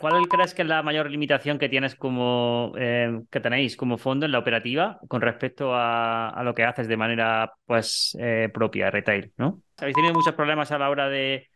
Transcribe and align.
¿Cuál 0.00 0.26
crees 0.26 0.54
que 0.54 0.62
es 0.62 0.68
la 0.68 0.82
mayor 0.82 1.10
limitación 1.10 1.58
que 1.58 1.68
tienes 1.68 1.94
como 1.94 2.72
eh, 2.78 3.20
que 3.30 3.40
tenéis 3.40 3.76
como 3.76 3.98
fondo 3.98 4.24
en 4.24 4.32
la 4.32 4.38
operativa 4.38 4.98
con 5.06 5.20
respecto 5.20 5.72
a, 5.74 6.40
lo 6.44 6.54
que 6.54 6.64
haces 6.64 6.88
de 6.88 6.96
manera 6.96 7.52
pues 7.66 8.16
eh, 8.18 8.48
propia, 8.52 8.90
retail, 8.90 9.32
¿no? 9.36 9.60
¿Habéis 9.76 9.94
tenido 9.94 10.14
muchos 10.14 10.34
problemas 10.34 10.72
a 10.72 10.78
la 10.78 10.88
hora 10.88 11.08
de, 11.08 11.48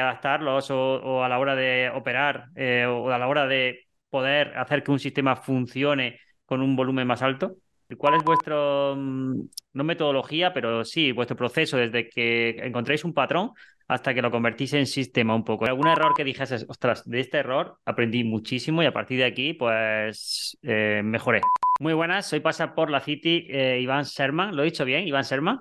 adaptarlos 0.00 0.70
o, 0.70 1.22
a 1.22 1.28
la 1.28 1.38
hora 1.38 1.54
de 1.54 1.90
operar 1.94 2.46
eh, 2.56 2.86
o 2.86 3.10
a 3.10 3.18
la 3.18 3.28
hora 3.28 3.46
de 3.46 3.86
poder 4.08 4.56
hacer 4.56 4.82
que 4.82 4.90
un 4.90 4.98
sistema 4.98 5.36
funcione 5.36 6.18
con 6.46 6.62
un 6.62 6.76
volumen 6.76 7.06
más 7.06 7.20
alto? 7.20 7.56
¿Cuál 7.98 8.14
es 8.14 8.24
vuestro, 8.24 8.96
mm, 8.96 9.40
no 9.74 9.84
metodología, 9.84 10.52
pero 10.52 10.84
sí, 10.84 11.12
vuestro 11.12 11.36
proceso 11.36 11.76
desde 11.76 12.08
que 12.08 12.56
encontréis 12.62 13.04
un 13.04 13.12
patrón 13.12 13.52
hasta 13.88 14.14
que 14.14 14.22
lo 14.22 14.30
convertís 14.30 14.72
en 14.72 14.86
sistema 14.86 15.34
un 15.34 15.44
poco. 15.44 15.66
¿Algún 15.66 15.86
error 15.86 16.14
que 16.14 16.24
dijeses, 16.24 16.66
ostras, 16.68 17.08
de 17.08 17.20
este 17.20 17.38
error 17.38 17.78
aprendí 17.84 18.24
muchísimo 18.24 18.82
y 18.82 18.86
a 18.86 18.92
partir 18.92 19.18
de 19.18 19.24
aquí, 19.24 19.52
pues 19.54 20.58
eh, 20.62 21.02
mejoré? 21.04 21.40
Muy 21.80 21.94
buenas, 21.94 22.26
soy 22.26 22.40
pasa 22.40 22.74
por 22.74 22.90
la 22.90 23.00
City 23.00 23.46
eh, 23.48 23.78
Iván 23.80 24.04
Sherman. 24.04 24.56
¿Lo 24.56 24.62
he 24.62 24.66
dicho 24.66 24.84
bien, 24.84 25.06
Iván 25.06 25.24
Sherman? 25.24 25.60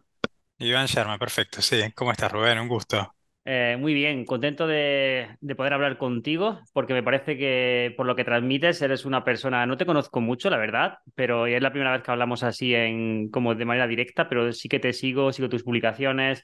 Iván 0.58 0.88
Sherman, 0.88 1.20
perfecto, 1.20 1.62
sí. 1.62 1.82
¿Cómo 1.94 2.12
estás, 2.12 2.32
Rubén? 2.32 2.60
Un 2.60 2.68
gusto. 2.68 3.16
Eh, 3.48 3.78
muy 3.80 3.94
bien, 3.94 4.26
contento 4.26 4.66
de, 4.66 5.38
poder 5.56 5.74
hablar 5.74 6.00
contigo, 6.00 6.62
porque 6.74 6.96
me 6.96 7.04
parece 7.04 7.38
que 7.38 7.94
por 7.96 8.08
lo 8.08 8.16
que 8.16 8.24
transmites 8.24 8.82
eres 8.82 9.06
una 9.06 9.24
persona, 9.24 9.68
no 9.68 9.78
te 9.78 9.86
conozco 9.86 10.20
mucho, 10.20 10.50
la 10.50 10.58
verdad, 10.58 10.98
pero 11.14 11.46
es 11.46 11.62
la 11.62 11.70
primera 11.70 11.92
vez 11.92 12.02
que 12.02 12.10
hablamos 12.10 12.42
así 12.42 12.74
en 12.74 13.30
como 13.30 13.54
de 13.54 13.66
manera 13.66 13.86
directa, 13.86 14.28
pero 14.28 14.52
sí 14.52 14.68
que 14.68 14.80
te 14.80 14.94
sigo, 14.94 15.32
sigo 15.32 15.48
tus 15.48 15.62
publicaciones, 15.62 16.44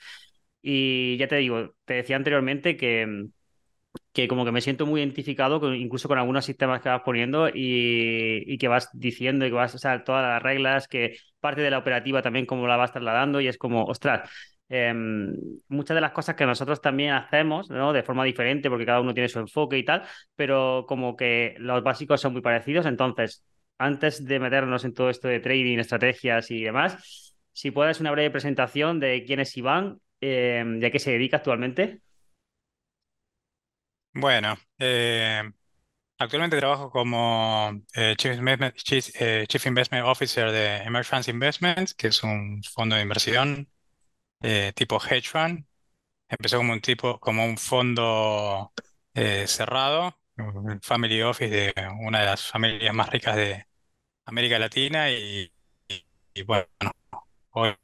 y 0.62 1.18
ya 1.18 1.28
te 1.28 1.38
digo, 1.38 1.76
te 1.86 1.96
decía 1.96 2.16
anteriormente 2.16 2.78
que, 2.78 3.28
que 4.14 4.28
como 4.28 4.46
que 4.46 4.52
me 4.52 4.62
siento 4.62 4.86
muy 4.86 5.02
identificado 5.02 5.74
incluso 5.74 6.08
con 6.08 6.18
algunos 6.18 6.46
sistemas 6.46 6.82
que 6.82 6.90
vas 6.90 7.02
poniendo 7.04 7.50
y, 7.54 8.58
que 8.58 8.68
vas 8.68 8.90
diciendo 8.94 9.46
y 9.46 9.50
que 9.50 9.56
vas, 9.56 9.74
o 9.76 9.78
sea, 9.78 10.04
todas 10.04 10.24
las 10.24 10.42
reglas, 10.42 10.88
que 10.88 11.18
parte 11.40 11.62
de 11.62 11.72
la 11.72 11.78
operativa 11.80 12.22
también 12.22 12.46
como 12.46 12.68
la 12.68 12.78
vas 12.78 12.92
trasladando 12.92 13.42
y 13.42 13.48
es 13.48 13.58
como, 13.58 13.86
ostras, 13.86 14.30
em, 14.70 15.34
muchas 15.68 15.96
de 15.96 16.02
las 16.02 16.12
cosas 16.12 16.36
que 16.36 16.46
nosotros 16.46 16.82
también 16.82 17.14
hacemos, 17.14 17.70
¿no? 17.70 17.94
De 17.94 18.04
forma 18.04 18.24
diferente 18.26 18.70
porque 18.70 18.86
cada 18.86 19.02
uno 19.02 19.14
tiene 19.14 19.30
su 19.30 19.40
enfoque 19.40 19.78
y 19.78 19.86
tal, 19.86 20.04
pero 20.36 20.86
como 20.88 21.16
que 21.16 21.56
los 21.58 21.84
básicos 21.84 22.22
son 22.22 22.34
muy 22.34 22.42
parecidos, 22.42 22.86
entonces, 22.86 23.46
antes 23.78 24.26
de 24.26 24.40
meternos 24.40 24.86
en 24.86 24.94
todo 24.94 25.10
esto 25.10 25.28
de 25.28 25.40
trading, 25.40 25.80
estrategias 25.80 26.52
y 26.52 26.64
demás, 26.64 27.36
si 27.54 27.72
puedes 27.72 28.00
una 28.00 28.12
breve 28.12 28.32
presentación 28.32 29.00
de 29.00 29.24
quién 29.26 29.40
es 29.40 29.56
Iván 29.58 30.00
eh, 30.22 30.64
ya 30.82 30.92
que 30.92 31.00
se 31.00 31.12
dedica 31.12 31.38
actualmente? 31.38 32.02
Bueno, 34.14 34.58
eh, 34.80 35.42
actualmente 36.20 36.58
trabajo 36.58 36.92
como 36.92 37.72
eh, 37.96 38.16
Chief 38.18 38.36
Investment, 38.38 40.06
Officer 40.06 40.52
de 40.52 40.78
Emergence 40.84 41.32
Investments, 41.32 41.94
que 41.96 42.08
es 42.10 42.24
un 42.24 42.62
fondo 42.64 42.96
de 42.98 43.04
inversión 43.04 43.70
tipo 44.76 45.00
hedge 45.04 45.30
fund. 45.30 45.66
Empezó 46.30 46.58
como 46.58 46.74
un 46.74 46.82
tipo, 46.82 47.20
como 47.20 47.46
un 47.46 47.58
fondo 47.58 48.74
cerrado, 49.48 50.18
family 50.84 51.22
office 51.24 51.50
de 51.52 51.74
una 52.02 52.22
de 52.22 52.26
las 52.28 52.48
familias 52.50 52.94
más 52.96 53.10
ricas 53.12 53.36
de 53.38 53.66
América 54.26 54.60
Latina 54.60 55.12
y, 55.12 55.52
y 56.34 56.44
bueno, 56.44 56.68
hoy 57.52 57.76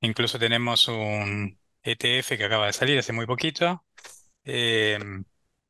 Incluso 0.00 0.38
tenemos 0.38 0.88
un 0.88 1.58
ETF 1.82 2.36
que 2.36 2.44
acaba 2.44 2.66
de 2.66 2.72
salir 2.72 2.98
hace 2.98 3.12
muy 3.12 3.26
poquito. 3.26 3.84
Eh, 4.44 4.98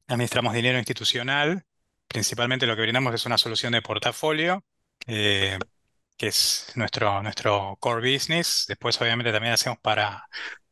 administramos 0.07 0.55
dinero 0.55 0.79
institucional. 0.79 1.65
Principalmente 2.09 2.67
lo 2.67 2.77
que 2.77 2.83
brindamos 2.83 3.15
es 3.15 3.27
una 3.27 3.39
solución 3.39 3.73
de 3.73 3.83
portafolio, 3.83 4.65
eh, 5.07 5.59
que 6.17 6.29
es 6.29 6.73
nuestro, 6.77 7.23
nuestro 7.23 7.77
core 7.81 8.13
business. 8.13 8.67
Después, 8.69 9.01
obviamente, 9.01 9.33
también 9.33 9.55
hacemos 9.55 9.79
para 9.81 10.27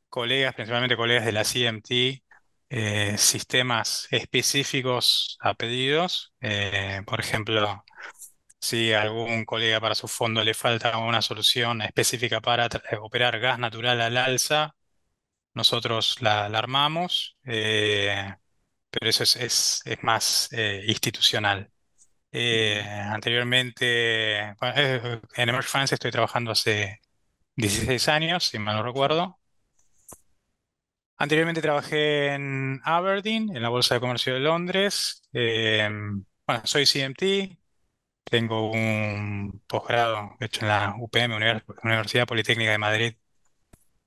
colegas, 0.08 0.54
principalmente 0.54 0.96
colegas 0.96 1.24
de 1.24 1.32
la 1.32 1.44
CMT, 1.44 2.22
eh, 2.70 3.18
sistemas 3.18 4.08
específicos 4.10 5.38
a 5.40 5.54
pedidos. 5.54 6.34
por 7.06 7.20
ejemplo, 7.20 7.84
si 8.60 8.92
a 8.92 9.02
algún 9.02 9.44
colega 9.44 9.80
para 9.80 9.94
su 9.94 10.08
fondo 10.08 10.42
le 10.44 10.54
falta 10.54 10.98
una 10.98 11.22
solución 11.22 11.82
específica 11.82 12.40
para 12.40 12.66
eh, 12.66 12.96
operar 13.00 13.38
gas 13.40 13.58
natural 13.58 14.00
al 14.00 14.16
alza, 14.16 14.74
nosotros 15.54 16.20
la, 16.22 16.46
armamos, 16.46 17.38
eh, 17.44 18.34
pero 18.90 19.10
eso 19.10 19.24
es, 19.24 19.82
más 20.02 20.48
eh, 20.52 20.84
institucional. 20.86 21.70
anteriormente, 22.32 24.38
en 24.40 25.48
Emerge 25.48 25.68
Finance 25.68 25.94
estoy 25.94 26.10
trabajando 26.10 26.50
hace 26.52 27.00
16 27.56 28.08
años, 28.08 28.44
si 28.44 28.58
mal 28.58 28.76
no 28.76 28.82
recuerdo. 28.84 29.38
Anteriormente 31.16 31.60
trabajé 31.60 32.34
en 32.34 32.80
Aberdeen, 32.84 33.54
en 33.56 33.62
la 33.62 33.68
Bolsa 33.70 33.94
de 33.94 34.00
Comercio 34.00 34.34
de 34.34 34.40
Londres. 34.40 35.22
bueno, 35.32 36.62
soy 36.64 36.86
CMT, 36.86 37.57
tengo 38.28 38.70
un 38.70 39.62
posgrado 39.66 40.36
hecho 40.40 40.62
en 40.62 40.68
la 40.68 40.94
UPM, 40.98 41.34
Universidad 41.82 42.26
Politécnica 42.26 42.70
de 42.72 42.78
Madrid, 42.78 43.14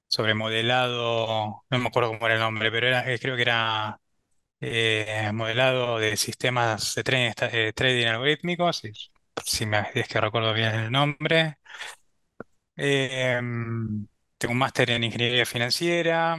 sobre 0.07 0.33
modelado, 0.33 1.63
no 1.69 1.79
me 1.79 1.87
acuerdo 1.87 2.09
cómo 2.11 2.25
era 2.25 2.35
el 2.35 2.41
nombre, 2.41 2.71
pero 2.71 2.87
eh, 2.99 3.19
creo 3.19 3.35
que 3.35 3.41
era 3.43 3.99
eh, 4.61 5.31
modelado 5.33 5.99
de 5.99 6.17
sistemas 6.17 6.95
de 6.95 7.03
trading, 7.03 7.33
eh, 7.53 7.73
trading 7.73 8.07
algorítmicos, 8.07 8.83
si, 9.45 9.65
me 9.65 9.89
es 9.93 10.07
que 10.07 10.21
recuerdo 10.21 10.53
bien 10.53 10.75
el 10.75 10.91
nombre. 10.91 11.57
Em, 12.75 14.07
tengo 14.37 14.51
un 14.53 14.57
máster 14.57 14.89
en 14.91 15.03
ingeniería 15.03 15.45
financiera. 15.45 16.37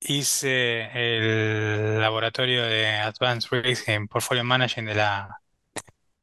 Hice 0.00 0.90
el 0.94 2.00
laboratorio 2.00 2.64
de 2.64 2.86
Advanced 2.88 3.48
Risk 3.50 3.88
en 3.88 4.08
Portfolio 4.08 4.42
Management 4.44 4.88
de 4.88 4.94
la 4.96 5.41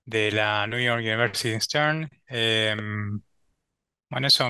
de 0.09 0.31
la 0.31 0.66
New 0.66 0.80
York 0.80 1.02
University 1.02 1.59
Stern. 1.59 2.09
Em, 2.28 3.22
bueno, 4.09 4.28
eso. 4.28 4.50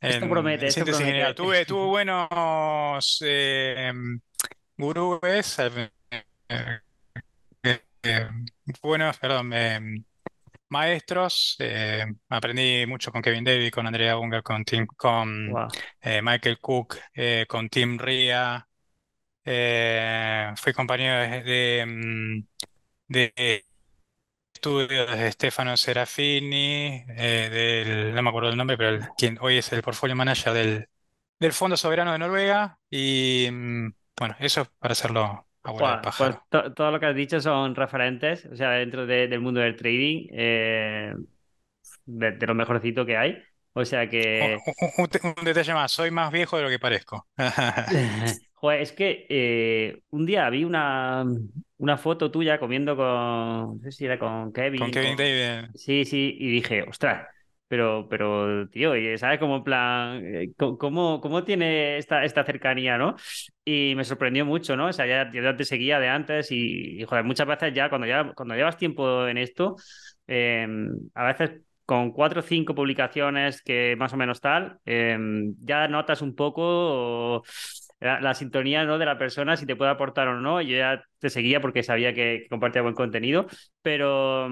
Esto 0.00 0.28
promete, 0.28 0.66
esto 0.66 0.84
promete. 0.84 1.34
Tuve, 1.34 1.66
tuve 1.66 1.86
buenos 1.86 3.18
eh, 3.26 3.92
gurúes, 4.76 5.58
eh, 5.58 5.90
eh, 7.62 8.28
buenos, 8.82 9.18
perdón, 9.18 9.50
maestros. 10.68 11.56
aprendí 12.28 12.86
mucho 12.86 13.10
con 13.10 13.22
Kevin 13.22 13.44
David, 13.44 13.70
con 13.70 13.86
Andrea 13.86 14.18
Unger, 14.18 14.42
con 14.42 14.64
Tim, 14.64 14.86
con 14.86 15.52
Michael 16.22 16.60
Cook, 16.60 16.98
con 17.48 17.68
Tim 17.68 17.98
Ria. 17.98 18.64
fui 20.56 20.72
compañero 20.72 21.44
de, 21.44 22.44
de 23.08 23.64
estudios 24.54 25.10
de 25.10 25.32
Stefano 25.32 25.76
Serafini, 25.76 27.04
eh, 27.08 27.84
del, 27.84 28.14
no 28.14 28.22
me 28.22 28.28
acuerdo 28.28 28.50
el 28.50 28.56
nombre, 28.56 28.78
pero 28.78 29.06
quien 29.18 29.36
hoy 29.40 29.58
es 29.58 29.72
el 29.72 29.82
portfolio 29.82 30.16
manager 30.16 30.52
del, 30.52 30.88
del 31.38 31.52
Fondo 31.52 31.76
Soberano 31.76 32.12
de 32.12 32.18
Noruega. 32.18 32.78
Y 32.88 33.48
mm, 33.50 33.92
bueno, 34.16 34.36
eso 34.38 34.66
para 34.78 34.92
hacerlo 34.92 35.46
a 35.64 36.00
pues 36.02 36.36
todo 36.50 36.90
lo 36.90 37.00
que 37.00 37.06
has 37.06 37.16
dicho 37.16 37.40
son 37.40 37.74
referentes, 37.74 38.46
o 38.46 38.54
sea, 38.54 38.72
dentro 38.72 39.06
del 39.06 39.40
mundo 39.40 39.60
del 39.60 39.76
trading, 39.76 40.28
eh, 40.30 41.14
de, 42.04 42.46
lo 42.46 42.54
mejorcito 42.54 43.06
que 43.06 43.16
hay. 43.16 43.42
O 43.72 43.84
sea 43.84 44.08
que. 44.08 44.58
Un, 44.98 45.44
detalle 45.44 45.74
más, 45.74 45.90
soy 45.90 46.10
más 46.10 46.30
viejo 46.30 46.56
de 46.58 46.62
lo 46.62 46.68
que 46.68 46.78
parezco. 46.78 47.26
Joder, 48.54 48.80
es 48.80 48.92
que 48.92 49.26
eh, 49.28 50.02
un 50.10 50.26
día 50.26 50.48
vi 50.50 50.64
una, 50.64 51.24
una 51.84 51.98
foto 51.98 52.30
tuya 52.30 52.58
comiendo 52.58 52.96
con, 52.96 53.76
no 53.76 53.78
sé 53.82 53.92
si 53.92 54.06
era 54.06 54.18
con 54.18 54.52
Kevin. 54.52 54.80
Con 54.80 54.90
Kevin 54.90 55.16
David. 55.16 55.70
Sí, 55.74 56.06
sí, 56.06 56.34
y 56.40 56.50
dije, 56.50 56.82
ostras, 56.82 57.28
pero, 57.68 58.06
pero, 58.08 58.66
tío, 58.70 58.92
¿sabes? 59.18 59.38
Como 59.38 59.56
en 59.56 59.64
plan, 59.64 60.22
eh, 60.24 60.52
¿cómo, 60.56 61.20
cómo 61.20 61.44
tiene 61.44 61.98
esta, 61.98 62.24
esta 62.24 62.42
cercanía, 62.42 62.96
no? 62.96 63.16
Y 63.66 63.92
me 63.96 64.04
sorprendió 64.04 64.46
mucho, 64.46 64.76
¿no? 64.76 64.86
O 64.86 64.92
sea, 64.94 65.06
ya, 65.06 65.30
ya 65.30 65.54
te 65.54 65.64
seguía 65.66 66.00
de 66.00 66.08
antes 66.08 66.50
y, 66.50 67.04
joder, 67.04 67.22
muchas 67.24 67.46
veces 67.46 67.74
ya 67.74 67.90
cuando, 67.90 68.06
ya, 68.06 68.32
cuando 68.34 68.54
llevas 68.54 68.78
tiempo 68.78 69.26
en 69.26 69.36
esto, 69.36 69.76
em, 70.26 70.88
a 71.14 71.26
veces 71.26 71.60
con 71.84 72.12
cuatro 72.12 72.40
o 72.40 72.42
cinco 72.42 72.74
publicaciones 72.74 73.60
que 73.60 73.94
más 73.98 74.14
o 74.14 74.16
menos 74.16 74.40
tal, 74.40 74.78
em, 74.86 75.54
ya 75.60 75.86
notas 75.86 76.22
un 76.22 76.34
poco 76.34 77.44
la, 78.04 78.34
sintonía 78.34 78.84
¿no? 78.84 78.98
de 78.98 79.06
la 79.06 79.18
persona, 79.18 79.56
si 79.56 79.66
te 79.66 79.76
puede 79.76 79.90
aportar 79.90 80.28
o 80.28 80.40
no. 80.40 80.60
Yo 80.60 80.76
ya 80.76 81.02
te 81.18 81.30
seguía 81.30 81.60
porque 81.60 81.82
sabía 81.82 82.14
que, 82.14 82.46
compartía 82.50 82.82
buen 82.82 82.94
contenido, 82.94 83.46
pero, 83.82 84.48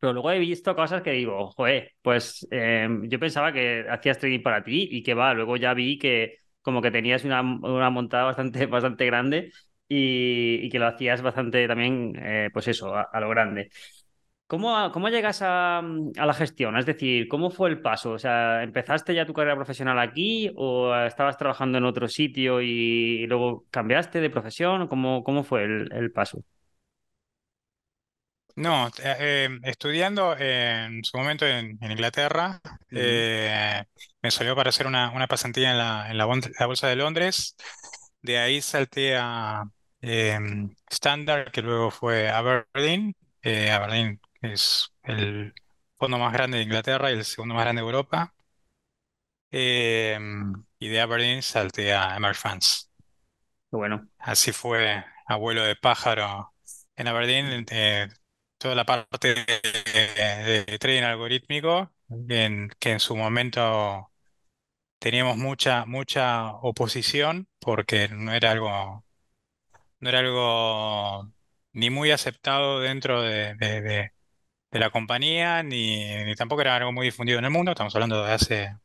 pero 0.00 0.12
luego 0.12 0.30
he 0.30 0.38
visto 0.38 0.74
cosas 0.74 1.02
que 1.02 1.12
digo, 1.12 1.48
joder, 1.48 1.92
pues 2.02 2.46
em, 2.50 3.08
yo 3.08 3.18
pensaba 3.18 3.52
que 3.52 3.86
hacías 3.88 4.18
trading 4.18 4.42
para 4.42 4.64
ti 4.64 4.88
y 4.90 5.02
que 5.02 5.14
va, 5.14 5.34
luego 5.34 5.56
ya 5.56 5.74
vi 5.74 5.98
que 5.98 6.38
como 6.62 6.80
que 6.80 6.90
tenías 6.90 7.24
una, 7.24 7.40
una 7.42 7.90
montada 7.90 8.24
bastante, 8.24 8.66
bastante 8.66 9.06
grande 9.06 9.52
y, 9.88 10.68
que 10.70 10.78
lo 10.78 10.86
hacías 10.86 11.20
bastante 11.22 11.66
también, 11.68 12.14
eh, 12.16 12.50
pues 12.52 12.68
eso, 12.68 12.94
a 12.94 13.20
lo 13.20 13.28
grande. 13.28 13.70
¿Cómo, 14.52 14.92
cómo 14.92 15.08
llegas 15.08 15.40
a, 15.40 15.78
a 15.78 16.26
la 16.26 16.34
gestión? 16.34 16.76
Es 16.76 16.84
decir, 16.84 17.26
¿cómo 17.28 17.50
fue 17.50 17.70
el 17.70 17.80
paso? 17.80 18.12
O 18.12 18.18
sea, 18.18 18.62
¿empezaste 18.62 19.14
ya 19.14 19.24
tu 19.24 19.32
carrera 19.32 19.56
profesional 19.56 19.98
aquí 19.98 20.52
o 20.56 20.94
estabas 20.94 21.38
trabajando 21.38 21.78
en 21.78 21.84
otro 21.86 22.06
sitio 22.06 22.60
y 22.60 23.26
luego 23.28 23.64
cambiaste 23.70 24.20
de 24.20 24.28
profesión? 24.28 24.88
¿Cómo, 24.88 25.24
cómo 25.24 25.42
fue 25.42 25.64
el, 25.64 25.88
el 25.92 26.12
paso? 26.12 26.44
No, 28.54 28.88
eh, 29.02 29.16
eh, 29.18 29.48
estudiando 29.64 30.36
en 30.38 31.02
su 31.04 31.16
momento 31.16 31.46
en, 31.46 31.78
en 31.80 31.90
Inglaterra, 31.92 32.60
eh, 32.92 33.82
me 34.20 34.30
salió 34.30 34.54
para 34.54 34.68
hacer 34.68 34.86
una, 34.86 35.10
una 35.10 35.26
pasantía 35.26 35.70
en 35.70 35.78
la, 35.78 36.10
en 36.10 36.18
la, 36.18 36.26
bon- 36.26 36.42
la 36.60 36.66
Bolsa 36.66 36.88
de 36.88 36.96
Londres. 36.96 37.56
De 38.20 38.38
ahí 38.38 38.60
salté 38.60 39.16
a 39.16 39.64
eh, 40.02 40.38
Standard, 40.90 41.50
que 41.52 41.62
luego 41.62 41.90
fue 41.90 42.28
Aberdeen. 42.30 43.16
Aberdeen 43.44 44.20
es 44.42 44.92
el 45.04 45.54
fondo 45.98 46.18
más 46.18 46.32
grande 46.32 46.58
de 46.58 46.64
Inglaterra 46.64 47.10
y 47.10 47.14
el 47.14 47.24
segundo 47.24 47.54
más 47.54 47.64
grande 47.64 47.82
de 47.82 47.86
Europa. 47.86 48.34
Eh, 49.50 50.18
y 50.78 50.88
de 50.88 51.00
Aberdeen 51.00 51.42
salté 51.42 51.92
a 51.94 52.16
Emerge 52.16 52.40
Funds. 52.40 52.90
Bueno. 53.70 54.08
Así 54.18 54.52
fue 54.52 55.04
abuelo 55.26 55.62
de 55.64 55.76
pájaro 55.76 56.54
en 56.96 57.08
Aberdeen, 57.08 57.66
eh, 57.70 58.08
toda 58.58 58.74
la 58.74 58.84
parte 58.86 59.34
de, 59.34 60.64
de 60.66 60.78
trading 60.78 61.02
algorítmico, 61.02 61.92
en, 62.28 62.68
que 62.78 62.92
en 62.92 63.00
su 63.00 63.16
momento 63.16 64.12
teníamos 64.98 65.36
mucha, 65.38 65.86
mucha 65.86 66.52
oposición 66.56 67.48
porque 67.60 68.08
no 68.10 68.32
era 68.34 68.52
algo, 68.52 69.06
no 70.00 70.08
era 70.08 70.20
algo 70.20 71.32
ni 71.72 71.90
muy 71.90 72.10
aceptado 72.12 72.80
dentro 72.80 73.22
de, 73.22 73.54
de- 73.56 73.80
de- 73.82 74.12
de 74.72 74.80
la 74.80 74.90
compañía, 74.90 75.62
ni, 75.64 76.04
ni 76.24 76.36
tampoco 76.36 76.62
era 76.62 76.76
algo 76.76 76.92
muy 76.92 77.06
difundido 77.06 77.38
en 77.40 77.46
el 77.46 77.52
mundo. 77.52 77.72
Estamos 77.72 77.94
hablando 77.96 78.24
de 78.24 78.32
hace 78.32 78.76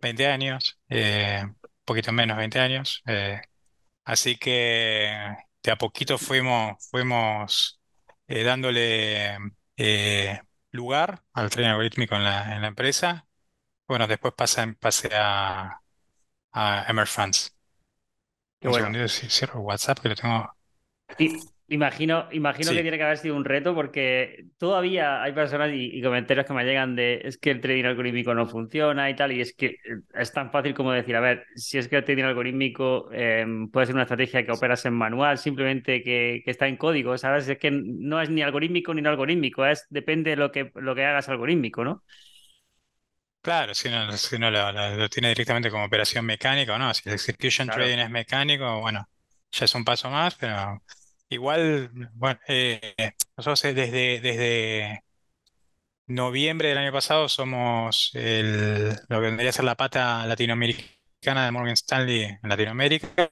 20 0.00 0.26
años, 0.28 0.80
eh, 0.88 1.42
un 1.44 1.56
poquito 1.84 2.12
menos 2.12 2.36
de 2.36 2.40
20 2.40 2.60
años. 2.60 3.02
eh, 3.06 3.40
Así 4.04 4.36
que 4.38 5.12
de 5.62 5.70
a 5.72 5.76
poquito 5.78 6.18
fuimos, 6.18 6.88
fuimos 6.90 7.80
eh, 8.28 8.42
dándole 8.44 9.36
eh, 9.76 10.40
lugar 10.72 11.24
al 11.34 11.50
tren 11.50 11.66
algorítmico 11.68 12.16
en 12.16 12.24
la, 12.24 12.54
en 12.56 12.62
la 12.62 12.68
empresa. 12.68 13.26
Bueno, 13.88 14.06
después 14.08 14.34
pasa, 14.36 14.66
pasé 14.80 15.10
a, 15.14 15.82
a 16.52 17.06
Funds. 17.06 17.56
Qué 18.60 18.68
bueno. 18.68 18.92
segundito, 18.92 19.08
si 19.08 19.28
cierro 19.28 19.60
WhatsApp 19.60 19.98
que 20.00 20.08
lo 20.10 20.14
tengo. 20.14 20.54
Y 21.18 21.28
imagino, 21.68 22.28
imagino 22.32 22.74
que 22.74 22.82
tiene 22.82 22.96
que 22.98 23.04
haber 23.04 23.18
sido 23.18 23.36
un 23.36 23.44
reto 23.44 23.74
porque 23.74 24.46
todavía 24.58 25.22
hay 25.22 25.32
personas 25.32 25.70
y, 25.72 25.96
y 25.98 26.02
comentarios 26.02 26.46
que 26.46 26.52
me 26.54 26.64
llegan 26.64 26.96
de 26.96 27.20
es 27.24 27.38
que 27.38 27.50
el 27.50 27.60
trading 27.60 27.84
algorítmico 27.84 28.34
no 28.34 28.46
funciona 28.46 29.10
y 29.10 29.16
tal, 29.16 29.32
y 29.32 29.40
es 29.40 29.54
que 29.54 29.66
eh, 29.66 29.76
es 30.14 30.32
tan 30.32 30.50
fácil 30.50 30.74
como 30.74 30.92
decir, 30.92 31.16
a 31.16 31.20
ver, 31.20 31.44
si 31.54 31.78
es 31.78 31.88
que 31.88 31.96
el 31.96 32.04
trading 32.04 32.24
algorítmico 32.24 33.08
eh, 33.12 33.46
puede 33.72 33.86
ser 33.86 33.94
una 33.94 34.02
estrategia 34.04 34.44
que 34.44 34.52
operas 34.52 34.84
en 34.86 34.94
manual, 34.94 35.38
simplemente 35.38 36.02
que, 36.02 36.42
que 36.44 36.50
está 36.50 36.68
en 36.68 36.76
código, 36.76 37.16
¿sabes? 37.18 37.48
Es 37.48 37.58
que 37.58 37.70
no 37.70 38.20
es 38.20 38.30
ni 38.30 38.42
algorítmico 38.42 38.94
ni 38.94 39.02
no 39.02 39.10
algorítmico, 39.10 39.66
es 39.66 39.86
depende 39.90 40.30
de 40.30 40.36
lo 40.36 40.50
que, 40.52 40.72
lo 40.74 40.94
que 40.94 41.04
hagas 41.04 41.28
algorítmico, 41.28 41.84
¿no? 41.84 42.02
claro, 43.40 43.74
si 43.74 43.88
uno, 43.88 44.16
si 44.16 44.36
uno 44.36 44.50
lo, 44.50 44.72
lo- 44.72 44.96
lo 44.96 45.08
tiene 45.08 45.28
directamente 45.28 45.70
como 45.70 45.84
operación 45.84 46.24
mecánica 46.26 46.74
o 46.74 46.78
no, 46.78 46.92
si 46.94 47.08
el 47.08 47.14
execution 47.14 47.68
Claro. 47.68 47.68
trading 47.70 47.98
es 47.98 48.10
mecánico, 48.10 48.80
bueno, 48.80 49.08
ya 49.50 49.64
es 49.64 49.74
un 49.74 49.84
paso 49.84 50.10
más, 50.10 50.34
pero 50.36 50.82
igual, 51.28 51.90
bueno, 52.14 52.40
eh, 52.48 52.94
nosotros 53.36 53.64
eh, 53.64 53.74
desde, 53.74 55.04
noviembre 56.06 56.68
del 56.70 56.78
año 56.78 56.92
pasado 56.92 57.28
somos 57.28 58.10
lo 58.14 58.20
que 58.20 59.26
vendría 59.26 59.50
a 59.50 59.52
ser 59.52 59.64
la 59.64 59.74
pata 59.76 60.26
latinoamericana 60.26 61.44
de 61.44 61.50
Morgan 61.52 61.74
Stanley 61.74 62.22
en 62.22 62.48
Latinoamérica. 62.48 63.30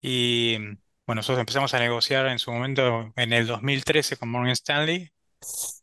Y 0.00 0.58
bueno, 1.06 1.20
nosotros 1.20 1.40
empezamos 1.40 1.74
a 1.74 1.78
negociar 1.78 2.26
en 2.26 2.38
su 2.38 2.52
momento 2.52 3.12
en 3.16 3.32
el 3.32 3.46
2013 3.46 4.16
con 4.16 4.28
Morgan 4.28 4.52
Stanley. 4.52 5.10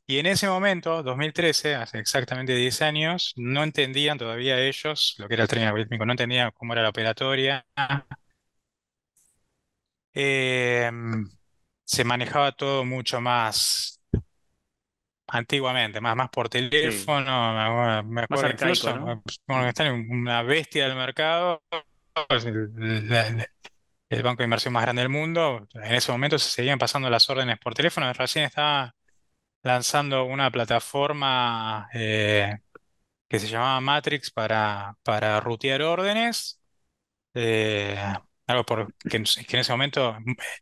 Y 0.07 0.17
en 0.19 0.25
ese 0.25 0.47
momento, 0.47 1.03
2013, 1.03 1.75
hace 1.75 1.99
exactamente 1.99 2.55
10 2.55 2.81
años, 2.81 3.33
no 3.37 3.63
entendían 3.63 4.17
todavía 4.17 4.59
ellos 4.59 5.15
lo 5.17 5.27
que 5.27 5.35
era 5.35 5.43
el 5.43 5.49
trading 5.49 5.67
algorítmico, 5.67 6.05
no 6.05 6.13
entendían 6.13 6.51
cómo 6.51 6.73
era 6.73 6.83
la 6.83 6.89
operatoria. 6.89 7.65
Eh, 10.13 10.91
se 11.85 12.03
manejaba 12.03 12.51
todo 12.53 12.85
mucho 12.85 13.21
más. 13.21 13.99
Antiguamente, 15.33 16.01
más, 16.01 16.15
más 16.17 16.29
por 16.29 16.49
Sí. 16.81 17.11
teléfono, 17.19 17.53
me 17.53 17.61
acuerdo, 17.61 18.03
Más 18.29 18.43
arcaico, 18.43 18.91
incluso, 18.91 18.93
¿no? 18.93 19.15
bueno, 19.47 19.67
está 19.67 19.85
en 19.87 20.11
una 20.11 20.43
bestia 20.43 20.87
del 20.87 20.97
mercado, 20.97 21.63
es 22.29 22.45
el, 22.45 23.09
la- 23.09 23.47
el 24.09 24.23
banco 24.23 24.39
de 24.39 24.45
inversión 24.45 24.73
más 24.73 24.83
grande 24.83 25.01
del 25.03 25.09
mundo. 25.09 25.67
En 25.75 25.95
ese 25.95 26.11
momento 26.11 26.39
se 26.39 26.49
seguían 26.51 26.79
pasando 26.79 27.09
las 27.09 27.29
órdenes 27.29 27.59
por 27.59 27.73
teléfono, 27.75 28.11
recién 28.13 28.45
estaba 28.45 28.95
lanzando 29.63 30.25
una 30.25 30.51
plataforma 30.51 31.89
eh, 31.93 32.57
que 33.29 33.39
se 33.39 33.47
llamaba 33.49 33.81
Matrix 33.81 34.31
para, 34.31 34.97
para 35.03 35.39
rutear 35.41 35.81
órdenes, 35.83 36.61
eh, 37.35 37.97
algo 38.51 38.65
por, 38.65 38.93
que, 39.09 39.17
en 39.17 39.23
que 39.25 39.55
en 39.57 39.59
ese 39.61 39.71
momento 39.71 40.17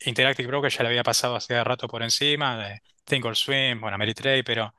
Interactive 0.06 0.48
Broker 0.48 0.72
ya 0.72 0.84
le 0.84 0.90
había 0.90 1.04
pasado 1.04 1.36
hace 1.36 1.64
rato 1.64 1.88
por 1.88 2.04
encima, 2.04 2.58
de 2.58 2.82
Thinkorswim, 3.06 3.82
bueno, 3.82 3.96
Ameritrade, 3.96 4.44
pero... 4.44 4.74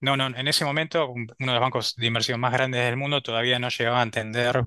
No, 0.00 0.16
no, 0.16 0.26
en 0.28 0.48
ese 0.48 0.64
momento 0.64 1.08
un- 1.10 1.28
uno 1.40 1.52
de 1.52 1.54
los 1.54 1.60
bancos 1.60 1.94
de 1.96 2.06
inversión 2.06 2.40
más 2.40 2.52
grandes 2.52 2.84
del 2.84 2.96
mundo 2.96 3.22
todavía 3.22 3.58
no 3.58 3.68
llegaba 3.70 4.00
a 4.00 4.02
entender 4.04 4.64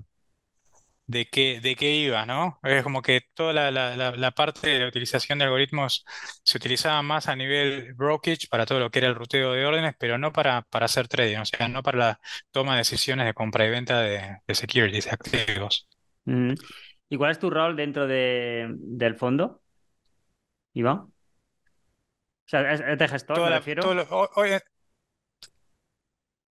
de 1.06 1.28
qué, 1.28 1.60
de 1.60 1.74
qué 1.76 1.92
iba, 1.96 2.24
¿no? 2.26 2.58
Es 2.62 2.82
como 2.84 3.02
que 3.02 3.22
toda 3.34 3.52
la, 3.52 4.32
parte 4.32 4.68
de 4.70 4.78
la 4.80 4.88
utilización 4.88 5.38
de 5.38 5.44
algoritmos 5.44 6.04
se 6.44 6.56
utilizaba 6.58 7.02
más 7.02 7.26
a 7.28 7.34
nivel 7.36 7.94
brokerage 7.94 8.46
para 8.48 8.64
todo 8.66 8.78
lo 8.80 8.90
que 8.90 9.00
era 9.00 9.08
el 9.08 9.16
ruteo 9.16 9.52
de 9.52 9.66
órdenes, 9.66 9.94
pero 9.98 10.18
no 10.18 10.32
para, 10.32 10.62
para 10.62 10.86
hacer 10.86 11.08
trading, 11.08 11.38
o 11.38 11.44
sea, 11.44 11.68
no 11.68 11.82
para 11.82 11.98
la 11.98 12.20
toma 12.52 12.72
de 12.74 12.78
decisiones 12.78 13.26
de 13.26 13.34
compra 13.34 13.66
y 13.66 13.70
venta 13.70 14.00
de, 14.00 14.38
de 14.46 14.54
securities, 14.54 15.06
de 15.06 15.10
activos. 15.10 15.88
Mm. 16.26 16.54
¿Y 17.10 17.16
cuál 17.18 17.32
es 17.32 17.38
tu 17.38 17.50
rol 17.50 17.76
dentro 17.76 18.06
de, 18.06 18.68
del 18.78 19.16
fondo, 19.16 19.62
Iván? 20.74 20.96
O 20.98 21.12
sea, 22.46 22.72
¿es, 22.72 22.80
es 22.80 22.98
de 22.98 23.08
gestor, 23.08 23.36
Toda 23.38 23.50
me 23.50 23.56
todo 23.56 23.58
refiero? 23.58 23.94
lo, 23.94 24.04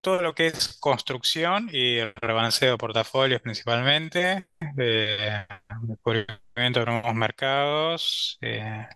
todo 0.02 0.22
lo 0.22 0.34
que 0.34 0.48
es 0.48 0.78
construcción 0.80 1.70
y 1.72 2.02
rebalanceo 2.02 2.72
de 2.72 2.78
portafolios 2.78 3.42
principalmente, 3.42 4.48
de 4.76 5.46
descubrimiento 5.84 6.80
de 6.82 6.86
nuevos 6.86 7.16
mercados, 7.16 8.38
eh, 8.42 8.88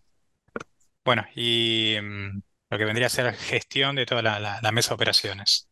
bueno, 1.05 1.25
y 1.35 1.97
mm, 2.01 2.41
lo 2.69 2.77
que 2.77 2.85
vendría 2.85 3.07
a 3.07 3.09
ser 3.09 3.33
gestión 3.35 3.95
de 3.95 4.05
toda 4.05 4.21
la, 4.21 4.39
la- 4.39 4.59
la 4.61 4.71
mesa 4.71 4.89
de 4.89 4.95
operaciones, 4.95 5.69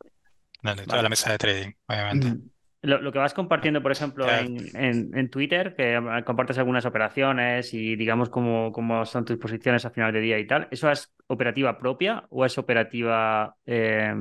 de 0.64 0.88
toda 0.88 1.04
la 1.04 1.10
mesa 1.10 1.32
de 1.32 1.38
trading, 1.38 1.74
obviamente. 1.88 2.28
Mm. 2.28 2.52
Lo, 2.84 3.00
lo 3.00 3.12
que 3.12 3.20
vas 3.20 3.34
compartiendo, 3.36 3.84
por 3.84 3.92
ejemplo, 3.92 4.34
en, 4.34 4.76
en, 4.76 5.16
en 5.16 5.30
Twitter, 5.30 5.76
que 5.76 5.96
eh, 5.96 6.24
compartes 6.26 6.58
algunas 6.58 6.86
operaciones 6.86 7.74
y 7.76 7.96
digamos 7.96 8.30
cómo, 8.30 8.72
cómo 8.72 9.06
son 9.06 9.24
tus 9.26 9.38
posiciones 9.38 9.86
a 9.86 9.92
final 9.92 10.12
de 10.14 10.20
día 10.22 10.40
y 10.40 10.48
tal, 10.48 10.68
¿eso 10.72 10.90
es 10.90 11.14
operativa 11.28 11.78
propia 11.78 12.26
o 12.32 12.44
es 12.46 12.58
operativa 12.58 13.56
eh, 13.68 14.12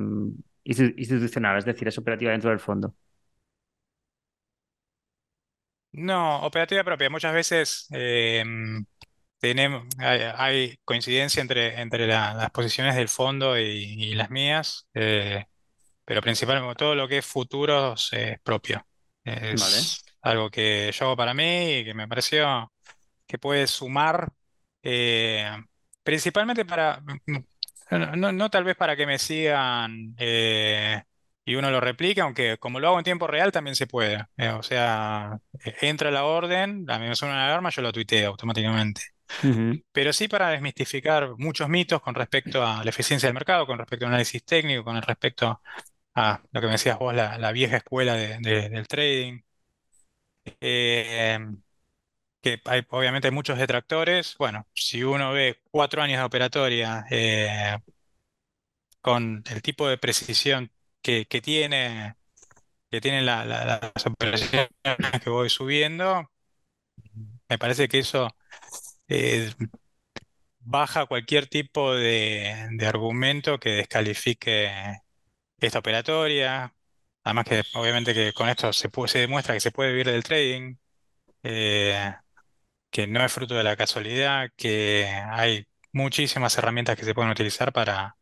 institu- 0.65 0.95
institucional? 0.99 1.57
Es 1.59 1.65
decir, 1.65 1.89
es 1.89 1.97
operativa 1.99 2.33
dentro 2.33 2.51
del 2.51 2.61
fondo. 2.61 2.95
no, 5.93 6.43
operativa 6.47 6.85
propia. 6.85 7.11
Muchas 7.11 7.35
veces 7.35 7.87
eh, 7.93 8.45
tenemos, 9.39 9.85
hay, 9.99 10.21
hay 10.37 10.77
coincidencia 10.85 11.41
entre, 11.43 11.81
entre 11.81 12.07
la- 12.07 12.35
las 12.35 12.51
posiciones 12.51 12.95
del 12.97 13.09
fondo 13.09 13.59
y, 13.59 13.63
y 13.65 14.15
las 14.15 14.31
mías. 14.31 14.87
eh, 14.95 15.47
pero 16.11 16.23
principalmente 16.23 16.75
todo 16.75 16.97
lo 16.97 17.07
que 17.09 17.19
es 17.19 17.27
futuros 17.27 18.13
es 18.13 18.41
propio. 18.41 18.85
Vale. 19.53 19.79
Es 19.79 20.05
algo 20.23 20.51
que 20.51 20.91
yo 20.93 21.07
hago 21.07 21.17
para 21.17 21.35
mí 21.35 21.79
y 21.79 21.85
que 21.85 21.95
me 21.95 22.09
pareció 22.09 22.73
que 23.27 23.39
puede 23.39 23.67
sumar, 23.69 24.33
eh, 24.83 25.49
principalmente 26.03 26.65
para, 26.65 27.03
no, 27.91 28.17
no- 28.17 28.33
no 28.33 28.51
tal 28.51 28.65
vez 28.65 28.77
para 28.77 28.97
que 28.97 29.07
me 29.07 29.19
sigan 29.19 30.15
eh, 30.19 31.03
y 31.45 31.55
uno 31.57 31.71
lo 31.71 31.81
replique, 31.81 32.21
aunque 32.21 32.59
como 32.59 32.81
lo 32.81 32.89
hago 32.89 32.99
en 32.99 33.05
tiempo 33.05 33.27
real 33.27 33.53
también 33.53 33.77
se 33.77 33.87
puede. 33.87 34.27
Eh, 34.37 34.51
o 34.51 34.63
sea, 34.63 35.39
entra 35.81 36.11
la 36.11 36.25
orden, 36.25 36.87
a 36.91 36.99
mí 36.99 37.09
me 37.09 37.17
suena 37.17 37.35
una 37.35 37.47
alarma, 37.47 37.71
yo 37.71 37.83
lo 37.83 37.93
tuiteo 37.93 38.31
automáticamente. 38.31 39.03
Pero 39.93 40.13
sí 40.13 40.29
para 40.29 40.51
desmistificar 40.51 41.35
muchos 41.39 41.69
mitos 41.69 42.01
con 42.03 42.15
respecto 42.15 42.65
a 42.65 42.85
la 42.85 42.91
eficiencia 42.91 43.27
del 43.29 43.35
mercado, 43.35 43.67
con 43.67 43.79
respecto 43.79 44.07
al 44.07 44.13
análisis 44.13 44.45
técnico, 44.45 44.85
con 44.85 45.01
respecto 45.03 45.61
Ah, 46.23 46.43
lo 46.53 46.61
que 46.61 46.67
me 46.67 46.73
decías 46.75 46.99
vos, 46.99 47.15
la, 47.15 47.51
vieja 47.53 47.79
escuela 47.79 48.15
de- 48.15 48.39
de- 48.41 48.69
del 48.69 48.87
trading. 48.89 49.41
Eh, 50.61 51.39
que 52.43 52.61
hay, 52.67 52.83
obviamente 52.91 53.31
muchos 53.31 53.59
detractores. 53.59 54.37
Bueno, 54.39 54.67
si 54.75 55.03
uno 55.05 55.33
ve 55.33 55.61
cuatro 55.71 56.03
años 56.03 56.19
de 56.19 56.25
operatoria 56.25 57.05
eh, 57.11 57.79
con 59.01 59.43
el 59.51 59.63
tipo 59.63 59.89
de 59.89 59.99
precisión 59.99 60.71
que, 61.03 61.27
que 61.27 61.41
tiene, 61.41 62.17
que 62.91 63.01
tienen 63.01 63.27
la- 63.27 63.45
la- 63.47 63.65
las 63.95 64.07
operaciones 64.07 64.69
que 65.25 65.31
voy 65.31 65.51
subiendo, 65.51 66.31
me 67.49 67.59
parece 67.59 67.89
que 67.89 67.99
eso 68.01 68.29
eh, 69.09 69.53
baja 70.61 71.07
cualquier 71.07 71.47
tipo 71.49 71.95
de, 71.95 72.69
de 72.73 72.87
argumento 72.87 73.59
que 73.59 73.71
descalifique 73.71 74.71
esta 75.67 75.79
operatoria. 75.81 76.75
Además 77.25 77.45
que 77.47 77.63
obviamente 77.75 78.15
que 78.15 78.33
con 78.33 78.49
esto 78.49 78.73
se, 78.73 78.91
pu- 78.91 79.07
se 79.09 79.21
demuestra 79.21 79.55
que 79.55 79.61
se 79.61 79.73
puede 79.73 79.91
vivir 79.91 80.07
del 80.07 80.23
trading, 80.25 80.77
eh, 81.45 82.15
que 82.91 83.07
no 83.07 83.25
es 83.25 83.33
fruto 83.33 83.55
de 83.57 83.65
la 83.65 83.77
casualidad, 83.77 84.51
que 84.57 85.07
hay 85.31 85.67
muchísimas 85.93 86.57
herramientas 86.59 86.97
que 86.99 87.05
se 87.05 87.15
pueden 87.15 87.31
utilizar 87.33 87.73
para, 87.73 88.17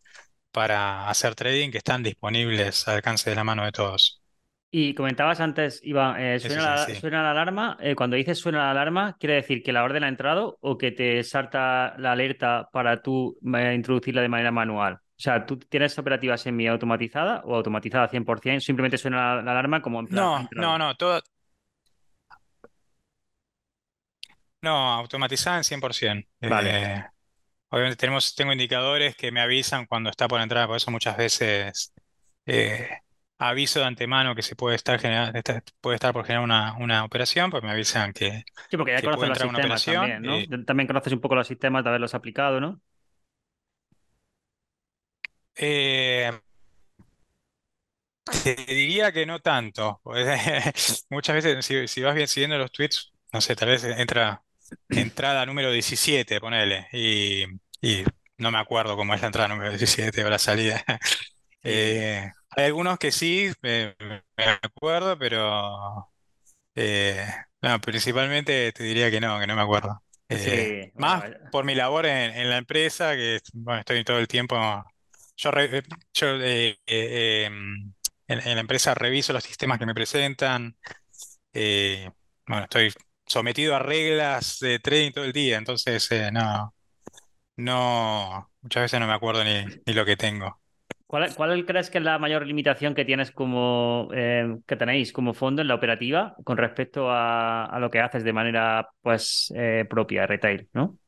para 0.52 1.08
hacer 1.10 1.34
trading 1.36 1.70
que 1.72 1.78
están 1.78 2.02
disponibles 2.04 2.88
al 2.88 2.96
alcance 2.96 3.30
de 3.30 3.36
la 3.36 3.44
mano 3.44 3.64
de 3.64 3.72
todos. 3.72 4.22
Y 4.70 4.94
comentabas 4.94 5.40
antes, 5.40 5.80
Iván, 5.82 6.20
eh, 6.20 6.38
suena 6.40 6.62
es 6.66 6.88
la, 6.88 6.94
suena 6.94 7.22
la 7.22 7.30
alarma. 7.30 7.78
eh, 7.80 7.94
cuando 7.96 8.16
dices 8.16 8.38
suena 8.38 8.58
la 8.58 8.70
alarma, 8.72 9.16
¿quiere 9.18 9.36
decir 9.36 9.62
que 9.62 9.72
la 9.72 9.82
orden 9.82 10.04
ha 10.04 10.08
entrado 10.08 10.58
o 10.60 10.76
que 10.76 10.92
te 10.92 11.22
salta 11.24 11.94
la 11.98 12.12
alerta 12.12 12.68
para 12.72 13.02
tú 13.02 13.38
introducirla 13.42 14.20
de 14.22 14.28
manera 14.28 14.52
manual? 14.52 15.00
O 15.18 15.20
sea, 15.20 15.44
¿tú 15.44 15.58
tienes 15.58 15.98
operativa 15.98 16.36
semi-automatizada 16.36 17.42
o 17.44 17.56
automatizada 17.56 18.08
100%? 18.08 18.60
Simplemente 18.60 18.98
suena 18.98 19.36
la, 19.36 19.42
la 19.42 19.50
alarma 19.50 19.82
como 19.82 19.98
en 19.98 20.06
plan, 20.06 20.24
No, 20.24 20.48
no, 20.52 20.78
no, 20.78 20.94
todo, 20.96 21.20
no, 24.62 24.70
automatizada 24.94 25.58
en 25.58 25.64
100%. 25.64 26.28
Vale. 26.40 26.70
Eh, 26.94 27.04
obviamente 27.70 27.96
tenemos, 27.96 28.34
tengo 28.34 28.52
indicadores 28.52 29.16
que 29.16 29.32
me 29.32 29.40
avisan 29.40 29.86
cuando 29.86 30.10
está 30.10 30.28
por 30.28 30.40
entrar, 30.40 30.66
por 30.68 30.76
eso 30.76 30.90
muchas 30.90 31.16
veces 31.16 31.94
eh, 32.46 32.88
aviso 33.38 33.80
de 33.80 33.86
antemano 33.86 34.34
que 34.34 34.42
se 34.42 34.56
puede 34.56 34.76
estar 34.76 34.98
generando, 35.00 35.40
puede 35.80 35.96
estar 35.96 36.12
por 36.12 36.24
generar 36.26 36.44
una, 36.44 36.76
una 36.78 37.04
operación, 37.04 37.50
pues 37.50 37.62
me 37.62 37.70
avisan 37.70 38.12
que, 38.12 38.44
Sí, 38.70 38.76
porque 38.76 38.92
ya 38.92 39.00
que 39.00 39.06
conoces 39.06 39.20
puede 39.20 39.30
los 39.30 39.38
una 39.42 39.42
sistemas 39.42 39.82
operación. 39.84 39.94
también, 40.10 40.22
¿no? 40.22 40.64
También 40.64 40.86
conoces 40.86 41.12
un 41.12 41.20
poco 41.20 41.34
los 41.34 41.46
sistemas 41.46 41.82
de 41.84 41.88
haberlos 41.90 42.14
aplicado, 42.14 42.60
¿no? 42.60 42.80
Eh, 45.58 46.32
te 48.42 48.54
diría 48.66 49.12
que 49.12 49.26
no 49.26 49.40
tanto. 49.40 50.00
pues, 50.04 51.06
muchas 51.10 51.34
veces, 51.36 51.64
si, 51.64 51.88
si 51.88 52.02
vas 52.02 52.14
bien 52.14 52.28
siguiendo 52.28 52.58
los 52.58 52.72
tweets, 52.72 53.12
no 53.32 53.40
sé, 53.40 53.56
tal 53.56 53.68
vez 53.70 53.84
entra 53.84 54.42
entrada 54.90 55.46
número 55.46 55.70
17 55.72 56.40
ponele, 56.40 56.88
y, 56.92 57.44
y 57.80 58.04
no 58.38 58.50
me 58.50 58.58
acuerdo 58.58 58.96
cómo 58.96 59.14
es 59.14 59.20
la 59.20 59.26
entrada 59.28 59.48
número 59.48 59.70
17 59.70 60.24
o 60.24 60.30
la 60.30 60.38
salida. 60.38 60.84
Eh, 61.64 62.30
hay 62.50 62.64
algunos 62.66 62.98
que 62.98 63.12
sí, 63.12 63.50
me, 63.62 63.96
me 64.00 64.44
acuerdo, 64.62 65.18
pero 65.18 66.10
eh, 66.74 67.26
no, 67.62 67.80
principalmente 67.80 68.72
te 68.72 68.84
diría 68.84 69.10
que 69.10 69.20
no, 69.20 69.38
que 69.40 69.46
no 69.46 69.56
me 69.56 69.62
acuerdo. 69.62 70.02
Eh, 70.28 70.38
sí, 70.38 70.92
bueno, 70.94 70.96
más 70.96 71.24
por 71.50 71.64
mi 71.64 71.74
labor 71.74 72.06
en, 72.06 72.32
en 72.32 72.50
la 72.50 72.58
empresa, 72.58 73.14
que 73.16 73.40
bueno, 73.54 73.80
estoy 73.80 74.04
todo 74.04 74.18
el 74.18 74.28
tiempo. 74.28 74.56
Yo, 75.38 75.50
re- 75.52 75.82
yo 76.14 76.28
eh, 76.42 76.78
eh, 76.86 77.44
em, 77.46 77.92
en, 78.26 78.54
la 78.56 78.60
empresa 78.60 78.94
reviso 78.94 79.32
los 79.32 79.44
sistemas 79.44 79.78
que 79.78 79.86
me 79.86 79.94
presentan. 79.94 80.76
eh, 81.54 82.10
bueno, 82.46 82.64
estoy 82.64 82.92
sometido 83.26 83.76
a 83.76 83.80
reglas 83.80 84.58
de 84.60 84.78
trading 84.80 85.12
todo 85.12 85.24
el 85.24 85.32
día, 85.32 85.58
entonces 85.58 86.10
eh, 86.12 86.30
no, 86.32 86.74
no, 87.56 88.52
muchas 88.62 88.84
veces 88.84 89.00
no 89.00 89.06
me 89.08 89.14
acuerdo 89.14 89.44
ni, 89.44 89.64
lo 89.94 90.04
que 90.06 90.16
tengo. 90.16 90.60
¿Cuál, 91.06 91.34
cuál 91.34 91.64
crees 91.66 91.90
que 91.90 91.98
es 91.98 92.04
la 92.04 92.18
mayor 92.18 92.46
limitación 92.46 92.94
que 92.94 93.04
tienes 93.06 93.30
como 93.32 94.10
eh, 94.14 94.58
que 94.66 94.76
tenéis 94.76 95.12
como 95.12 95.34
fondo 95.34 95.62
en 95.62 95.68
la 95.68 95.74
operativa 95.76 96.36
con 96.44 96.58
respecto 96.58 97.10
a, 97.10 97.64
a 97.66 97.78
lo 97.80 97.90
que 97.90 98.00
haces 98.00 98.24
de 98.24 98.32
manera 98.34 98.90
pues 99.02 99.52
eh, 99.56 99.86
propia, 99.88 100.26
retail, 100.26 100.68
¿no? 100.74 100.98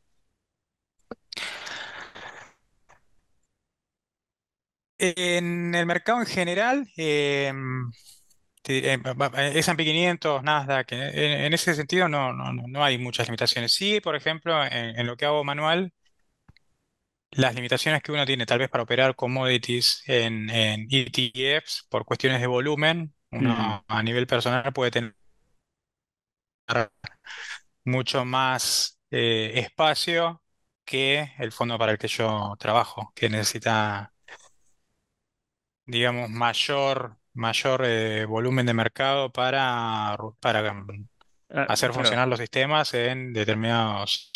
En 5.02 5.74
el 5.74 5.86
mercado 5.86 6.20
en 6.20 6.26
general, 6.26 6.86
eh, 6.96 7.52
diré, 8.64 8.96
ba- 8.98 9.14
ba- 9.14 9.48
S&P 9.48 9.84
500, 9.84 10.42
Nasdaq, 10.42 10.92
en, 10.92 11.00
en- 11.14 11.52
ese 11.54 11.74
sentido 11.74 12.08
no, 12.08 12.32
no, 12.32 12.52
no 12.52 12.84
hay 12.84 12.98
muchas 12.98 13.26
limitaciones. 13.28 13.72
Sí, 13.72 14.00
por 14.00 14.16
ejemplo, 14.16 14.64
en, 14.64 14.98
en 14.98 15.06
lo 15.06 15.16
que 15.16 15.26
hago 15.26 15.44
manual, 15.44 15.92
las 17.32 17.54
limitaciones 17.54 18.02
que 18.02 18.12
uno 18.12 18.26
tiene 18.26 18.46
tal 18.46 18.58
vez 18.58 18.68
para 18.68 18.82
operar 18.84 19.14
commodities 19.16 20.02
en, 20.06 20.50
en 20.50 20.86
ETFs 20.90 21.86
por 21.88 22.04
cuestiones 22.04 22.40
de 22.40 22.46
volumen, 22.46 23.14
uno 23.30 23.84
a 23.86 24.02
nivel 24.02 24.26
personal 24.26 24.72
puede 24.72 24.90
tener 24.90 25.14
mucho 27.84 28.24
más 28.24 29.00
eh, 29.10 29.52
espacio 29.56 30.42
que 30.84 31.32
el 31.38 31.52
fondo 31.52 31.78
para 31.78 31.92
el 31.92 31.98
que 31.98 32.08
yo 32.08 32.56
trabajo, 32.58 33.12
que 33.14 33.28
necesita, 33.28 34.12
digamos, 35.90 36.30
mayor, 36.30 37.16
mayor 37.34 37.82
eh, 37.84 38.24
volumen 38.26 38.66
de 38.66 38.74
mercado 38.74 39.32
para, 39.32 40.16
para 40.40 40.84
Ah, 41.50 41.68
hacer 41.68 41.92
funcionar 41.94 42.28
los 42.28 42.40
sistemas 42.40 42.94
en 42.94 43.32
determinados, 43.32 44.32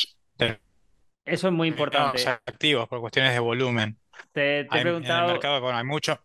eso 1.25 1.49
es 1.49 1.53
muy 1.55 1.69
importante. 1.69 2.39
activos 2.47 2.89
por 2.89 3.01
cuestiones 3.01 3.33
de 3.33 3.39
volumen. 3.41 3.99
Te, 4.33 4.65
te 4.65 4.79
he 4.79 4.81
Hay, 4.81 4.97
en 5.03 5.17
el 5.17 5.25
mercado, 5.25 5.61
bueno, 5.61 5.79
hay 5.79 5.85
mucho. 5.85 6.23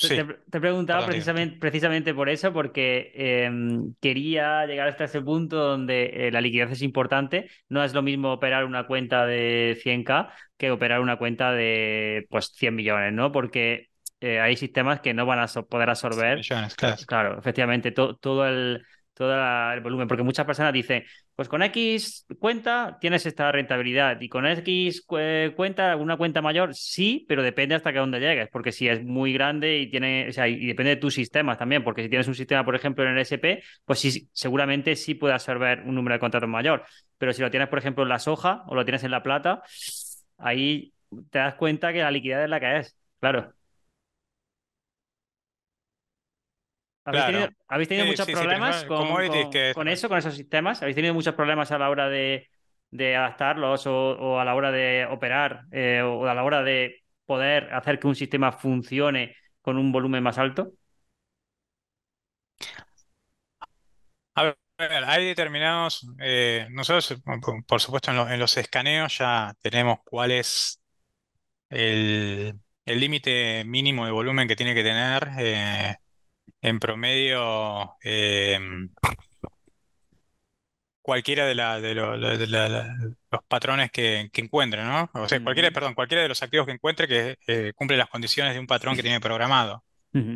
Te, 0.00 0.10
te- 0.12 0.24
Sí, 0.24 0.28
te 0.50 0.60
preguntaba 0.60 1.04
precisamente, 1.04 1.58
precisamente 1.58 2.14
por 2.14 2.28
eso, 2.28 2.52
porque 2.52 3.10
em, 3.16 3.94
quería 4.00 4.64
llegar 4.66 4.86
hasta 4.88 5.04
ese 5.04 5.20
punto 5.22 5.56
donde 5.56 6.28
eh, 6.28 6.30
la 6.30 6.40
liquidez 6.40 6.70
es 6.70 6.82
importante. 6.82 7.50
No 7.68 7.82
es 7.82 7.94
lo 7.94 8.02
mismo 8.02 8.32
operar 8.32 8.64
una 8.64 8.86
cuenta 8.86 9.26
de 9.26 9.76
100K 9.82 10.32
que 10.56 10.70
operar 10.70 11.00
una 11.00 11.18
cuenta 11.18 11.50
de 11.52 12.26
pues 12.30 12.52
100 12.54 12.76
millones, 12.76 13.12
¿no? 13.12 13.32
Porque 13.32 13.87
eh, 14.20 14.40
hay 14.40 14.56
sistemas 14.56 15.00
que 15.00 15.14
no 15.14 15.26
van 15.26 15.38
a 15.40 15.46
poder 15.46 15.90
absorber, 15.90 16.38
Millones, 16.38 16.74
claro. 16.74 16.96
claro, 17.06 17.38
efectivamente, 17.38 17.92
to- 17.92 18.16
todo 18.16 18.46
el, 18.46 18.82
todo 19.14 19.32
el 19.72 19.80
volumen. 19.80 20.08
Porque 20.08 20.22
muchas 20.22 20.46
personas 20.46 20.72
dicen, 20.72 21.04
pues 21.34 21.48
con 21.48 21.62
X 21.62 22.26
cuenta 22.40 22.98
tienes 23.00 23.24
esta 23.26 23.50
rentabilidad 23.52 24.20
y 24.20 24.28
con 24.28 24.46
X 24.46 25.02
cu- 25.06 25.18
eh, 25.18 25.52
cuenta, 25.56 25.96
una 25.96 26.16
cuenta 26.16 26.42
mayor, 26.42 26.74
sí, 26.74 27.24
pero 27.28 27.42
depende 27.42 27.74
hasta 27.74 27.92
que 27.92 27.98
dónde 27.98 28.18
llegues, 28.20 28.48
porque 28.50 28.72
si 28.72 28.88
es 28.88 29.04
muy 29.04 29.32
grande 29.32 29.78
y 29.78 29.90
tiene, 29.90 30.26
o 30.28 30.32
sea, 30.32 30.48
y 30.48 30.66
depende 30.66 30.90
de 30.90 31.00
tus 31.00 31.14
sistemas 31.14 31.58
también, 31.58 31.84
porque 31.84 32.02
si 32.02 32.08
tienes 32.08 32.28
un 32.28 32.34
sistema, 32.34 32.64
por 32.64 32.74
ejemplo, 32.74 33.04
en 33.04 33.10
el 33.12 33.18
SP, 33.18 33.62
pues 33.84 34.00
sí, 34.00 34.28
seguramente 34.32 34.96
sí 34.96 35.14
puede 35.14 35.34
absorber 35.34 35.82
un 35.84 35.94
número 35.94 36.14
de 36.14 36.20
contratos 36.20 36.48
mayor, 36.48 36.84
pero 37.18 37.32
si 37.32 37.42
lo 37.42 37.50
tienes, 37.50 37.68
por 37.68 37.78
ejemplo, 37.78 38.02
en 38.02 38.08
la 38.10 38.18
soja 38.18 38.64
o 38.66 38.74
lo 38.74 38.84
tienes 38.84 39.04
en 39.04 39.10
la 39.12 39.22
plata, 39.22 39.62
ahí 40.38 40.92
te 41.30 41.38
das 41.38 41.54
cuenta 41.54 41.92
que 41.92 42.00
la 42.02 42.10
liquidez 42.10 42.44
es 42.44 42.50
la 42.50 42.60
que 42.60 42.76
es, 42.78 42.96
claro. 43.20 43.52
¿Habéis 47.08 47.24
tenido, 47.26 47.48
Claro. 47.48 47.54
habéis 47.68 47.88
tenido 47.88 48.04
Sí, 48.04 48.06
muchos 48.06 48.28
sí, 48.36 48.36
problemas 48.46 48.84
con, 48.84 48.86
commodities 48.94 49.24
con, 49.24 49.48
que 49.48 49.72
con 49.72 49.88
eso, 49.88 50.08
con 50.08 50.18
esos 50.18 50.34
sistemas? 50.36 50.82
¿Habéis 50.82 50.96
tenido 50.96 51.14
muchos 51.14 51.34
problemas 51.34 51.70
a 51.72 51.78
la 51.78 51.88
hora 51.90 52.08
de, 52.08 52.48
de 52.90 53.16
adaptarlos 53.16 53.86
o, 53.86 53.92
o 54.18 54.38
a 54.40 54.44
la 54.44 54.54
hora 54.54 54.70
de 54.72 55.06
operar 55.10 55.62
eh, 55.72 56.02
o 56.02 56.26
a 56.26 56.34
la 56.34 56.44
hora 56.44 56.62
de 56.62 57.02
poder 57.26 57.72
hacer 57.74 57.98
que 57.98 58.06
un 58.08 58.14
sistema 58.16 58.52
funcione 58.52 59.36
con 59.62 59.78
un 59.78 59.90
volumen 59.92 60.22
más 60.22 60.38
alto? 60.38 60.72
A 64.34 64.42
ver, 64.78 65.04
hay 65.06 65.26
determinados, 65.26 66.06
eh, 66.20 66.66
nosotros, 66.70 67.20
por 67.66 67.80
supuesto, 67.80 68.10
en, 68.12 68.16
lo- 68.16 68.28
en 68.30 68.38
los 68.38 68.56
escaneos 68.56 69.18
ya 69.18 69.54
tenemos 69.60 69.98
cuál 70.04 70.30
es 70.32 70.80
el 71.70 72.58
el 72.86 73.00
límite 73.00 73.64
mínimo 73.66 74.06
de 74.06 74.12
volumen 74.12 74.48
que 74.48 74.56
tiene 74.56 74.74
que 74.74 74.82
tener. 74.84 75.28
eh, 75.38 75.96
en 76.62 76.78
promedio, 76.80 77.96
eh, 78.02 78.58
cualquiera 81.02 81.46
de, 81.46 81.54
la, 81.54 81.80
de, 81.80 81.94
lo- 81.94 82.18
de 82.18 82.46
la- 82.46 82.68
la- 82.68 82.94
los 83.30 83.42
patrones 83.48 83.90
que, 83.90 84.28
que 84.32 84.40
encuentre, 84.42 84.82
¿no? 84.84 85.10
O 85.14 85.28
sea, 85.28 85.38
cualquiera, 85.44 85.70
perdón, 85.70 85.94
cualquiera 85.94 86.22
de 86.22 86.28
los 86.28 86.42
activos 86.42 86.66
que 86.66 86.72
encuentre 86.72 87.08
que 87.08 87.38
eh, 87.46 87.72
cumple 87.74 87.96
las 87.96 88.08
condiciones 88.10 88.52
de 88.54 88.60
un 88.60 88.66
patrón 88.66 88.94
que 88.94 89.02
tiene 89.02 89.20
programado. 89.20 89.84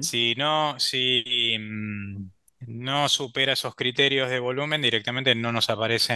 Si 0.03 0.35
no, 0.37 0.79
si 0.79 1.57
mm, 1.59 2.31
no 2.69 3.09
supera 3.09 3.53
esos 3.53 3.75
criterios 3.75 4.31
de 4.31 4.39
volumen, 4.39 4.81
directamente 4.83 5.35
no 5.35 5.53
nos 5.53 5.69
aparece 5.71 6.15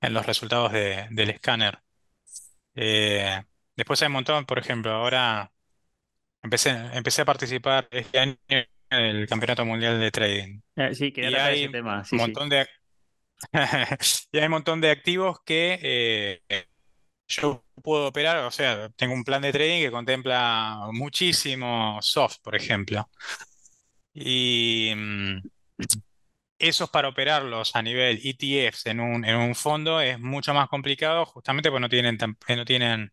en 0.00 0.14
los 0.14 0.24
resultados 0.26 0.72
de- 0.72 1.06
del 1.10 1.30
escáner. 1.30 1.80
Eh, 2.76 3.42
después 3.76 4.00
hay 4.02 4.06
un 4.06 4.12
montón, 4.12 4.46
por 4.46 4.58
ejemplo, 4.58 4.92
ahora 4.92 5.50
empecé, 6.42 6.70
empecé 6.92 7.22
a 7.22 7.26
participar 7.26 7.88
este 7.90 8.18
año 8.20 8.36
el 8.90 9.26
Campeonato 9.28 9.64
Mundial 9.64 10.00
de 10.00 10.10
Trading 10.10 10.60
Eh, 10.76 10.94
sí, 10.94 11.12
quería 11.12 11.30
y 11.30 11.34
tratar 11.34 11.52
hay 11.52 11.54
ese 11.54 11.68
un 11.68 11.70
tema, 11.70 12.04
sí, 12.04 12.18
sí. 12.18 12.40
montón 12.40 12.48
de, 12.50 12.66
Y 14.32 14.38
hay 14.38 14.46
un 14.46 14.50
montón 14.52 14.80
de 14.80 14.90
activos 14.90 15.38
que 15.44 15.78
eh, 15.82 16.66
yo 17.28 17.64
puedo 17.82 18.08
operar, 18.08 18.38
o 18.46 18.50
sea, 18.50 18.90
tengo 18.96 19.14
un 19.14 19.24
plan 19.24 19.42
de 19.42 19.52
trading 19.52 19.80
que 19.82 19.90
contempla 19.92 20.88
muchísimo 20.92 21.98
soft, 22.02 22.38
por 22.42 22.56
ejemplo. 22.56 23.10
Y 24.14 24.92
mm, 24.96 25.40
esos 26.58 26.90
para 26.90 27.08
operarlos 27.08 27.74
a 27.76 27.82
nivel 27.82 28.20
ETFs 28.24 28.86
en 28.86 29.00
un, 29.00 29.24
en 29.24 29.36
un 29.36 29.54
fondo 29.54 30.00
es 30.00 30.18
mucho 30.20 30.52
más 30.54 30.68
complicado, 30.68 31.24
justamente 31.26 31.70
porque 31.70 31.80
no 31.80 31.88
tienen, 31.88 32.18
tan- 32.18 32.36
no 32.56 32.64
tienen 32.64 33.12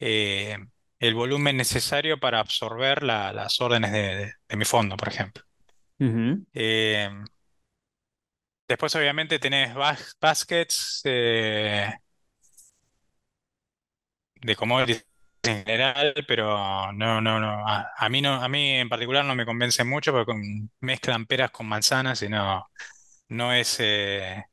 eh, 0.00 0.58
el 1.02 1.14
volumen 1.14 1.58
necesario 1.58 2.18
para 2.18 2.40
absorber 2.40 3.02
la- 3.04 3.32
las 3.34 3.60
órdenes 3.60 3.92
de, 3.92 3.98
de- 4.16 4.34
de 4.48 4.56
mi 4.56 4.64
fondo, 4.64 4.96
por 4.96 5.08
ejemplo. 5.10 5.44
Eh, 6.54 7.08
después, 8.68 8.94
obviamente, 8.96 9.38
tenés 9.38 9.74
bas- 9.74 10.16
baskets 10.20 11.02
eh, 11.04 11.92
de 14.36 14.56
commodities 14.56 15.06
en 15.44 15.64
general, 15.64 16.14
pero 16.28 16.92
no, 16.92 17.20
no, 17.20 17.40
no. 17.40 17.68
A, 17.68 17.90
a 17.96 18.08
mí 18.08 18.20
no, 18.22 18.34
a 18.42 18.48
mí 18.48 18.70
en 18.72 18.88
particular 18.88 19.24
no 19.24 19.34
me 19.34 19.44
convence 19.46 19.84
mucho 19.84 20.12
porque 20.12 20.34
mezclan 20.80 21.26
peras 21.26 21.50
con 21.50 21.66
manzanas 21.68 22.22
y 22.22 22.28
no, 22.28 22.66
no 23.28 23.52
es, 23.52 23.78
eh, 23.80 24.44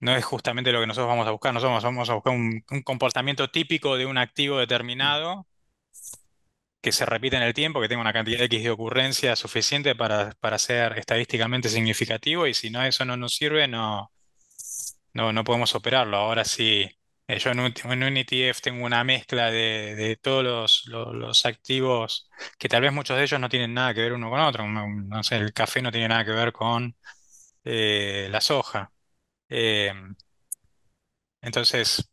no 0.00 0.16
es 0.16 0.24
justamente 0.24 0.72
lo 0.72 0.80
que 0.80 0.88
nosotros 0.88 1.08
vamos 1.08 1.28
a 1.28 1.32
buscar. 1.32 1.54
Nosotros 1.54 1.82
vamos 1.84 2.10
a 2.10 2.14
buscar 2.14 2.34
un, 2.34 2.64
un 2.70 2.82
comportamiento 2.82 3.50
típico 3.50 3.96
de 3.98 4.06
un 4.06 4.18
activo 4.18 4.58
determinado 4.58 5.48
que 6.82 6.92
se 6.92 7.06
repite 7.06 7.36
en 7.36 7.42
el 7.42 7.54
tiempo, 7.54 7.80
que 7.80 7.88
tenga 7.88 8.00
una 8.02 8.12
cantidad 8.12 8.42
X 8.42 8.62
de 8.64 8.70
ocurrencias 8.70 9.38
suficiente 9.38 9.94
para, 9.94 10.32
para 10.40 10.58
ser 10.58 10.98
estadísticamente 10.98 11.68
significativo 11.68 12.46
y 12.46 12.54
si 12.54 12.70
no 12.70 12.82
eso 12.84 13.04
no 13.04 13.16
nos 13.16 13.34
sirve, 13.34 13.68
no, 13.68 14.12
no, 15.14 15.32
no 15.32 15.44
podemos 15.44 15.74
operarlo. 15.74 16.16
Ahora 16.16 16.44
sí, 16.44 16.88
eh, 17.26 17.38
yo 17.38 17.50
en 17.50 17.60
un, 17.60 17.74
en 17.84 18.02
un 18.02 18.16
ETF 18.16 18.60
tengo 18.60 18.84
una 18.84 19.04
mezcla 19.04 19.50
de, 19.50 19.94
de 19.94 20.16
todos 20.16 20.44
los, 20.44 20.86
los- 21.14 21.46
activos 21.46 22.28
que 22.58 22.68
tal 22.68 22.82
vez 22.82 22.92
muchos 22.92 23.16
de 23.16 23.24
ellos 23.24 23.40
no 23.40 23.48
tienen 23.48 23.74
nada 23.74 23.94
que 23.94 24.00
ver 24.02 24.12
uno 24.12 24.30
con 24.30 24.40
otro. 24.40 24.66
No, 24.68 24.86
no 24.88 25.22
sé, 25.22 25.36
el 25.36 25.52
café 25.52 25.82
no 25.82 25.90
tiene 25.92 26.08
nada 26.08 26.24
que 26.24 26.32
ver 26.32 26.52
con 26.52 26.96
eh, 27.64 28.28
la 28.30 28.40
soja. 28.40 28.92
Eh, 29.48 29.92
entonces... 31.42 32.06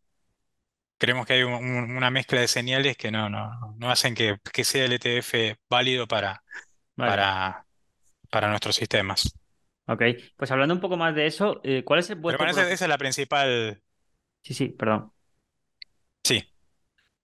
Creemos 0.98 1.26
que 1.26 1.34
hay 1.34 1.44
un- 1.44 1.54
un- 1.54 1.98
una 1.98 2.10
mezcla 2.12 2.40
de 2.42 2.48
señales 2.48 2.98
que 2.98 3.12
no, 3.12 3.30
no, 3.30 3.76
no 3.78 3.90
hacen 3.92 4.16
que, 4.16 4.38
que 4.54 4.64
sea 4.64 4.86
el 4.86 4.94
ETF 4.94 5.58
válido 5.70 6.08
para, 6.08 6.44
Vale, 6.96 7.28
para, 7.28 7.68
para 8.32 8.50
nuestros 8.50 8.76
sistemas. 8.78 9.34
ok. 9.88 10.02
Pues 10.38 10.52
hablando 10.52 10.74
un 10.76 10.82
poco 10.82 10.98
más 10.98 11.16
de 11.16 11.28
eso, 11.28 11.62
eh, 11.64 11.84
¿cuál 11.84 12.00
es 12.00 12.10
el- 12.10 12.18
Pero 12.26 12.38
vuestro 12.38 12.46
bueno, 12.46 12.52
esa, 12.52 12.70
esa 12.72 12.86
es 12.86 12.90
la 12.90 12.98
principal, 12.98 13.82
Sí, 14.42 14.54
sí, 14.54 14.70
perdón. 14.70 15.12
sí, 16.24 16.44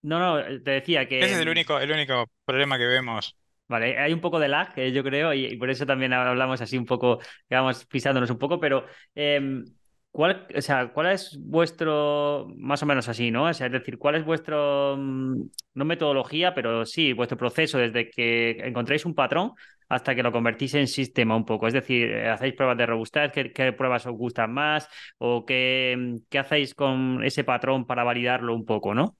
No, 0.01 0.20
no, 0.20 0.39
eh, 0.39 0.60
te 0.60 0.72
decía 0.72 1.08
ese 1.20 1.34
que 1.34 1.39
es 1.42 1.42
el 1.42 1.50
único, 1.50 1.80
el 1.80 1.92
único 1.92 2.30
problema 2.46 2.77
que 2.77 2.86
vemos. 2.86 3.36
Vale, 3.68 3.98
hay 3.98 4.13
un 4.13 4.22
poco 4.22 4.39
de 4.39 4.50
lag, 4.50 4.74
eh, 4.77 4.92
yo 4.92 5.03
creo, 5.03 5.34
y, 5.34 5.46
y 5.46 5.58
por 5.58 5.70
eso 5.70 5.86
también 5.86 6.13
hablamos 6.13 6.62
así 6.62 6.77
un 6.77 6.86
poco, 6.86 7.20
digamos, 7.50 7.86
pisándonos 7.86 8.30
un 8.30 8.38
poco, 8.38 8.60
pero 8.60 8.86
em, 9.15 9.65
¿cuál, 10.13 10.48
o 10.55 10.62
sea, 10.62 10.93
cuál 10.93 11.08
es 11.13 11.38
vuestro, 11.41 12.48
más 12.58 12.84
o 12.84 12.88
menos 12.88 13.10
así, 13.10 13.32
¿no? 13.32 13.46
O 13.48 13.53
sea, 13.55 13.67
es 13.67 13.74
decir, 13.74 14.00
¿cuál 14.00 14.15
es 14.15 14.25
vuestro, 14.25 14.98
mm, 14.98 15.41
no 15.75 15.86
metodología, 15.86 16.55
pero 16.55 16.86
sí, 16.86 17.13
vuestro 17.13 17.38
proceso 17.38 17.79
desde 17.79 18.10
que 18.12 18.51
encontréis 18.65 19.05
un 19.05 19.15
patrón 19.15 19.53
hasta 19.89 20.15
que 20.15 20.24
lo 20.24 20.32
convertís 20.32 20.75
en 20.75 20.88
sistema 20.88 21.36
un 21.38 21.46
poco? 21.46 21.67
Es 21.67 21.74
decir, 21.74 22.10
eh, 22.12 22.29
¿hacéis 22.29 22.55
pruebas 22.55 22.77
de 22.77 22.88
robustez? 22.88 23.32
¿Qué, 23.34 23.53
qué 23.53 23.74
pruebas 23.74 24.05
os 24.08 24.13
gustan 24.13 24.53
más? 24.53 24.88
¿O 25.20 25.46
qué, 25.46 25.96
mm, 25.98 26.17
qué 26.29 26.39
hacéis 26.39 26.75
con 26.75 27.24
ese 27.25 27.43
patrón 27.43 27.86
para 27.88 28.05
validarlo 28.05 28.55
un 28.55 28.65
poco, 28.65 28.96
¿no? 28.96 29.17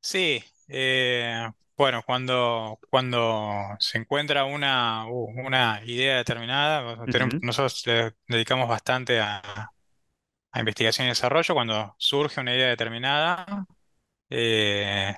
Sí, 0.00 0.42
eh, 0.68 1.48
bueno, 1.76 2.02
cuando, 2.06 2.78
cuando 2.90 3.52
se 3.78 3.98
encuentra 3.98 4.44
una, 4.44 5.06
u- 5.08 5.30
una 5.46 5.82
idea 5.84 6.16
determinada, 6.18 7.06
tenemos- 7.08 7.36
nosotros 7.40 7.82
le 7.86 8.14
dedicamos 8.28 8.68
bastante 8.68 9.20
a, 9.20 9.72
a 10.52 10.58
investigación 10.60 11.06
y 11.06 11.10
desarrollo. 11.10 11.54
Cuando 11.54 11.94
surge 11.98 12.40
una 12.40 12.54
idea 12.54 12.68
determinada, 12.68 13.66
eh, 14.30 15.16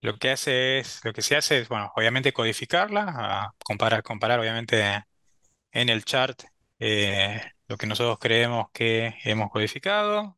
Lo 0.00 0.16
que 0.18 0.30
hace 0.30 0.78
es, 0.78 1.00
lo 1.04 1.12
que 1.12 1.22
se 1.22 1.36
hace 1.36 1.58
es, 1.60 1.68
bueno, 1.68 1.92
obviamente 1.96 2.32
codificarla, 2.32 3.04
a 3.08 3.54
comparar, 3.64 4.02
comparar 4.04 4.38
obviamente 4.40 5.02
en 5.72 5.88
el 5.90 6.04
chart 6.04 6.42
eh, 6.80 7.42
lo 7.68 7.76
que 7.78 7.86
nosotros 7.88 8.18
creemos 8.20 8.68
que 8.72 9.16
hemos 9.24 9.50
codificado 9.50 10.37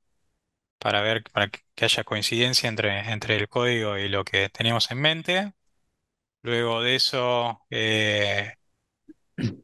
para 0.80 1.02
ver, 1.02 1.24
para 1.32 1.50
que 1.50 1.86
haya 1.86 2.04
coincidencia 2.04 2.68
entre, 2.70 3.00
entre 3.12 3.36
el 3.36 3.48
código 3.48 3.98
y 3.98 4.10
lo 4.10 4.24
que 4.24 4.50
teníamos 4.50 4.90
en 4.92 5.00
mente. 5.02 5.54
Luego 6.42 6.82
de 6.82 6.96
eso, 6.96 7.62
eh, 7.70 8.54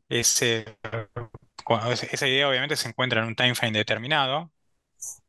ese, 0.09 0.65
esa 2.13 2.27
idea 2.29 2.49
obviamente 2.49 2.77
se 2.77 2.89
encuentra 2.89 3.21
en 3.21 3.29
un 3.29 3.35
time 3.37 3.55
frame 3.55 3.79
determinado. 3.79 4.53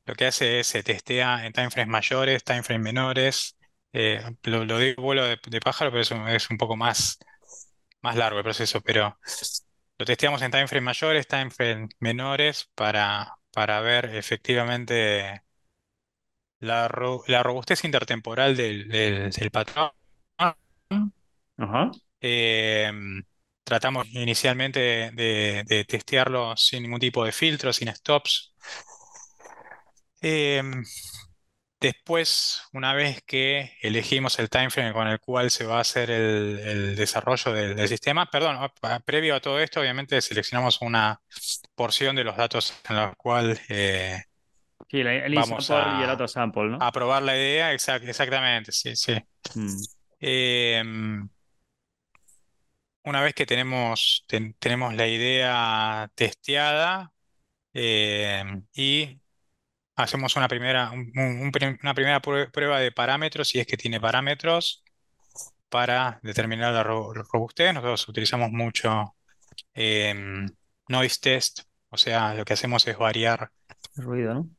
Lo 0.06 0.16
que 0.16 0.28
hace 0.28 0.60
es 0.62 0.68
se 0.68 0.84
testea 0.84 1.46
en 1.46 1.54
timeframes 1.54 1.90
mayores, 1.92 2.44
timeframes 2.44 2.84
menores. 2.84 3.58
Eh, 3.94 4.22
lo, 4.44 4.66
lo 4.66 4.80
digo 4.80 5.04
vuelo 5.04 5.26
de, 5.26 5.40
de 5.50 5.62
pájaro, 5.62 5.92
pero 5.92 6.02
es 6.04 6.12
un, 6.12 6.28
es 6.30 6.50
un 6.52 6.58
poco 6.58 6.76
más, 6.78 7.20
más 8.02 8.16
largo 8.18 8.40
el 8.40 8.46
proceso. 8.46 8.82
Pero 8.82 9.18
lo 10.00 10.06
testeamos 10.06 10.42
en 10.44 10.52
timeframes 10.52 10.84
mayores, 10.86 11.28
timeframes 11.28 11.90
menores, 12.00 12.72
para, 12.76 13.36
para 13.52 13.82
ver 13.82 14.16
efectivamente 14.16 15.44
la, 16.60 16.88
ro- 16.88 17.24
la 17.28 17.44
robustez 17.44 17.84
intertemporal 17.86 18.56
del, 18.58 18.88
del, 18.90 19.32
del 19.32 19.52
patrón. 19.52 19.92
Ajá, 21.58 21.92
Eh, 22.22 22.92
tratamos 23.64 24.08
inicialmente 24.12 24.80
de, 24.80 25.12
de- 25.14 25.64
de 25.68 25.86
testearlo 25.86 26.56
sin 26.58 26.84
ningún 26.84 27.00
tipo 27.00 27.24
de 27.26 27.32
filtro, 27.32 27.74
sin 27.74 27.90
stops. 27.94 28.54
Eh, 30.22 30.62
Después, 31.80 32.64
una 32.74 32.94
vez 32.96 33.22
que 33.28 33.72
elegimos 33.84 34.40
el 34.40 34.50
timeframe 34.50 34.94
con 34.94 35.08
el 35.08 35.20
cual 35.20 35.52
se 35.52 35.64
va 35.66 35.78
a 35.78 35.82
hacer 35.82 36.10
el, 36.10 36.58
el 36.60 36.96
desarrollo 36.96 37.54
del, 37.54 37.76
del 37.76 37.88
sistema, 37.88 38.26
perdón, 38.32 38.58
previo 39.06 39.36
a 39.36 39.42
todo 39.42 39.60
esto, 39.60 39.80
obviamente 39.82 40.20
seleccionamos 40.22 40.82
una 40.82 41.22
porción 41.76 42.16
de 42.16 42.24
los 42.24 42.36
datos 42.36 42.74
en 42.90 42.96
la 42.96 43.14
cual 43.16 43.60
eh, 43.70 44.24
Sí, 44.90 45.00
el, 45.02 45.08
el 45.08 45.34
vamos 45.34 45.70
in-sample 45.70 46.00
y 46.00 46.04
el 46.04 46.10
a, 46.10 46.12
auto-sample, 46.12 46.70
¿no? 46.70 46.78
a 46.82 46.92
probar 46.92 47.24
la 47.24 47.36
idea. 47.36 47.74
Exact- 47.74 48.08
exactamente, 48.08 48.72
sí, 48.72 48.96
sí. 48.96 49.14
Mm, 49.56 49.84
Em, 50.20 51.30
una 53.04 53.22
vez 53.22 53.34
que 53.34 53.46
tenemos, 53.46 54.26
ten- 54.28 54.54
tenemos 54.60 54.94
la 54.96 55.08
idea 55.08 56.10
testeada 56.16 57.12
em, 57.74 58.66
y 58.74 59.22
hacemos 59.96 60.36
una 60.38 60.48
primera, 60.48 60.92
un- 60.92 61.12
un- 61.16 61.42
un 61.44 61.52
prim- 61.52 61.78
una 61.84 61.94
primera 61.94 62.22
prue- 62.22 62.52
prueba 62.52 62.80
de 62.80 62.92
parámetros, 62.92 63.50
si 63.50 63.60
es 63.60 63.68
que 63.68 63.78
tiene 63.78 64.00
parámetros 64.02 64.84
para 65.70 66.20
determinar 66.24 66.74
la 66.74 66.84
ro- 66.84 67.14
robustez. 67.14 67.74
Nosotros 67.74 68.08
utilizamos 68.10 68.52
mucho 68.52 69.16
em, 69.76 70.48
noise 70.90 71.20
test, 71.22 71.62
o 71.90 71.98
sea, 71.98 72.34
lo 72.36 72.46
que 72.46 72.54
hacemos 72.54 72.88
es 72.88 72.98
variar 72.98 73.52
ruido, 73.96 74.34
¿no? 74.34 74.50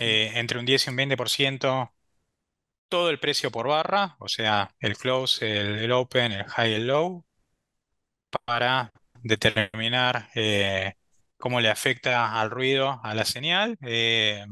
Eh, 0.00 0.32
entre 0.36 0.58
un 0.58 0.66
10 0.66 0.86
y 0.86 0.90
un 0.90 0.96
20% 0.96 1.92
todo 2.88 3.10
el 3.10 3.20
precio 3.20 3.50
por 3.50 3.68
barra, 3.68 4.16
o 4.20 4.28
sea, 4.28 4.74
el 4.80 4.96
close, 4.98 5.46
el, 5.60 5.92
open, 5.92 6.32
el 6.32 6.44
high 6.46 6.74
el 6.74 6.86
low, 6.88 7.24
para 8.44 8.92
determinar 9.22 10.28
eh, 10.34 10.94
cómo 11.36 11.60
le 11.60 11.70
afecta 11.70 12.40
al 12.40 12.50
ruido 12.50 13.00
a 13.02 13.14
la 13.14 13.24
señal. 13.24 13.78
Eh, 13.82 14.44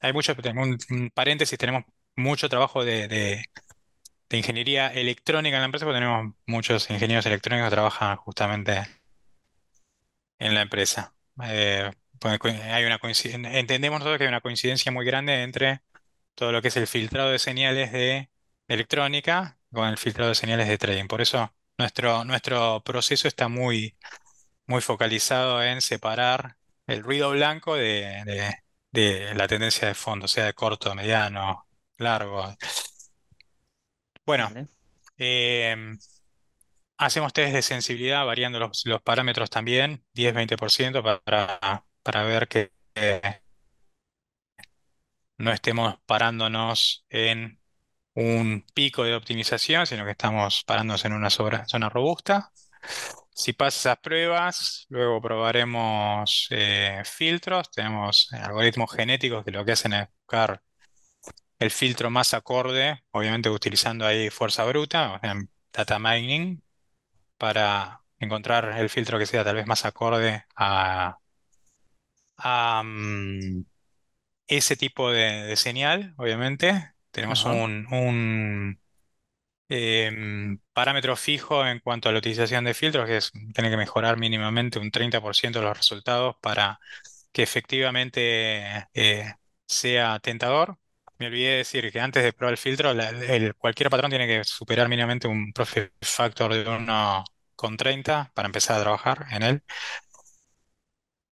hay 0.00 0.12
mucho, 0.12 0.34
un, 0.54 0.78
un 0.90 1.10
paréntesis, 1.10 1.58
tenemos 1.58 1.84
mucho 2.16 2.48
trabajo 2.48 2.84
de, 2.84 3.44
ingeniería 4.30 4.88
electrónica 4.88 5.56
en 5.56 5.62
la 5.62 5.66
empresa, 5.66 5.86
porque 5.86 6.00
tenemos 6.00 6.34
muchos 6.46 6.90
ingenieros 6.90 7.26
electrónicos 7.26 7.68
que 7.70 7.74
trabajan 7.76 8.16
justamente 8.16 8.86
en 10.38 10.54
la 10.54 10.62
empresa. 10.62 11.14
Pues, 12.20 12.60
hay 12.62 12.84
una 12.84 12.98
coinciden- 12.98 13.46
entendemos 13.46 13.98
nosotros 14.00 14.18
que 14.18 14.24
hay 14.24 14.28
una 14.28 14.40
coincidencia 14.40 14.92
muy 14.92 15.04
grande 15.06 15.42
entre 15.42 15.82
todo 16.34 16.52
lo 16.52 16.62
que 16.62 16.68
es 16.68 16.76
el 16.76 16.86
filtrado 16.86 17.30
de 17.30 17.38
señales 17.38 17.92
de 17.92 18.30
electrónica 18.68 19.58
con 19.72 19.88
el 19.88 19.98
filtrado 19.98 20.30
de 20.30 20.34
señales 20.36 20.68
de 20.68 20.78
trading. 20.78 21.06
Por 21.08 21.20
eso 21.22 21.54
nuestro, 21.78 22.24
nuestro 22.24 22.82
proceso 22.84 23.28
está 23.28 23.48
muy, 23.48 23.96
muy 24.66 24.80
focalizado 24.82 25.62
en 25.62 25.80
separar 25.82 26.56
el 26.86 27.02
ruido 27.02 27.30
blanco 27.32 27.76
de, 27.76 28.22
de- 28.26 28.56
de 28.92 29.34
la 29.34 29.48
tendencia 29.48 29.88
de 29.88 29.94
fondo, 29.94 30.28
sea 30.28 30.46
de 30.46 30.54
corto, 30.54 30.94
mediano, 30.94 31.66
largo. 31.98 32.56
Bueno, 34.26 34.48
Vale. 34.54 34.68
em, 35.18 35.98
hacemos 36.96 37.32
test 37.32 37.54
de 37.54 37.62
sensibilidad 37.62 38.24
variando 38.26 38.58
los, 38.58 38.82
los 38.86 39.02
parámetros 39.02 39.50
también, 39.50 40.04
10-20% 40.12 41.02
para, 41.02 41.84
para 42.08 42.24
ver 42.24 42.48
que 42.48 42.72
eh, 42.94 43.20
no 45.36 45.52
estemos 45.52 45.96
parándonos 46.06 47.04
en 47.10 47.60
un 48.14 48.64
pico 48.74 49.04
de 49.04 49.14
optimización, 49.14 49.86
sino 49.86 50.06
que 50.06 50.12
estamos 50.12 50.64
parándonos 50.64 51.04
en 51.04 51.12
una 51.12 51.28
zona 51.30 51.90
robusta. 51.90 52.50
Si 53.30 53.52
pasa 53.52 53.78
esas 53.78 53.98
pruebas, 53.98 54.86
luego 54.88 55.20
probaremos 55.20 56.48
eh, 56.50 57.02
filtros. 57.04 57.70
Tenemos 57.70 58.32
algoritmos 58.32 58.90
genéticos 58.90 59.44
que 59.44 59.50
lo 59.50 59.64
que 59.66 59.72
hacen 59.72 59.92
es 59.92 60.08
buscar 60.08 60.62
el 61.58 61.70
filtro 61.70 62.08
más 62.10 62.32
acorde, 62.32 63.04
obviamente 63.10 63.50
utilizando 63.50 64.06
ahí 64.06 64.30
fuerza 64.30 64.64
bruta, 64.64 65.20
data 65.74 65.98
mining, 65.98 66.62
para 67.38 68.02
encontrar 68.18 68.78
el 68.78 68.88
filtro 68.90 69.18
que 69.18 69.26
sea 69.26 69.44
tal 69.44 69.56
vez 69.56 69.66
más 69.66 69.84
acorde 69.84 70.46
a, 70.56 71.18
a, 72.38 72.82
mm, 72.84 73.64
ese 74.48 74.76
tipo 74.76 75.10
de, 75.12 75.44
de 75.44 75.56
señal, 75.56 76.14
obviamente. 76.18 76.92
Tenemos 77.12 77.44
Ajá. 77.44 77.46
un, 77.46 77.86
un, 77.92 78.80
em, 79.68 80.58
parámetro 80.72 81.16
fijo 81.16 81.66
en 81.66 81.80
cuanto 81.80 82.08
a 82.08 82.12
la 82.12 82.18
utilización 82.18 82.64
de 82.64 82.74
filtros, 82.74 83.06
que 83.06 83.16
es 83.18 83.32
tiene 83.54 83.70
que 83.70 83.76
mejorar 83.76 84.18
mínimamente 84.18 84.78
un 84.78 84.90
30% 84.90 85.60
de 85.60 85.66
los 85.66 85.76
resultados 85.76 86.36
para 86.40 86.78
que 87.32 87.42
efectivamente 87.42 88.88
eh, 88.94 89.34
sea 89.66 90.18
tentador. 90.20 90.78
Me 91.18 91.26
olvidé 91.28 91.50
de 91.52 91.56
decir 91.58 91.90
que 91.92 92.00
antes 92.00 92.22
de 92.24 92.32
probar 92.32 92.52
el 92.54 92.58
filtro, 92.58 92.94
la- 92.94 93.10
el- 93.10 93.54
cualquier 93.56 93.90
patrón 93.90 94.10
tiene 94.10 94.26
que 94.26 94.44
superar 94.44 94.88
mínimamente 94.88 95.28
un 95.28 95.52
profit 95.52 95.90
factor 96.02 96.54
de 96.54 96.68
uno 96.68 97.24
coma 97.56 97.76
treinta 97.76 98.30
para 98.34 98.46
empezar 98.46 98.78
a 98.78 98.82
trabajar 98.82 99.26
en 99.32 99.42
él, 99.42 99.62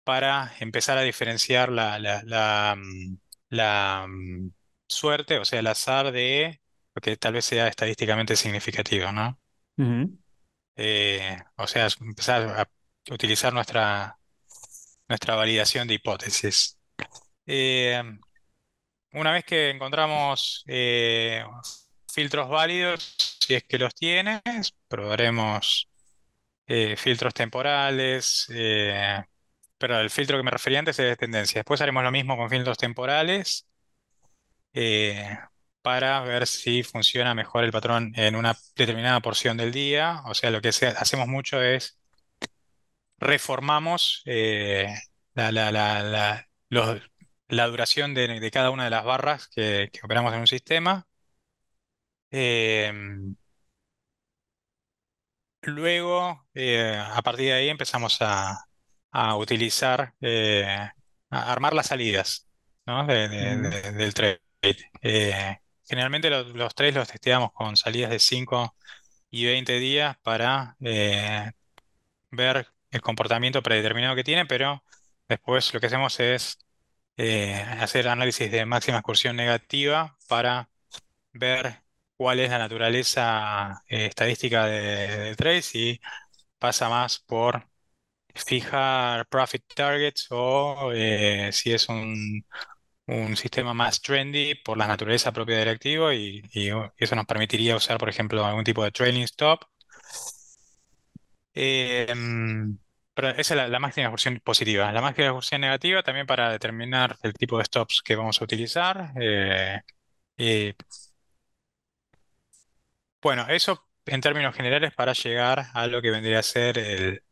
para 0.03 0.53
empezar 0.59 0.97
a 0.97 1.01
diferenciar 1.01 1.71
la, 1.71 1.99
la, 1.99 2.21
la, 2.25 2.75
mm, 2.77 3.17
la, 3.49 4.05
mm, 4.07 4.51
suerte, 4.87 5.39
o 5.39 5.45
sea, 5.45 5.59
el 5.59 5.67
azar 5.67 6.11
de 6.11 6.61
lo 6.95 7.01
que 7.01 7.17
tal 7.17 7.33
vez 7.33 7.45
sea 7.45 7.67
estadísticamente 7.67 8.35
significativo, 8.35 9.11
¿no? 9.11 9.39
Eh, 10.75 11.37
o 11.57 11.67
sea, 11.67 11.87
empezar 12.01 12.43
a 12.59 12.69
utilizar 13.13 13.53
nuestra, 13.53 14.17
nuestra 15.07 15.35
validación 15.35 15.87
de 15.87 15.95
hipótesis. 15.95 16.79
Eh, 17.45 18.01
una 19.13 19.31
vez 19.31 19.45
que 19.45 19.69
encontramos 19.69 20.63
eh, 20.67 21.43
filtros 22.11 22.49
válidos, 22.49 23.15
si 23.39 23.55
es 23.55 23.63
que 23.63 23.77
los 23.77 23.93
tienes, 23.93 24.41
probaremos 24.87 25.89
filtros 26.97 27.33
temporales. 27.33 28.47
Pero 29.83 29.99
el 29.99 30.09
filtro 30.09 30.37
que 30.37 30.43
me 30.43 30.51
refería 30.51 30.79
antes 30.79 30.97
es 30.97 31.05
de 31.09 31.17
tendencia. 31.17 31.59
Después 31.59 31.81
haremos 31.81 32.03
lo 32.05 32.11
mismo 32.11 32.37
con 32.37 32.49
filtros 32.49 32.77
temporales 32.77 33.67
eh, 34.73 35.37
para 35.81 36.21
ver 36.21 36.47
si 36.47 36.83
funciona 36.83 37.35
mejor 37.35 37.63
el 37.63 37.71
patrón 37.71 38.13
en 38.15 38.35
una 38.35 38.55
determinada 38.75 39.19
porción 39.21 39.57
del 39.57 39.71
día. 39.71 40.21
O 40.25 40.33
sea, 40.33 40.51
lo 40.51 40.61
que 40.61 40.69
hacemos 40.69 41.27
mucho 41.27 41.61
es 41.61 41.99
reformamos 43.19 44.21
eh, 44.25 44.87
la, 45.35 45.51
la- 45.51 45.71
la- 45.71 46.03
la- 46.69 47.67
duración 47.67 48.13
de, 48.13 48.39
cada 48.51 48.71
una 48.71 48.85
de 48.85 48.89
las 48.89 49.05
barras 49.05 49.47
que, 49.47 49.89
que 49.91 49.99
operamos 50.03 50.33
en 50.33 50.41
un 50.41 50.47
sistema. 50.47 51.07
Em, 52.31 53.35
luego, 55.61 56.45
eh, 56.53 56.97
a 56.97 57.21
partir 57.21 57.45
de 57.47 57.53
ahí 57.53 57.69
empezamos 57.69 58.17
a, 58.21 58.57
a 59.13 59.37
utilizar, 59.37 60.15
eh, 60.21 60.65
a 61.31 61.53
armar 61.53 61.75
las 61.75 61.87
salidas, 61.89 62.49
¿no? 62.87 63.07
de- 63.07 63.29
de- 63.29 63.57
ujú, 63.57 63.59
de- 63.59 63.93
del 63.93 64.15
trade. 64.15 64.41
Eh, 65.01 65.59
generalmente 65.87 66.29
los, 66.31 66.47
los 66.55 66.75
trades 66.75 66.95
los 66.95 67.09
testeamos 67.09 67.51
con 67.53 67.77
salidas 67.77 68.11
de 68.11 68.19
5 68.19 68.75
y 69.31 69.45
20 69.45 69.79
días 69.79 70.17
para 70.23 70.77
eh, 70.81 71.51
ver 72.31 72.67
el 72.91 73.01
comportamiento 73.01 73.63
predeterminado 73.63 74.15
que 74.15 74.23
tiene, 74.23 74.45
pero 74.45 74.83
después 75.29 75.73
lo 75.73 75.79
que 75.79 75.87
hacemos 75.87 76.19
es 76.19 76.59
hacer 77.79 78.07
análisis 78.07 78.51
de 78.51 78.65
máxima 78.65 78.97
excursión 78.97 79.35
negativa 79.35 80.17
para 80.27 80.69
ver 81.33 81.83
cuál 82.17 82.39
es 82.39 82.49
la 82.51 82.59
naturaleza 82.59 83.83
estadística 83.87 84.65
de, 84.67 84.81
de 85.29 85.35
trade, 85.35 85.61
si 85.61 86.01
pasa 86.59 86.89
más 86.89 87.19
por 87.19 87.67
fijar 88.33 89.27
profit 89.27 89.63
targets 89.75 90.27
o 90.31 90.91
eh, 90.93 91.49
si 91.51 91.73
es 91.73 91.89
un, 91.89 92.45
un 93.07 93.37
sistema 93.37 93.73
más 93.73 94.01
trendy 94.01 94.55
por 94.55 94.77
la 94.77 94.87
naturaleza 94.87 95.31
propia 95.33 95.57
del 95.57 95.69
activo 95.69 96.13
y, 96.13 96.43
eso 96.97 97.15
nos 97.15 97.25
permitiría 97.25 97.75
usar, 97.77 97.97
por 97.97 98.09
ejemplo, 98.09 98.45
algún 98.45 98.63
tipo 98.63 98.83
de 98.83 98.91
trailing 98.91 99.23
stop 99.23 99.61
Eh, 101.53 102.13
mm, 102.15 102.77
pero 103.13 103.29
esa 103.29 103.53
es 103.53 103.57
la, 103.57 103.67
la 103.67 103.79
máxima 103.79 104.05
ejecución 104.07 104.39
positiva. 104.43 104.91
La 104.91 105.01
máxima 105.01 105.27
ejecución 105.27 105.61
negativa 105.61 106.01
también 106.03 106.25
para 106.27 106.51
determinar 106.51 107.17
el 107.21 107.33
tipo 107.33 107.57
de 107.57 107.65
stops 107.65 108.01
que 108.03 108.15
vamos 108.15 108.41
a 108.41 108.43
utilizar. 108.45 109.11
Eh, 109.21 109.79
y, 110.37 110.73
bueno, 113.21 113.45
eso 113.49 113.87
en 114.05 114.21
términos 114.21 114.55
generales 114.55 114.93
para 114.93 115.13
llegar 115.13 115.67
a 115.73 115.87
lo 115.87 116.01
que 116.01 116.11
vendría 116.11 116.39
a 116.39 116.43
ser 116.43 116.77
el, 116.77 117.23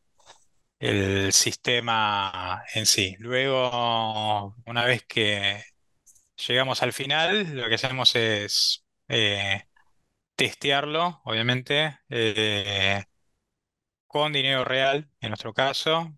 el 0.81 1.33
sistema 1.33 2.63
en 2.75 2.85
sí. 2.87 3.15
Luego, 3.19 4.55
una 4.65 4.85
vez 4.85 5.05
que 5.07 5.63
llegamos 6.47 6.83
al 6.83 6.93
final, 6.93 7.55
lo 7.55 7.69
que 7.69 7.75
hacemos 7.75 8.15
es 8.15 8.85
eh, 9.09 9.63
testearlo, 10.35 11.21
obviamente. 11.25 11.99
eh, 12.09 13.03
con 14.07 14.33
dinero 14.33 14.63
real, 14.65 15.09
en 15.21 15.29
nuestro 15.29 15.53
caso. 15.53 16.11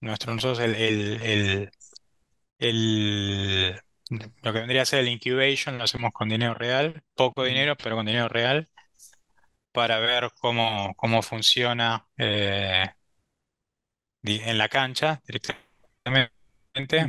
Nuestro, 0.00 0.34
nosotros 0.34 0.60
el, 0.60 0.74
el, 0.76 1.70
el- 2.58 3.80
lo 4.42 4.52
que 4.52 4.60
vendría 4.60 4.82
a 4.82 4.86
ser 4.86 5.00
el 5.00 5.08
incubation 5.08 5.78
lo 5.78 5.84
hacemos 5.84 6.12
con 6.12 6.28
dinero 6.28 6.54
real, 6.54 7.02
poco 7.14 7.44
dinero, 7.44 7.76
pero 7.76 7.96
con 7.96 8.06
dinero 8.06 8.28
real, 8.28 8.70
para 9.72 9.98
ver 9.98 10.30
cómo, 10.40 10.94
cómo 10.96 11.22
funciona 11.22 12.08
eh, 12.16 12.86
en 14.26 14.58
la 14.58 14.68
cancha 14.68 15.22
directamente. 15.26 16.32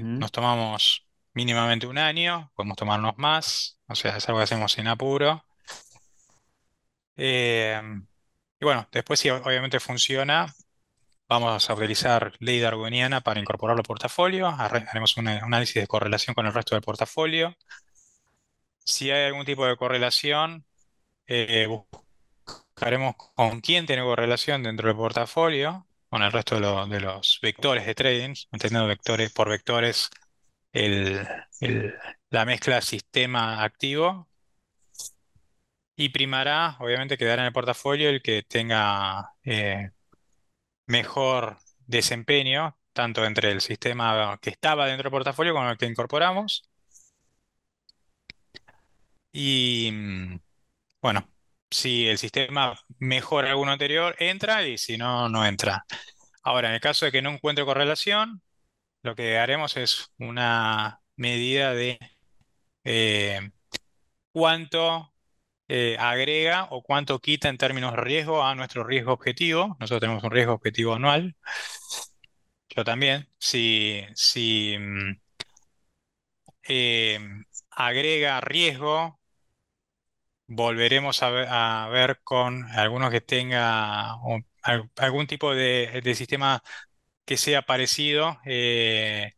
Nos 0.02 0.32
tomamos 0.32 1.08
mínimamente 1.34 1.88
un 1.88 1.98
año, 1.98 2.52
podemos 2.56 2.78
tomarnos 2.78 3.18
más, 3.18 3.80
o 3.88 3.96
sea, 3.96 4.18
es 4.18 4.28
algo 4.28 4.40
que 4.40 4.46
hacemos 4.46 4.72
sin 4.72 4.88
apuro. 4.88 5.44
Eh, 7.16 7.82
y 8.60 8.66
bueno, 8.66 8.88
después 8.92 9.20
si 9.20 9.30
obviamente 9.30 9.80
funciona. 9.80 10.54
Vamos 11.30 11.70
a 11.70 11.74
utilizar 11.74 12.34
ley 12.40 12.60
darwiniana 12.60 13.22
para 13.22 13.40
incorporarlo 13.40 13.82
al 13.82 13.86
portafolio. 13.86 14.48
Haremos 14.48 15.18
un 15.18 15.28
análisis 15.28 15.76
de 15.76 15.88
correlación 15.88 16.34
con 16.36 16.46
el 16.46 16.54
resto 16.54 16.76
del 16.76 16.84
portafolio. 16.84 17.56
Si 18.86 19.12
hay 19.12 19.26
algún 19.28 19.46
tipo 19.46 19.66
de 19.66 19.76
correlación, 19.78 20.66
eh, 21.28 21.68
buscaremos 21.68 23.16
con 23.36 23.62
quién 23.62 23.86
tiene 23.86 24.04
correlación 24.04 24.64
dentro 24.64 24.88
del 24.88 24.98
portafolio, 24.98 25.87
con 26.10 26.24
el 26.24 26.32
resto 26.32 26.56
de, 26.56 26.62
lo- 26.62 26.88
de 26.88 27.00
los 27.02 27.40
vectores 27.42 27.86
de 27.86 27.96
trading, 27.96 28.34
entendiendo 28.52 28.88
vectores 28.88 29.32
por 29.34 29.50
vectores 29.50 30.10
el- 31.62 31.94
la 32.30 32.46
mezcla 32.46 32.82
sistema 32.82 33.64
activo. 33.64 34.30
Y 35.96 36.10
primará, 36.10 36.78
obviamente, 36.80 37.18
quedará 37.18 37.42
en 37.44 37.48
el 37.48 37.54
portafolio 37.54 38.10
el 38.10 38.22
que 38.22 38.44
tenga 38.44 39.34
eh, 39.44 39.92
mejor 40.88 41.58
desempeño, 41.88 42.78
tanto 42.94 43.26
entre 43.26 43.52
el 43.52 43.62
sistema 43.62 44.40
que 44.42 44.50
estaba 44.52 44.88
dentro 44.88 45.06
del 45.06 45.12
portafolio 45.12 45.54
como 45.54 45.70
el 45.72 45.78
que 45.78 45.86
incorporamos. 45.88 46.64
Y 49.32 49.90
mm, 49.92 50.40
bueno, 51.02 51.30
si 51.70 52.08
el 52.08 52.18
sistema 52.18 52.80
mejora 53.00 53.50
alguno 53.50 53.72
anterior, 53.72 54.16
entra 54.20 54.66
y 54.68 54.78
si 54.78 54.98
no, 54.98 55.30
no 55.30 55.46
entra. 55.46 55.86
Ahora, 56.44 56.70
en 56.70 56.76
el 56.76 56.82
caso 56.82 57.06
de 57.06 57.12
que 57.12 57.22
no 57.22 57.32
encuentre 57.32 57.66
correlación, 57.66 58.42
lo 59.04 59.16
que 59.16 59.38
haremos 59.38 59.78
es 59.78 60.12
una 60.18 61.02
medida 61.16 61.74
de 61.74 62.00
eh, 62.84 63.52
cuánto 64.32 65.14
eh, 65.68 65.98
agrega 66.00 66.68
o 66.72 66.82
cuánto 66.84 67.20
quita 67.20 67.50
en 67.50 67.58
términos 67.58 67.92
de 67.94 68.02
riesgo 68.02 68.44
a 68.44 68.56
nuestro 68.56 68.84
riesgo 68.86 69.14
objetivo. 69.14 69.76
Nosotros 69.80 70.02
tenemos 70.02 70.24
un 70.24 70.32
riesgo 70.32 70.54
objetivo 70.54 70.96
anual. 70.96 71.36
Yo 72.70 72.84
también. 72.84 73.28
Si, 73.40 74.04
si 74.16 74.78
mm, 74.80 75.20
eh, 76.70 77.20
agrega 77.72 78.42
riesgo 78.42 79.20
volveremos 80.48 81.24
a 81.24 81.30
ver, 81.90 82.20
con 82.24 82.66
algunos 82.72 83.12
que 83.12 83.22
tenga 83.22 84.16
algún 84.96 85.28
tipo 85.28 85.54
de, 85.56 86.02
sistema 86.16 86.64
que 87.26 87.38
sea 87.38 87.64
parecido. 87.64 88.40
eh, 88.46 89.34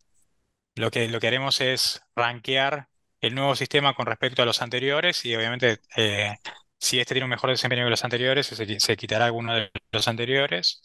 lo 0.75 0.91
que, 0.91 1.07
lo 1.09 1.19
que 1.19 1.27
haremos 1.27 1.61
es 1.61 2.01
rankear 2.15 2.89
el 3.21 3.35
nuevo 3.35 3.55
sistema 3.55 3.95
con 3.95 4.05
respecto 4.07 4.41
a 4.43 4.45
los 4.45 4.61
anteriores 4.61 5.25
y 5.25 5.35
obviamente 5.35 5.79
eh, 5.97 6.37
si 6.79 6.99
este 6.99 7.15
tiene 7.15 7.25
un 7.25 7.31
mejor 7.31 7.49
desempeño 7.51 7.85
que 7.85 7.91
los 7.91 8.03
anteriores, 8.05 8.47
se 8.47 8.97
quitará 8.97 9.25
alguno 9.27 9.55
de 9.55 9.71
los 9.91 10.07
anteriores. 10.09 10.83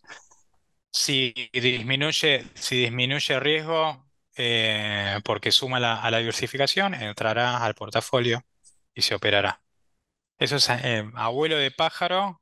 Si 0.92 1.34
disminuye, 1.52 2.46
si 2.54 2.76
disminuye 2.82 3.40
riesgo 3.40 4.06
eh, 4.36 5.20
porque 5.24 5.52
suma 5.52 5.80
la- 5.80 6.02
a 6.02 6.10
la 6.12 6.18
diversificación, 6.20 6.94
entrará 6.94 7.58
al 7.64 7.74
portafolio 7.76 8.44
y 8.94 9.02
se 9.02 9.16
operará. 9.16 9.63
Eso 10.38 10.56
es 10.56 10.68
eh, 10.70 11.04
abuelo 11.14 11.56
de 11.56 11.70
pájaro, 11.70 12.40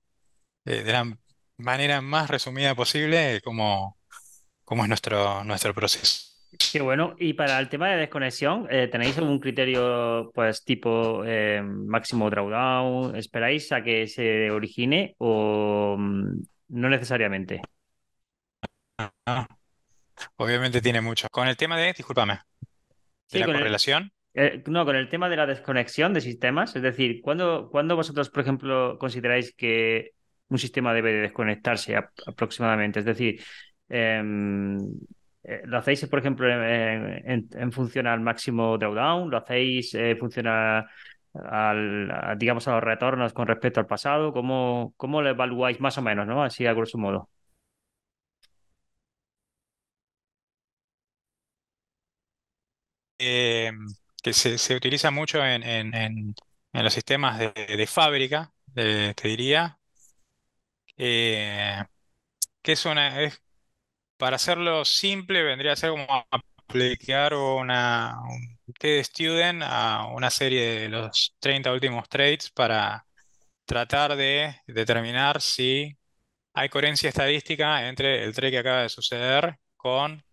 eh, 0.64 0.83
de 0.83 0.92
la 0.92 1.18
manera 1.59 2.00
más 2.00 2.31
resumida 2.31 2.74
posible, 2.74 3.40
como, 3.42 3.98
como 4.64 4.85
es 4.85 4.88
nuestro, 4.88 5.44
nuestro 5.44 5.74
proceso. 5.74 6.33
Qué 6.72 6.83
bueno. 6.83 7.14
Y 7.18 7.33
para 7.33 7.59
el 7.59 7.68
tema 7.68 7.88
de 7.88 7.96
desconexión, 7.96 8.66
eh, 8.70 8.88
¿tenéis 8.88 9.16
algún 9.16 9.40
criterio, 9.40 10.31
pues, 10.35 10.64
tipo 10.64 11.22
eh, 11.24 11.62
máximo 11.62 12.28
drawdown? 12.28 13.16
¿Esperáis 13.16 13.72
a 13.72 13.83
que 13.83 14.07
se 14.07 14.50
origine 14.50 15.14
o 15.18 15.96
mm, 15.98 16.42
no 16.68 16.88
necesariamente? 16.90 17.61
Obviamente 20.37 20.83
tiene 20.83 21.00
mucho. 21.00 21.28
Con 21.31 21.48
el 21.48 21.57
tema 21.57 21.78
de, 21.78 21.92
discúlpame, 21.94 22.35
de 22.35 22.40
Sí, 23.26 23.38
la 23.38 23.46
correlación, 23.46 24.12
eh, 24.35 24.62
no, 24.66 24.85
con 24.85 24.97
el 24.97 25.09
tema 25.09 25.29
de 25.29 25.37
la 25.37 25.47
desconexión 25.47 26.12
de 26.14 26.21
sistemas. 26.21 26.75
Es 26.77 26.83
decir, 26.83 27.21
¿cuándo, 27.23 27.68
cuándo 27.71 27.97
vosotros, 27.97 28.31
por 28.31 28.42
ejemplo, 28.42 28.99
consideráis 28.99 29.55
que 29.55 30.12
un 30.49 30.59
sistema 30.59 30.95
debe 30.95 31.12
de 31.12 31.21
desconectarse 31.23 31.97
ap- 31.97 32.11
aproximadamente? 32.27 33.01
Es 33.01 33.05
decir, 33.05 33.40
em, 33.88 34.79
eh, 35.45 35.62
¿lo 35.64 35.79
hacéis, 35.79 36.07
por 36.07 36.18
ejemplo, 36.21 36.49
en, 36.51 37.73
función 37.73 38.07
al 38.07 38.21
máximo 38.21 38.79
drawdown? 38.79 39.31
¿Lo 39.31 39.38
hacéis 39.38 39.95
eh, 39.95 40.16
funciona 40.18 40.87
al, 41.35 42.11
a, 42.11 42.35
digamos, 42.37 42.68
a 42.68 42.73
los 42.75 42.83
retornos 42.85 43.33
con 43.33 43.47
respecto 43.47 43.81
al 43.81 43.87
pasado? 43.87 44.33
¿Cómo, 44.33 44.95
cómo 44.97 45.23
lo 45.23 45.31
evaluáis 45.31 45.81
más 45.81 45.99
o 45.99 46.03
menos, 46.03 46.27
¿no? 46.27 46.42
Así 46.42 46.66
a 46.66 46.73
grosso 46.75 46.99
modo. 46.99 47.29
eh, 53.18 53.71
que 54.22 54.32
se, 54.32 54.58
se 54.58 54.76
utiliza 54.76 55.11
mucho 55.11 55.44
en, 55.44 55.62
en- 55.64 55.94
en- 55.94 56.35
los 56.72 56.94
sistemas 56.94 57.38
de, 57.38 57.52
de 57.52 57.87
fábrica, 57.87 58.52
te 58.74 59.14
diría, 59.28 59.78
eh, 60.96 61.82
que 62.62 62.72
es 62.72 62.87
una, 62.87 63.22
es, 63.22 63.42
para 64.18 64.37
hacerlo 64.37 64.85
simple, 64.87 65.42
vendría 65.42 65.74
a 65.74 65.76
ser 65.76 65.90
como 65.92 66.06
aplicar 66.68 67.35
una, 67.35 68.20
un 68.30 68.58
TED 68.78 69.04
Student 69.04 69.62
a 69.64 70.06
una 70.14 70.30
serie 70.30 70.80
de 70.82 70.88
los 70.88 71.37
30 71.40 71.72
últimos 71.72 72.08
trades 72.11 72.50
para 72.50 73.06
tratar 73.66 74.16
de 74.16 74.56
determinar 74.66 75.40
si 75.42 75.96
hay 76.54 76.68
coherencia 76.68 77.11
estadística 77.11 77.88
entre 77.88 78.24
el 78.24 78.35
trade 78.35 78.52
que 78.52 78.58
acaba 78.58 78.82
de 78.82 78.88
suceder 78.90 79.58
con 79.76 80.24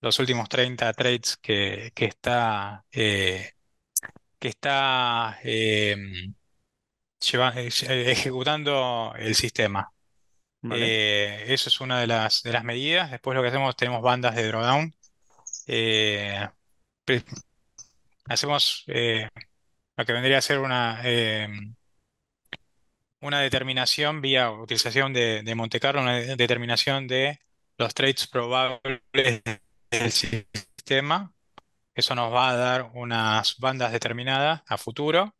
los 0.00 0.18
últimos 0.18 0.48
30 0.48 0.92
trades 0.92 1.36
que, 1.38 1.92
que 1.94 2.04
está, 2.06 2.84
eh, 2.92 3.52
que 4.40 4.48
está 4.48 5.38
eh, 5.44 5.96
lleva- 7.20 7.52
eh, 7.56 7.68
ejecutando 8.12 9.14
el 9.18 9.34
sistema. 9.34 9.92
¿Vale? 10.68 10.86
Eh, 11.50 11.54
eso 11.54 11.68
es 11.68 11.80
una 11.80 12.00
de 12.00 12.06
las, 12.06 12.42
de 12.42 12.52
las 12.52 12.64
medidas. 12.64 13.10
Después 13.10 13.36
lo 13.36 13.42
que 13.42 13.48
hacemos, 13.48 13.76
tenemos 13.76 14.02
bandas 14.02 14.34
de 14.36 14.48
drawdown. 14.48 14.94
Eh, 15.68 16.48
hacemos 18.26 18.84
eh, 18.88 19.28
lo 19.96 20.04
que 20.04 20.12
vendría 20.12 20.38
a 20.38 20.42
ser 20.42 20.58
una, 20.60 21.00
eh, 21.04 21.48
una 23.20 23.40
determinación 23.40 24.20
vía 24.20 24.50
utilización 24.50 25.12
de, 25.12 25.42
de 25.42 25.54
Monte 25.54 25.80
Carlo, 25.80 26.02
una 26.02 26.16
de- 26.18 26.36
determinación 26.36 27.06
de 27.08 27.40
los 27.76 27.94
trades 27.94 28.26
probables 28.26 29.00
del 29.90 30.12
sistema. 30.12 31.32
Eso 31.94 32.14
nos 32.14 32.32
va 32.32 32.50
a 32.50 32.56
dar 32.56 32.90
unas 32.94 33.56
bandas 33.58 33.92
determinadas 33.92 34.62
a 34.66 34.78
futuro 34.78 35.34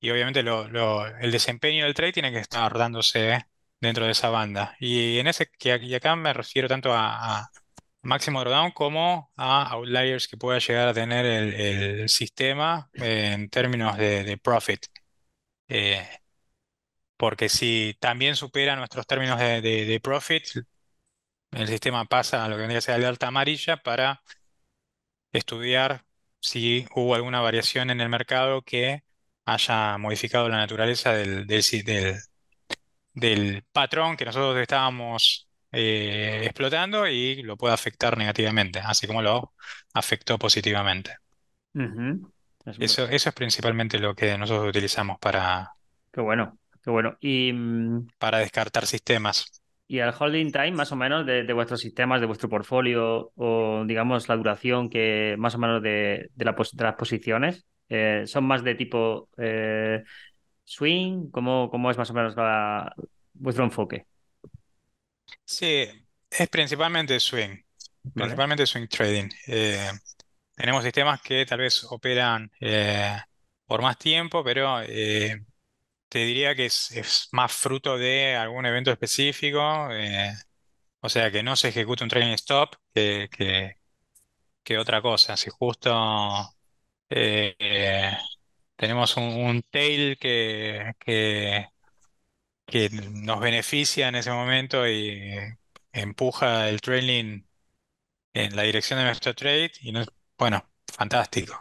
y 0.00 0.10
obviamente 0.10 0.40
el 0.40 1.30
desempeño 1.32 1.84
del 1.84 1.94
trade 1.94 2.12
tiene 2.12 2.32
que 2.32 2.38
estar 2.38 2.76
dándose 2.76 3.46
dentro 3.80 4.06
de 4.06 4.12
esa 4.12 4.30
banda. 4.30 4.76
Y 4.80 5.18
en 5.18 5.26
ese 5.28 5.50
y 5.60 5.94
acá 5.94 6.16
me 6.16 6.32
refiero 6.32 6.68
tanto 6.68 6.92
a, 6.92 7.40
a 7.40 7.50
máximo 8.02 8.40
drawdown 8.40 8.72
como 8.72 9.32
a 9.36 9.70
outliers 9.72 10.28
que 10.28 10.36
pueda 10.36 10.58
llegar 10.58 10.88
a 10.88 10.94
tener 10.94 11.26
el, 11.26 12.08
sistema 12.08 12.90
en 12.94 13.48
términos 13.50 13.96
de, 13.96 14.38
profit. 14.42 14.86
Eh, 15.68 16.06
porque 17.16 17.48
si 17.48 17.96
también 18.00 18.36
supera 18.36 18.76
nuestros 18.76 19.06
términos 19.06 19.38
de 19.38 20.00
profit, 20.02 20.44
el 21.54 21.68
sistema 21.68 22.04
pasa 22.06 22.44
a 22.44 22.48
lo 22.48 22.56
que 22.56 22.60
vendría 22.62 22.78
a 22.78 22.82
ser 22.82 22.94
alerta 22.96 23.28
amarilla 23.28 23.76
para 23.82 24.22
estudiar 25.32 26.04
si 26.40 26.86
hubo 26.94 27.14
alguna 27.14 27.40
variación 27.40 27.90
en 27.90 28.00
el 28.00 28.08
mercado 28.08 28.62
que 28.62 29.02
haya 29.46 29.98
modificado 29.98 30.48
la 30.48 30.58
naturaleza 30.58 31.12
del, 31.14 31.46
del, 31.46 31.62
si- 31.62 31.82
del- 31.82 32.18
del 33.14 33.64
patrón 33.72 34.16
que 34.16 34.24
nosotros 34.24 34.58
estábamos 34.62 35.48
eh, 35.72 36.42
explotando 36.44 37.06
y 37.08 37.42
lo 37.42 37.56
puede 37.56 37.74
afectar 37.74 38.16
negativamente, 38.18 38.80
así 38.80 39.06
como 39.06 39.22
lo 39.22 39.54
afectó 39.94 40.38
positivamente. 40.38 41.16
Es 42.78 42.78
eso 43.00 43.30
es 43.30 43.34
principalmente 43.34 43.98
lo 43.98 44.14
que 44.14 44.38
nosotros 44.38 44.68
utilizamos 44.68 45.18
para, 45.18 45.74
Qué 46.12 46.20
bueno, 46.20 46.58
qué 46.82 46.90
bueno. 46.90 47.16
Y, 47.20 47.52
mm, 47.52 48.06
para 48.18 48.38
descartar 48.38 48.86
sistemas. 48.86 49.62
Y 49.86 49.98
el 49.98 50.12
holding 50.18 50.50
time, 50.50 50.72
más 50.72 50.92
o 50.92 50.96
menos, 50.96 51.26
de, 51.26 51.44
de 51.44 51.52
vuestros 51.52 51.80
sistemas, 51.80 52.20
de 52.20 52.26
vuestro 52.26 52.48
portfolio, 52.48 53.32
o 53.36 53.84
digamos 53.86 54.28
la 54.28 54.36
duración 54.36 54.88
que 54.90 55.36
más 55.38 55.54
o 55.54 55.58
menos 55.58 55.82
de, 55.82 56.30
de, 56.34 56.44
la 56.44 56.52
de 56.52 56.84
las 56.84 56.94
posiciones, 56.96 57.66
eh, 57.90 58.22
son 58.26 58.44
más 58.44 58.64
de 58.64 58.74
tipo 58.76 59.28
eh, 59.38 60.02
swing, 60.64 61.30
¿cómo, 61.30 61.70
cómo 61.70 61.90
es 61.90 61.98
más 61.98 62.10
o 62.10 62.14
menos 62.14 62.36
la- 62.36 62.94
vuestro 63.34 63.64
enfoque? 63.64 64.06
Sí, 65.44 65.86
es 66.30 66.48
principalmente 66.48 67.18
swing, 67.20 67.56
¿Vale? 68.14 68.44
principalmente 68.44 68.66
swing 68.66 68.88
trading. 68.88 69.28
Eh, 69.46 69.90
tenemos 70.56 70.84
sistemas 70.84 71.22
que 71.22 71.46
tal 71.46 71.60
vez 71.60 71.84
operan 71.90 72.50
por 73.66 73.82
más 73.82 73.98
tiempo, 73.98 74.44
pero 74.44 74.80
eh, 74.82 75.44
te 76.14 76.20
diría 76.20 76.54
que 76.54 76.66
es, 76.66 77.28
más 77.32 77.52
fruto 77.52 77.98
de 77.98 78.36
algún 78.36 78.66
evento 78.66 78.92
específico, 78.92 79.88
eh, 79.90 80.32
o 81.00 81.08
sea, 81.08 81.32
que 81.32 81.42
no 81.42 81.56
se 81.56 81.70
ejecuta 81.70 82.04
un 82.04 82.10
trailing 82.10 82.34
stop 82.34 82.76
que, 82.92 83.76
otra 84.78 85.02
cosa. 85.02 85.36
Si 85.36 85.50
justo 85.50 85.90
eh, 87.10 87.56
eh, 87.58 88.12
tenemos 88.76 89.16
un, 89.16 89.62
tail 89.70 90.16
que, 90.18 91.66
nos 92.92 93.40
beneficia 93.40 94.08
en 94.08 94.14
ese 94.14 94.30
momento 94.30 94.88
y 94.88 95.34
empuja 95.92 96.68
el 96.68 96.80
trailing 96.80 97.44
en 98.34 98.56
la 98.56 98.62
dirección 98.62 99.00
de 99.00 99.06
nuestro 99.06 99.34
trade, 99.34 99.72
y 99.80 99.90
no- 99.90 100.04
bueno, 100.38 100.64
fantástico. 100.92 101.58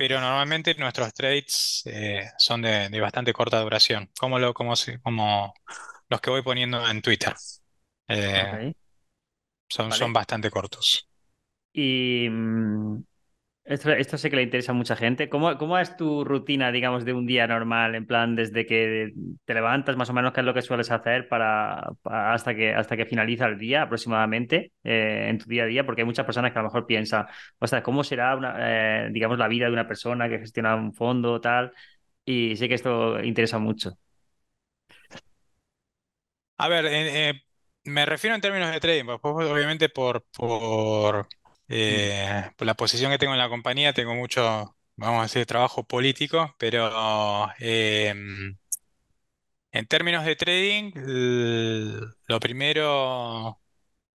Pero 0.00 0.18
normalmente 0.18 0.74
nuestros 0.76 1.12
trades 1.12 1.82
eh, 1.84 2.30
son 2.38 2.62
de, 2.62 2.88
de 2.88 3.00
bastante 3.02 3.34
corta 3.34 3.60
duración, 3.60 4.08
como, 4.18 4.38
lo, 4.38 4.54
como, 4.54 4.72
los 6.08 6.20
que 6.22 6.30
voy 6.30 6.40
poniendo 6.40 6.88
en 6.88 7.02
Twitter. 7.02 7.34
Eh, 8.08 8.72
son, 9.68 9.92
son 9.92 10.10
bastante 10.14 10.50
cortos. 10.50 11.06
Y 11.74 12.26
mm, 12.30 13.04
esto, 13.70 13.92
esto 13.92 14.18
sé 14.18 14.30
que 14.30 14.36
le 14.36 14.42
interesa 14.42 14.72
a 14.72 14.74
mucha 14.74 14.96
gente. 14.96 15.28
¿Cómo, 15.28 15.56
cómo 15.56 15.78
es 15.78 15.96
tu 15.96 16.24
rutina, 16.24 16.72
digamos, 16.72 17.04
de 17.04 17.12
un 17.12 17.26
día 17.26 17.46
normal? 17.46 17.94
En 17.94 18.04
plan, 18.06 18.34
desde 18.34 18.66
que 18.66 19.12
te 19.44 19.54
levantas, 19.54 19.96
más 19.96 20.10
o 20.10 20.12
menos, 20.12 20.32
¿qué 20.32 20.40
es 20.40 20.46
lo 20.46 20.52
que 20.54 20.62
sueles 20.62 20.90
hacer 20.90 21.28
para, 21.28 21.92
hasta 22.04 22.54
que, 22.54 22.74
hasta 22.74 22.96
que 22.96 23.06
finaliza 23.06 23.46
el 23.46 23.58
día 23.58 23.82
aproximadamente 23.82 24.72
eh, 24.82 25.26
en 25.28 25.38
tu 25.38 25.48
día 25.48 25.62
a 25.64 25.66
día? 25.66 25.86
Porque 25.86 26.02
hay 26.02 26.06
muchas 26.06 26.26
personas 26.26 26.52
que 26.52 26.58
a 26.58 26.62
lo 26.62 26.68
mejor 26.68 26.86
piensan, 26.86 27.26
o 27.60 27.66
sea, 27.68 27.82
¿cómo 27.82 28.02
será 28.02 28.36
una, 28.36 28.56
eh, 29.06 29.08
digamos, 29.12 29.38
la 29.38 29.48
vida 29.48 29.66
de 29.66 29.72
una 29.72 29.86
persona 29.86 30.28
que 30.28 30.40
gestiona 30.40 30.74
un 30.74 30.92
fondo, 30.92 31.40
tal? 31.40 31.72
Y 32.24 32.56
sé 32.56 32.68
que 32.68 32.74
esto 32.74 33.22
interesa 33.22 33.58
mucho. 33.58 33.92
A 36.58 36.68
ver, 36.68 36.86
eh, 36.88 37.42
me 37.84 38.04
refiero 38.04 38.34
en 38.34 38.42
términos 38.42 38.70
de 38.70 38.80
trading, 38.80 39.06
pues, 39.06 39.18
pues, 39.22 39.50
obviamente 39.50 39.88
por, 39.88 40.24
por, 40.36 41.26
eh, 41.70 42.50
por 42.56 42.66
la 42.66 42.74
posición 42.74 43.12
que 43.12 43.18
tengo 43.18 43.32
en 43.32 43.38
la 43.38 43.48
compañía, 43.48 43.92
tengo 43.92 44.14
mucho, 44.14 44.76
vamos 44.96 45.20
a 45.20 45.22
decir, 45.22 45.46
trabajo 45.46 45.84
político, 45.84 46.54
pero 46.58 47.48
em, 47.60 48.56
en 49.72 49.86
términos 49.86 50.24
de 50.24 50.36
trading, 50.36 50.92
lo 52.26 52.40
primero 52.40 53.60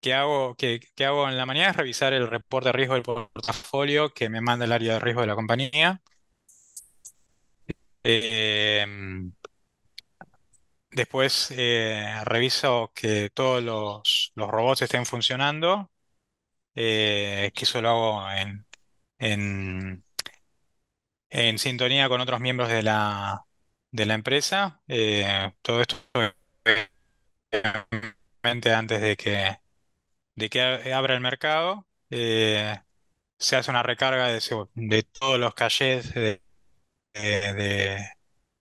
que 0.02 0.14
hago, 0.14 0.56
que, 0.56 0.82
hago 1.06 1.30
en 1.30 1.38
la 1.38 1.46
mañana 1.46 1.72
es 1.72 1.78
revisar 1.78 2.14
el 2.14 2.28
reporte 2.28 2.70
de 2.70 2.74
riesgo 2.74 2.96
del 2.96 3.04
portafolio 3.04 4.14
que 4.14 4.30
me 4.30 4.42
manda 4.42 4.66
el 4.66 4.72
área 4.74 4.94
de 4.96 5.00
riesgo 5.00 5.22
de 5.22 5.28
la 5.28 5.36
compañía. 5.36 6.02
Em, 8.04 9.34
después 10.92 11.52
eh, 11.52 12.22
reviso 12.26 12.92
que 12.96 13.30
todos 13.32 13.64
los 13.64 14.32
robots 14.36 14.82
estén 14.84 15.06
funcionando, 15.06 15.92
eh, 16.76 17.52
que 17.56 17.64
eso 17.66 17.82
lo 17.82 17.90
hago 17.90 18.32
en, 18.32 18.68
en, 19.20 20.06
sintonía 21.60 22.08
con 22.10 22.22
otros 22.22 22.40
miembros 22.42 22.70
de 22.70 22.84
la, 22.84 23.46
de 23.92 24.06
la 24.06 24.14
empresa. 24.16 24.82
Eh, 24.88 25.54
todo 25.62 25.82
esto 25.82 25.98
antes 28.74 29.02
de 29.02 29.16
que, 29.18 29.58
de 30.36 30.50
que 30.50 30.62
abra 30.94 31.16
el 31.16 31.22
mercado. 31.22 31.88
Eh, 32.10 32.80
se 33.40 33.56
hace 33.58 33.72
una 33.72 33.84
recarga 33.84 34.28
de, 34.30 34.42
de 34.76 35.04
todos 35.04 35.40
los 35.40 35.56
de, 36.14 36.44
de- 37.14 37.54
de- 37.54 38.10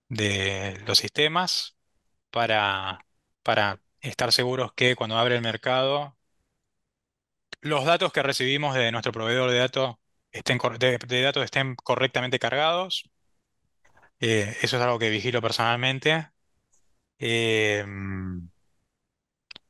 de 0.08 0.80
los 0.86 0.98
sistemas 0.98 1.76
para, 2.30 3.06
para 3.42 3.80
estar 4.00 4.32
seguros 4.32 4.72
que 4.74 4.96
cuando 4.96 5.18
abre 5.18 5.36
el 5.36 5.42
mercado, 5.42 6.18
los 7.64 7.84
datos 7.84 8.12
que 8.12 8.22
recibimos 8.22 8.74
de 8.76 8.92
nuestro 8.92 9.12
proveedor 9.12 9.50
de 9.50 9.58
datos 9.58 9.96
estén, 10.32 10.58
de, 10.78 11.22
datos 11.22 11.44
estén 11.44 11.74
correctamente 11.76 12.38
cargados. 12.38 13.10
Eh, 14.20 14.56
eso 14.62 14.76
es 14.76 14.82
algo 14.82 14.98
que 14.98 15.10
vigilo 15.10 15.40
personalmente. 15.42 16.28
Eh, 17.18 17.84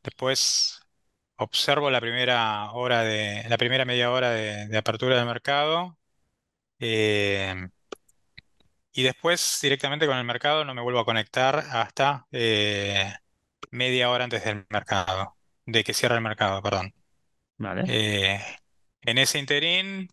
después 0.03 0.81
observo 1.37 1.91
la 1.91 2.01
primera 2.01 2.71
hora 2.73 3.03
de, 3.03 3.45
la 3.49 3.59
primera 3.59 3.85
media 3.85 4.11
hora 4.11 4.31
de, 4.31 4.77
apertura 4.79 5.17
del 5.17 5.27
mercado. 5.27 5.99
eh, 6.81 7.69
y 8.93 9.03
después 9.03 9.59
directamente 9.63 10.07
con 10.07 10.17
el 10.19 10.25
mercado 10.25 10.65
no 10.65 10.75
me 10.75 10.83
vuelvo 10.83 11.01
a 11.01 11.05
conectar 11.05 11.59
hasta 11.71 12.27
eh, 12.33 13.13
media 13.71 14.11
hora 14.11 14.25
antes 14.25 14.45
del 14.45 14.67
mercado, 14.71 15.37
de 15.67 15.85
que 15.85 15.95
cierre 15.95 16.17
el 16.17 16.21
mercado, 16.23 16.63
perdón. 16.63 16.95
Vale. 17.57 17.85
Eh, 17.89 18.41
en 19.03 19.19
ese 19.19 19.39
interín, 19.39 20.09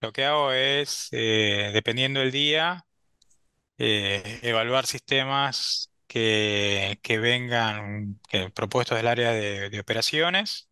lo 0.00 0.12
que 0.12 0.24
hago 0.24 0.52
es, 0.52 1.08
eh, 1.12 1.70
dependiendo 1.72 2.20
del 2.20 2.32
día, 2.32 2.86
eh, 3.78 4.40
evaluar 4.42 4.86
sistemas 4.86 5.90
que, 6.06 6.98
que 7.02 7.18
vengan 7.18 8.20
propuestos 8.54 8.96
del 8.96 9.08
área 9.08 9.32
de, 9.32 9.70
de 9.70 9.80
operaciones. 9.80 10.68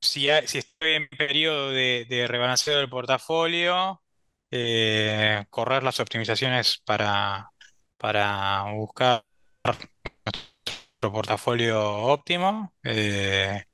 Si, 0.00 0.28
estoy 0.28 0.92
en 0.94 1.08
periodo 1.08 1.70
de, 1.70 2.06
de 2.08 2.26
rebalanceo 2.28 2.78
del 2.78 2.90
portafolio, 2.90 4.02
correr 5.50 5.82
las 5.82 6.00
optimizaciones 6.00 6.78
para, 6.84 7.50
para 7.96 8.64
buscar 8.74 9.24
nuestro 11.04 11.12
portafolio 11.12 11.80
óptimo 11.82 12.74
eh, 12.82 13.64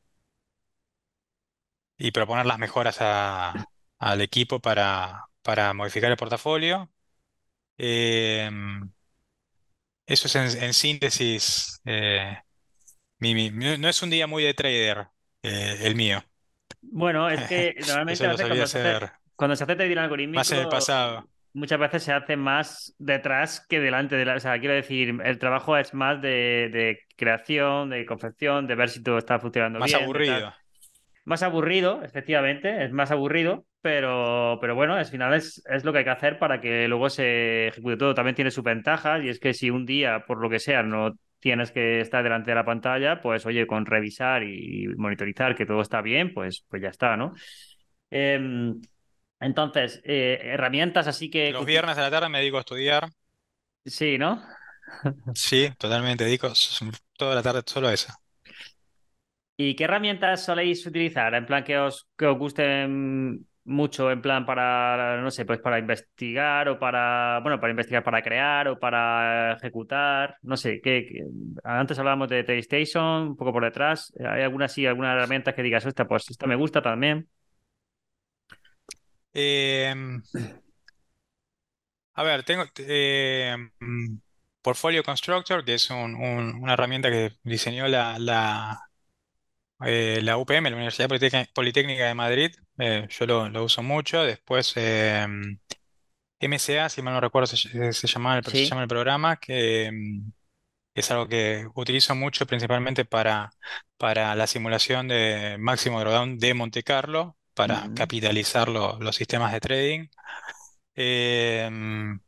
y 1.98 2.10
proponer 2.12 2.46
las 2.46 2.58
mejoras 2.58 2.98
a- 3.00 3.70
al 3.98 4.20
equipo 4.22 4.60
para, 4.60 5.28
para 5.42 5.72
modificar 5.74 6.10
el 6.10 6.16
portafolio. 6.16 6.90
Eh, 7.78 8.50
eso 10.06 10.26
es 10.28 10.34
en, 10.36 10.62
en 10.64 10.74
síntesis. 10.74 11.80
eh, 11.84 12.38
mi- 13.18 13.34
mi- 13.34 13.50
mi- 13.50 13.78
no 13.78 13.88
es 13.88 14.02
un 14.02 14.10
día 14.10 14.26
muy 14.26 14.44
de 14.44 14.54
trader 14.54 15.08
eh, 15.42 15.78
el 15.82 15.96
mío. 15.96 16.24
Bueno, 16.82 17.28
es 17.30 17.44
que 17.44 17.74
normalmente 17.86 18.16
cuando 18.18 18.38
se 18.38 18.42
hace, 18.44 19.00
cuando 19.36 19.56
se 19.56 19.64
hace 19.64 19.76
trading 19.76 19.96
más 20.32 20.52
en 20.52 20.58
el 20.60 20.68
algorítmico, 20.68 20.68
pasado. 20.68 21.28
Muchas 21.52 21.78
veces 21.78 22.02
se 22.02 22.12
hace 22.12 22.36
más 22.36 22.94
detrás 22.98 23.64
que 23.68 23.80
delante 23.80 24.16
de 24.16 24.24
la. 24.24 24.36
O 24.36 24.40
sea, 24.40 24.58
quiero 24.58 24.74
decir, 24.74 25.18
el 25.24 25.38
trabajo 25.38 25.76
es 25.76 25.94
más 25.94 26.20
de, 26.22 26.70
de 26.72 27.00
creación, 27.16 27.90
de 27.90 28.06
confección, 28.06 28.66
de 28.66 28.74
ver 28.74 28.88
si 28.88 29.02
todo 29.02 29.18
está 29.18 29.38
funcionando 29.38 29.78
Más 29.78 29.90
bien, 29.90 29.98
tal. 30.00 30.04
aburrido. 30.04 30.52
Más 31.24 31.42
aburrido, 31.42 32.02
efectivamente, 32.02 32.84
es 32.84 32.92
más 32.92 33.10
aburrido, 33.10 33.66
pero, 33.82 34.58
pero 34.60 34.74
bueno, 34.74 34.94
al 34.94 35.04
final 35.06 35.34
es, 35.34 35.62
es 35.70 35.84
lo 35.84 35.92
que 35.92 35.98
hay 35.98 36.04
que 36.04 36.10
hacer 36.10 36.38
para 36.38 36.60
que 36.60 36.88
luego 36.88 37.10
se 37.10 37.68
ejecute 37.68 37.96
todo. 37.96 38.14
También 38.14 38.34
tiene 38.34 38.50
sus 38.50 38.64
ventajas 38.64 39.22
y 39.22 39.28
es 39.28 39.38
que 39.38 39.54
si 39.54 39.70
un 39.70 39.86
día, 39.86 40.24
por 40.26 40.40
lo 40.40 40.48
que 40.50 40.58
sea, 40.58 40.82
no 40.82 41.16
tienes 41.38 41.72
que 41.72 42.00
estar 42.00 42.22
delante 42.22 42.50
de 42.50 42.54
la 42.54 42.64
pantalla, 42.64 43.20
pues 43.20 43.46
oye, 43.46 43.66
con 43.66 43.86
revisar 43.86 44.42
y 44.42 44.88
monitorizar 44.96 45.54
que 45.54 45.66
todo 45.66 45.80
está 45.82 46.02
bien, 46.02 46.32
pues, 46.34 46.64
pues 46.68 46.82
ya 46.82 46.88
está, 46.88 47.16
¿no? 47.16 47.32
Em, 48.10 48.80
entonces, 49.40 50.00
eh, 50.04 50.38
herramientas 50.42 51.06
así 51.06 51.30
que... 51.30 51.54
que 51.54 51.54
Los 51.54 51.66
viernes 51.66 51.98
a 51.98 52.02
la 52.02 52.10
tarde 52.10 52.28
me 52.30 52.38
dedico 52.38 52.56
a 52.56 52.60
estudiar. 52.60 53.10
Sí, 53.86 54.18
¿no? 54.18 54.42
Sí, 55.34 55.70
totalmente. 55.78 56.24
Dedico 56.24 56.52
toda 57.16 57.34
la 57.34 57.42
tarde 57.42 57.62
solo 57.66 57.88
a 57.88 57.94
eso. 57.94 58.12
¿Y 59.56 59.76
qué 59.76 59.84
herramientas 59.84 60.44
soléis 60.44 60.86
utilizar? 60.86 61.34
En 61.34 61.44
plan 61.46 61.62
que 61.64 61.76
os, 61.78 62.08
que 62.16 62.26
os 62.26 62.38
gusten 62.38 63.46
mucho, 63.64 64.10
en 64.10 64.22
plan 64.22 64.46
para, 64.46 65.20
no 65.20 65.30
sé, 65.30 65.44
pues 65.44 65.58
para 65.60 65.78
investigar 65.78 66.68
o 66.70 66.78
para, 66.78 67.40
bueno, 67.42 67.60
para 67.60 67.70
investigar, 67.70 68.02
para 68.02 68.22
crear 68.22 68.68
o 68.68 68.78
para 68.78 69.52
ejecutar, 69.54 70.36
no 70.42 70.56
sé, 70.56 70.80
¿qué, 70.80 71.06
qué- 71.06 71.24
Antes 71.62 71.98
hablábamos 71.98 72.28
de 72.30 72.42
PlayStation, 72.44 73.28
un 73.28 73.36
poco 73.36 73.52
por 73.52 73.64
detrás. 73.64 74.12
¿Hay 74.18 74.42
alguna 74.42 74.66
sí, 74.68 74.86
alguna 74.86 75.12
herramienta 75.12 75.54
que 75.54 75.62
digas, 75.62 75.84
esta, 75.84 76.06
pues 76.08 76.30
esta 76.30 76.46
me 76.46 76.56
gusta 76.56 76.80
también? 76.82 77.28
Em, 79.34 80.22
a 82.14 82.22
ver, 82.22 82.44
tengo 82.44 82.64
eh, 82.78 83.56
Portfolio 84.62 85.02
Constructor, 85.02 85.64
que 85.64 85.74
es 85.74 85.90
un- 85.90 86.14
un- 86.16 86.54
una 86.62 86.74
herramienta 86.74 87.10
que 87.10 87.32
diseñó 87.44 87.88
la, 87.88 88.18
la, 88.18 88.80
eh, 89.84 90.20
la 90.22 90.36
UPM, 90.38 90.70
la 90.70 90.76
Universidad 90.76 91.08
Politécnica, 91.54 92.06
de 92.06 92.14
Madrid. 92.14 92.50
Eh, 92.78 93.06
yo 93.10 93.26
lo, 93.26 93.48
lo 93.48 93.64
uso 93.64 93.82
mucho. 93.82 94.22
Después 94.22 94.72
em, 94.76 95.58
MCA, 96.40 96.88
si 96.90 97.02
mal 97.02 97.14
no 97.14 97.20
recuerdo, 97.20 97.46
se, 97.48 97.92
se 97.94 98.06
llamaba 98.08 98.38
el, 98.38 98.44
se 98.46 98.64
llama 98.64 98.82
el 98.82 98.88
programa, 98.88 99.36
que 99.38 99.86
em, 99.86 100.32
es 100.94 101.10
algo 101.12 101.28
que 101.28 101.66
utilizo 101.76 102.14
mucho 102.16 102.46
principalmente 102.46 103.04
para, 103.06 103.50
para 103.98 104.34
la 104.36 104.46
simulación 104.48 105.08
de 105.08 105.56
máximo 105.60 106.00
drawdown 106.00 106.38
de 106.38 106.54
Monte 106.54 106.84
Carlo, 106.84 107.38
para 107.54 107.90
capitalizar 107.94 108.68
lo- 108.68 108.98
los 109.00 109.16
sistemas 109.16 109.52
de 109.52 109.60
trading. 109.60 110.08
Em, 110.96 112.20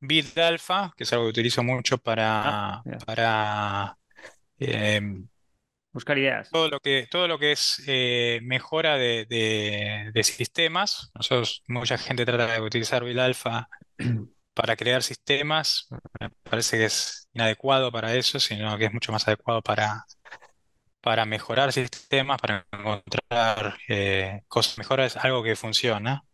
Bit 0.00 0.36
Alpha, 0.38 0.92
que 0.96 1.04
es 1.04 1.12
algo 1.12 1.24
que 1.26 1.30
utilizo 1.30 1.62
mucho 1.62 1.98
Ah, 2.42 2.52
para, 2.52 2.84
mira. 2.84 3.04
para 3.04 3.96
em, 4.58 5.28
Buscar 5.92 6.18
ideas. 6.18 6.50
todo 6.50 6.68
lo 6.68 6.80
que, 6.80 7.06
todo 7.10 7.26
lo 7.28 7.38
que 7.38 7.52
es 7.52 7.82
eh, 7.86 8.40
mejora 8.42 8.96
de, 8.96 9.26
de- 9.28 10.10
de 10.12 10.24
sistemas. 10.24 11.10
Nosotros, 11.14 11.62
mucha 11.68 11.98
gente 11.98 12.24
trata 12.24 12.46
de 12.52 12.60
utilizar 12.60 13.04
Bit 13.04 13.18
Alpha 13.18 13.68
para 14.54 14.76
crear 14.76 15.02
sistemas. 15.02 15.88
Me 16.20 16.30
parece 16.44 16.78
que 16.78 16.84
es 16.86 17.28
inadecuado 17.32 17.90
para 17.92 18.14
eso, 18.14 18.38
sino 18.40 18.76
que 18.78 18.86
es 18.86 18.92
mucho 18.92 19.10
más 19.12 19.26
adecuado 19.26 19.62
para, 19.62 20.04
para 21.04 21.26
mejorar 21.26 21.72
sistemas, 21.72 22.40
para 22.40 22.66
encontrar 22.72 23.78
eh, 23.88 24.42
cosas 24.48 24.78
mejores, 24.78 25.16
algo 25.18 25.42
que 25.42 25.56
funciona. 25.56 26.24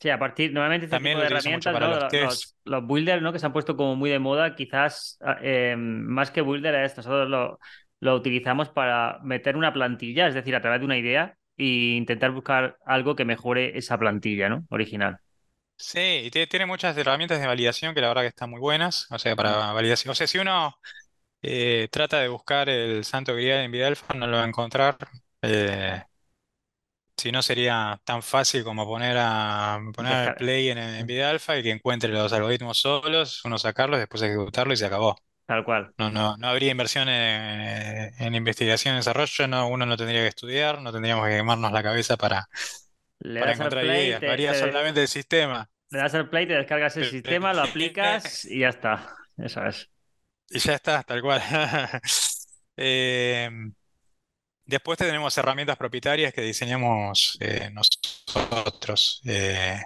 Sí, 0.00 0.08
a 0.08 0.18
partir, 0.18 0.52
normalmente 0.52 0.86
este 0.86 0.98
tipo 0.98 1.10
También 1.10 1.18
lo 1.18 1.24
de 1.24 1.26
herramientas, 1.26 1.76
¿no? 1.78 1.88
los. 1.88 2.16
Los, 2.18 2.56
los 2.64 2.86
builders, 2.86 3.22
¿no? 3.22 3.32
Que 3.32 3.38
se 3.40 3.46
han 3.46 3.52
puesto 3.52 3.76
como 3.76 3.96
muy 3.96 4.08
de 4.08 4.18
moda, 4.20 4.54
quizás 4.54 5.18
ah, 5.20 5.36
eh, 5.42 5.74
más 5.76 6.30
que 6.30 6.42
builder 6.42 6.74
es 6.76 6.96
nosotros 6.96 7.28
lo, 7.28 7.58
lo 8.00 8.14
utilizamos 8.14 8.68
para 8.68 9.18
meter 9.22 9.56
una 9.56 9.72
plantilla, 9.72 10.28
es 10.28 10.34
decir, 10.34 10.54
a 10.54 10.60
través 10.62 10.80
de 10.80 10.86
una 10.86 10.96
idea 10.98 11.36
e 11.56 11.64
intentar 11.96 12.30
buscar 12.30 12.78
algo 12.86 13.16
que 13.16 13.24
mejore 13.24 13.76
esa 13.76 13.98
plantilla, 13.98 14.48
¿no? 14.48 14.64
Original. 14.70 15.18
Sí, 15.76 15.98
y 16.26 16.30
tie- 16.30 16.46
tiene 16.48 16.66
muchas 16.66 16.96
herramientas 16.96 17.40
de 17.40 17.46
validación 17.46 17.94
que 17.94 18.02
la 18.02 18.08
verdad 18.08 18.22
que 18.22 18.28
están 18.28 18.50
muy 18.50 18.60
buenas. 18.60 19.06
O 19.10 19.18
sea, 19.18 19.34
para 19.34 19.72
validación. 19.72 20.12
O 20.12 20.14
sea, 20.14 20.26
si 20.26 20.38
uno 20.38 20.74
eh, 21.42 21.88
trata 21.90 22.20
de 22.20 22.28
buscar 22.28 22.68
el 22.68 23.04
santo 23.04 23.34
grial 23.34 23.60
en 23.64 23.72
VidaAlpha, 23.72 24.14
no 24.14 24.26
lo 24.26 24.38
va 24.38 24.44
a 24.44 24.48
encontrar. 24.48 24.96
Eh, 25.42 26.02
si 27.16 27.30
no, 27.32 27.42
sería 27.42 28.00
tan 28.04 28.22
fácil 28.22 28.64
como 28.64 28.86
poner 28.86 29.16
a 29.18 29.78
poner 29.94 30.24
el 30.24 30.34
play 30.34 30.70
en, 30.70 30.78
en 30.78 31.06
y 31.10 31.62
que 31.62 31.70
encuentre 31.70 32.10
los 32.10 32.32
algoritmos 32.32 32.78
solos, 32.78 33.44
uno 33.44 33.58
sacarlos, 33.58 33.98
después 33.98 34.22
ejecutarlo 34.22 34.72
y 34.72 34.76
se 34.76 34.86
acabó. 34.86 35.16
tal 35.46 35.64
cual. 35.64 35.94
No, 35.98 36.10
no, 36.10 36.36
no 36.38 36.48
habría 36.48 36.72
inversión 36.72 37.08
en, 37.08 38.12
en 38.18 38.34
investigación 38.36 38.94
y 38.94 38.98
desarrollo, 38.98 39.48
no, 39.48 39.68
uno 39.68 39.86
no 39.86 39.96
tendría 39.96 40.22
que 40.22 40.28
estudiar, 40.28 40.82
no 40.82 40.92
tendríamos 40.92 41.26
que 41.28 41.36
quemarnos 41.36 41.72
la 41.72 41.82
cabeza 41.82 42.16
para, 42.18 42.48
Le 43.20 43.40
para 43.40 43.52
das 43.52 43.54
encontrar 43.54 43.84
play, 43.84 44.10
ideas, 44.10 44.22
lo 44.24 44.32
haría 44.32 44.54
te- 44.54 44.54
solamente 44.54 45.02
el 45.02 45.08
sistema. 45.08 45.70
le 45.90 45.98
das 45.98 46.14
al 46.14 46.28
play, 46.28 46.46
te 46.46 46.54
descargas 46.54 46.96
el 46.96 47.06
sistema, 47.06 47.52
lo 47.54 47.62
aplicas 47.62 48.44
y 48.44 48.60
ya 48.60 48.68
está. 48.70 49.16
Eso 49.36 49.64
es. 49.66 49.90
Y 50.50 50.58
ya 50.58 50.74
está, 50.74 51.02
tal 51.02 51.22
cual. 51.22 51.42
Eh, 52.82 53.50
después 54.64 54.96
tenemos 54.96 55.36
herramientas 55.36 55.76
propietarias 55.76 56.32
que 56.32 56.40
diseñamos 56.42 57.36
eh, 57.40 57.70
nosotros. 57.72 59.20
Eh, 59.26 59.78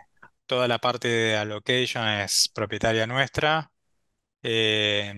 toda 0.47 0.69
la 0.69 0.79
parte 0.79 1.09
de 1.09 1.37
allocation 1.37 2.07
es 2.07 2.51
propietaria 2.55 3.07
nuestra. 3.07 3.71
Eh, 4.43 5.13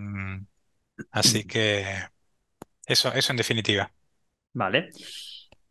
así 1.11 1.45
que 1.45 1.85
eso, 2.87 3.13
eso 3.13 3.33
en 3.33 3.37
definitiva. 3.37 3.93
Vale. 4.55 4.89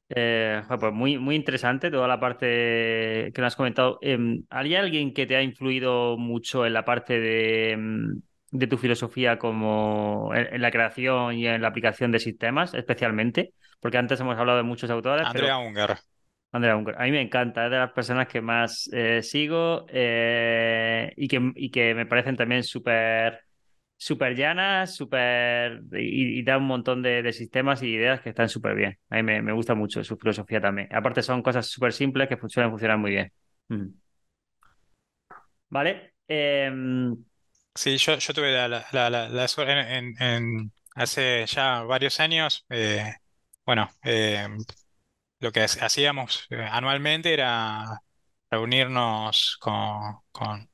Eh, 0.09 0.61
pues 0.79 0.93
muy, 0.93 1.17
muy 1.17 1.35
interesante 1.35 1.89
toda 1.89 2.07
la 2.07 2.19
parte 2.19 3.31
que 3.33 3.41
nos 3.41 3.47
has 3.47 3.55
comentado. 3.55 3.97
Em, 4.01 4.45
¿hay 4.49 4.75
alguien 4.75 5.13
que 5.13 5.25
te 5.25 5.35
ha 5.35 5.41
influido 5.41 6.17
mucho 6.17 6.65
en 6.65 6.73
la 6.73 6.85
parte 6.85 7.19
de, 7.19 7.71
em, 7.71 8.21
de 8.57 8.67
tu 8.67 8.77
filosofía 8.77 9.37
como 9.37 10.31
en, 10.33 10.55
en 10.55 10.61
la 10.61 10.71
creación 10.71 11.35
y 11.35 11.47
en 11.47 11.61
la 11.61 11.69
aplicación 11.69 12.11
de 12.11 12.19
sistemas, 12.19 12.73
especialmente? 12.73 13.53
Porque 13.79 13.97
antes 13.97 14.19
hemos 14.19 14.37
hablado 14.37 14.57
de 14.57 14.63
muchos 14.63 14.89
autores, 14.89 15.27
pero 15.31 15.45
Andrea 15.45 15.57
Unger. 15.57 15.97
Andrea 16.51 16.77
Unger, 16.77 16.95
a 16.97 17.03
mí 17.03 17.11
me 17.11 17.21
encanta, 17.21 17.65
es 17.65 17.71
de 17.71 17.77
las 17.77 17.91
personas 17.91 18.27
que 18.27 18.41
más 18.41 18.89
eh, 18.93 19.21
sigo 19.21 19.85
eh, 19.89 21.11
y 21.17 21.27
que, 21.27 21.51
y 21.55 21.69
que 21.69 21.93
me 21.93 22.05
parecen 22.05 22.37
también 22.37 22.63
súper 22.63 23.41
súper 23.97 24.35
llanas, 24.35 24.95
súper 24.95 25.83
y, 25.93 26.39
y 26.39 26.43
da 26.43 26.57
un 26.57 26.65
montón 26.65 27.01
de, 27.01 27.21
de 27.21 27.33
sistemas 27.33 27.81
y 27.81 27.87
ideas 27.87 28.21
que 28.21 28.29
están 28.29 28.49
súper 28.49 28.75
bien. 28.75 28.97
A 29.09 29.15
mí 29.17 29.23
me, 29.23 29.41
me 29.41 29.53
gusta 29.53 29.75
mucho 29.75 30.03
su 30.03 30.17
filosofía 30.17 30.61
también. 30.61 30.87
Aparte 30.93 31.21
son 31.21 31.41
cosas 31.41 31.67
súper 31.67 31.93
simples 31.93 32.27
que 32.27 32.37
funcionan, 32.37 32.71
funcionan 32.71 32.99
muy 32.99 33.11
bien. 33.11 33.31
Mm. 33.69 33.87
¿Vale? 35.69 36.13
Em, 36.27 37.15
Sí, 37.75 37.97
yo, 37.97 38.17
yo 38.17 38.33
tuve 38.33 38.51
la, 38.53 38.67
la, 38.91 39.09
la, 39.09 39.27
suerte 39.47 39.73
en, 39.97 40.15
en- 40.21 40.73
hace 40.95 41.45
ya 41.45 41.81
varios 41.83 42.19
años. 42.19 42.65
eh, 42.69 43.13
bueno, 43.65 43.89
eh, 44.03 44.47
lo 45.39 45.51
que 45.51 45.61
ha- 45.61 45.65
hacíamos 45.65 46.47
eh, 46.51 46.57
anualmente 46.71 47.33
era 47.33 48.01
reunirnos 48.51 49.57
con, 49.61 50.17
con, 50.31 50.69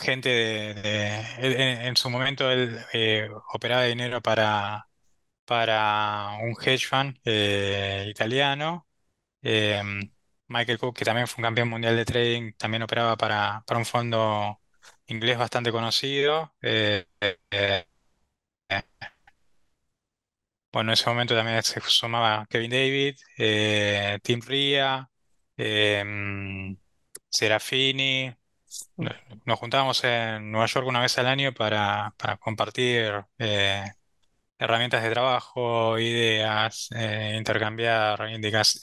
gente 0.00 0.28
de, 0.30 1.20
en, 1.38 1.96
su 1.96 2.10
momento 2.10 2.50
él 2.50 2.78
operaba 3.54 3.84
dinero 3.84 4.22
para, 4.22 4.88
para 5.46 6.38
un 6.42 6.54
hedge 6.64 6.86
fund 6.88 7.18
italiano. 8.10 8.86
Michael 10.48 10.78
Cook, 10.78 10.96
que 10.96 11.04
también 11.04 11.26
fue 11.28 11.42
un 11.42 11.44
campeón 11.46 11.68
mundial 11.68 11.96
de 11.96 12.04
trading, 12.04 12.52
también 12.54 12.82
operaba 12.82 13.16
para, 13.16 13.62
para 13.66 13.78
un 13.78 13.86
fondo 13.86 14.60
inglés 15.10 15.38
bastante 15.38 15.72
conocido. 15.72 16.54
eh, 16.62 17.06
eh, 17.20 17.86
bueno, 20.72 20.90
en 20.90 20.94
ese 20.94 21.08
momento 21.10 21.34
también 21.34 21.62
se 21.62 21.80
sumaba 21.80 22.46
Kevin 22.48 22.70
David, 22.70 23.16
eh, 23.38 24.18
Tim 24.22 24.40
Ria, 24.46 25.10
eh, 25.56 26.76
Serafini. 27.28 28.34
No- 28.96 29.10
Nos 29.46 29.58
juntábamos 29.58 30.02
en 30.04 30.50
Nueva 30.52 30.66
York 30.66 30.86
una 30.86 31.00
vez 31.00 31.18
al 31.18 31.26
año 31.28 31.52
para, 31.54 32.14
compartir 32.40 33.24
eh, 33.38 33.84
herramientas 34.58 35.02
de 35.04 35.10
trabajo, 35.10 35.98
ideas, 35.98 36.88
eh, 36.96 37.36
intercambiar 37.38 38.28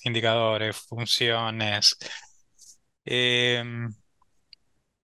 indicadores, 0.05 0.77
funciones. 0.77 1.97
Em, 3.05 3.93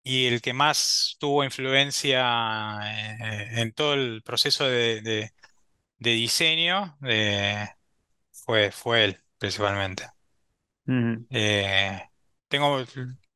y 0.02 0.26
el 0.26 0.40
que 0.42 0.52
más 0.52 1.16
tuvo 1.20 1.44
influencia 1.44 2.78
eh, 2.84 3.60
en 3.60 3.72
todo 3.72 3.94
el 3.94 4.22
proceso 4.24 4.64
de, 4.68 5.00
de- 5.02 5.32
de 5.98 6.10
diseño 6.12 6.98
eh, 7.06 7.66
fue, 8.32 8.72
fue 8.72 9.04
él, 9.04 9.18
principalmente. 9.38 10.06
Eh, 11.30 12.00
tengo, 12.48 12.84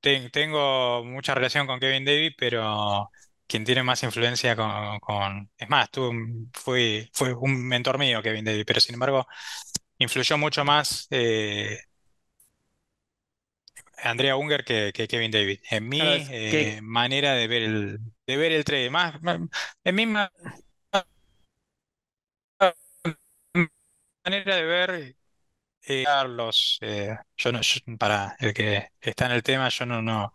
te- 0.01 0.31
tengo 0.31 1.05
mucha 1.05 1.35
relación 1.35 1.67
con 1.67 1.79
Kevin 1.81 2.05
David, 2.05 2.33
pero 2.39 3.11
quien 3.47 3.65
tiene 3.65 3.83
más 3.83 4.03
influencia 4.03 4.57
con, 4.57 4.99
con- 5.01 5.51
es 5.57 5.69
más, 5.69 5.89
un- 5.97 6.51
fui- 6.55 7.09
fue 7.13 7.35
un 7.35 7.67
mentor 7.69 7.99
mío, 7.99 8.23
Kevin 8.23 8.45
David, 8.45 8.65
pero 8.67 8.81
sin 8.81 8.95
embargo 8.95 9.27
influyó 9.99 10.39
mucho 10.39 10.65
más 10.65 11.09
eh, 11.11 11.79
Andrea 14.05 14.37
Unger 14.37 14.65
que, 14.65 14.93
que 14.95 15.09
Kevin 15.09 15.31
David 15.31 15.61
en 15.71 15.89
mi 15.89 16.25
eh, 16.29 16.81
manera 16.83 17.35
de 17.35 17.49
ver 17.49 17.63
el, 17.63 17.99
de 18.27 18.37
ver 18.37 18.53
el 18.53 18.65
trade, 18.65 18.91
más, 18.91 19.23
más- 19.23 19.41
en 19.85 19.95
mi 19.95 20.07
ma- 20.07 20.33
manera 24.25 24.57
de 24.57 24.63
ver 24.65 25.17
eh, 25.87 26.05
los, 26.29 26.79
eh, 26.83 27.17
yo 27.37 27.53
no, 27.53 27.61
yo- 27.63 27.81
para 27.99 28.37
el 28.41 28.55
que 28.55 28.89
está 29.01 29.27
en 29.27 29.33
el 29.33 29.43
tema, 29.43 29.69
yo 29.69 29.87
no, 29.87 30.03
no. 30.03 30.35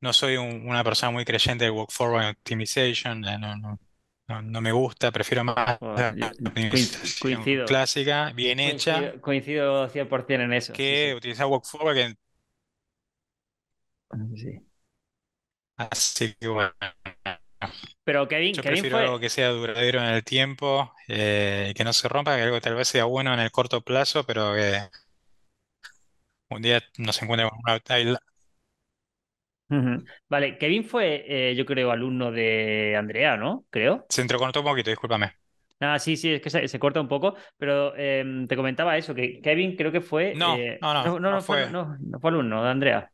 No 0.00 0.12
soy 0.12 0.36
un- 0.36 0.68
una 0.68 0.84
persona 0.84 1.10
muy 1.12 1.24
creyente 1.24 1.64
del 1.64 1.72
Walk 1.74 1.90
Forward 1.92 2.30
Optimization, 2.30 3.20
no, 3.22 3.38
no, 3.56 3.80
no, 4.28 4.42
no 4.42 4.60
me 4.62 4.72
gusta, 4.72 5.12
prefiero 5.12 5.44
más 5.44 5.56
la 5.94 6.16
optimización 6.46 7.18
coincido, 7.18 7.64
clásica, 7.64 8.32
bien 8.34 8.60
hecha, 8.60 9.00
coincido, 9.00 9.20
coincido 9.20 9.88
100% 9.88 10.44
en 10.44 10.52
eso, 10.52 10.74
sí, 10.74 10.82
que 10.84 10.96
sí. 10.96 11.14
utilizar 11.16 11.46
Walk 11.46 11.64
Forward. 11.64 11.96
que- 11.96 12.16
Sí. 14.36 14.66
así 15.76 16.34
que 16.38 16.48
bueno, 16.48 16.72
Pero 18.04 18.26
Kevin, 18.28 18.56
yo 18.56 18.62
Kevin 18.62 18.86
prefiero 18.86 18.96
algo 18.98 19.18
fue, 19.18 19.20
que 19.20 19.28
sea 19.28 19.50
duradero 19.50 20.00
en 20.00 20.06
el 20.08 20.24
tiempo 20.24 20.92
eh, 21.08 21.68
y 21.70 21.74
que 21.74 21.84
no 21.84 21.92
se 21.92 22.08
rompa, 22.08 22.36
que 22.36 22.42
algo 22.42 22.60
tal 22.60 22.74
vez 22.74 22.88
sea 22.88 23.04
bueno 23.04 23.34
en 23.34 23.40
el 23.40 23.50
corto 23.50 23.82
plazo, 23.82 24.24
pero 24.24 24.54
que 24.54 24.80
un 26.50 26.62
día 26.62 26.82
nos 26.98 27.20
encuentre 27.22 27.48
con 27.48 27.58
una. 27.64 27.80
Vale, 30.28 30.58
Kevin 30.58 30.84
fue, 30.84 31.24
eh, 31.50 31.54
yo 31.56 31.66
creo, 31.66 31.90
alumno 31.90 32.30
de 32.32 32.94
Andrea, 32.96 33.36
¿no? 33.36 33.66
Creo. 33.70 34.06
Se 34.08 34.20
entrecortó 34.22 34.60
un 34.60 34.66
poquito, 34.66 34.90
discúlpame. 34.90 35.32
Ah, 35.78 35.98
sí, 35.98 36.16
sí, 36.16 36.32
es 36.32 36.40
que 36.40 36.48
se, 36.48 36.68
se 36.68 36.78
corta 36.78 37.00
un 37.02 37.08
poco, 37.08 37.34
pero 37.58 37.94
em, 37.96 38.48
te 38.48 38.56
comentaba 38.56 38.96
eso, 38.96 39.14
que 39.14 39.42
Kevin 39.42 39.76
creo 39.76 39.92
que 39.92 40.00
fue, 40.00 40.38
No, 40.38 40.46
eh, 40.46 40.78
no, 40.80 40.94
no, 40.94 41.04
no, 41.04 41.20
no, 41.20 41.30
no 41.30 41.38
no 41.38 41.42
fue, 41.42 41.66
fue. 41.66 41.66
no, 41.66 41.96
no 42.00 42.18
fue 42.18 42.30
alumno 42.30 42.64
de 42.64 42.70
Andrea. 42.70 43.12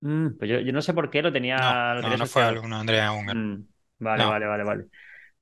Mm, 0.00 0.36
pues 0.38 0.48
yo, 0.50 0.60
yo 0.60 0.72
no 0.72 0.82
sé 0.82 0.94
por 0.94 1.10
qué 1.10 1.22
lo 1.22 1.32
No, 1.56 1.74
tenía, 1.74 1.94
lo 1.94 2.02
no, 2.02 2.04
tenía 2.04 2.18
no 2.18 2.26
fue 2.26 2.42
alumno 2.44 2.76
de 2.76 2.80
Andrea 2.80 3.12
Unger. 3.12 3.36
Mm, 3.36 3.62
vale, 3.98 4.24
No, 4.24 4.26
vale, 4.26 4.46
vale, 4.46 4.64
vale. 4.64 4.86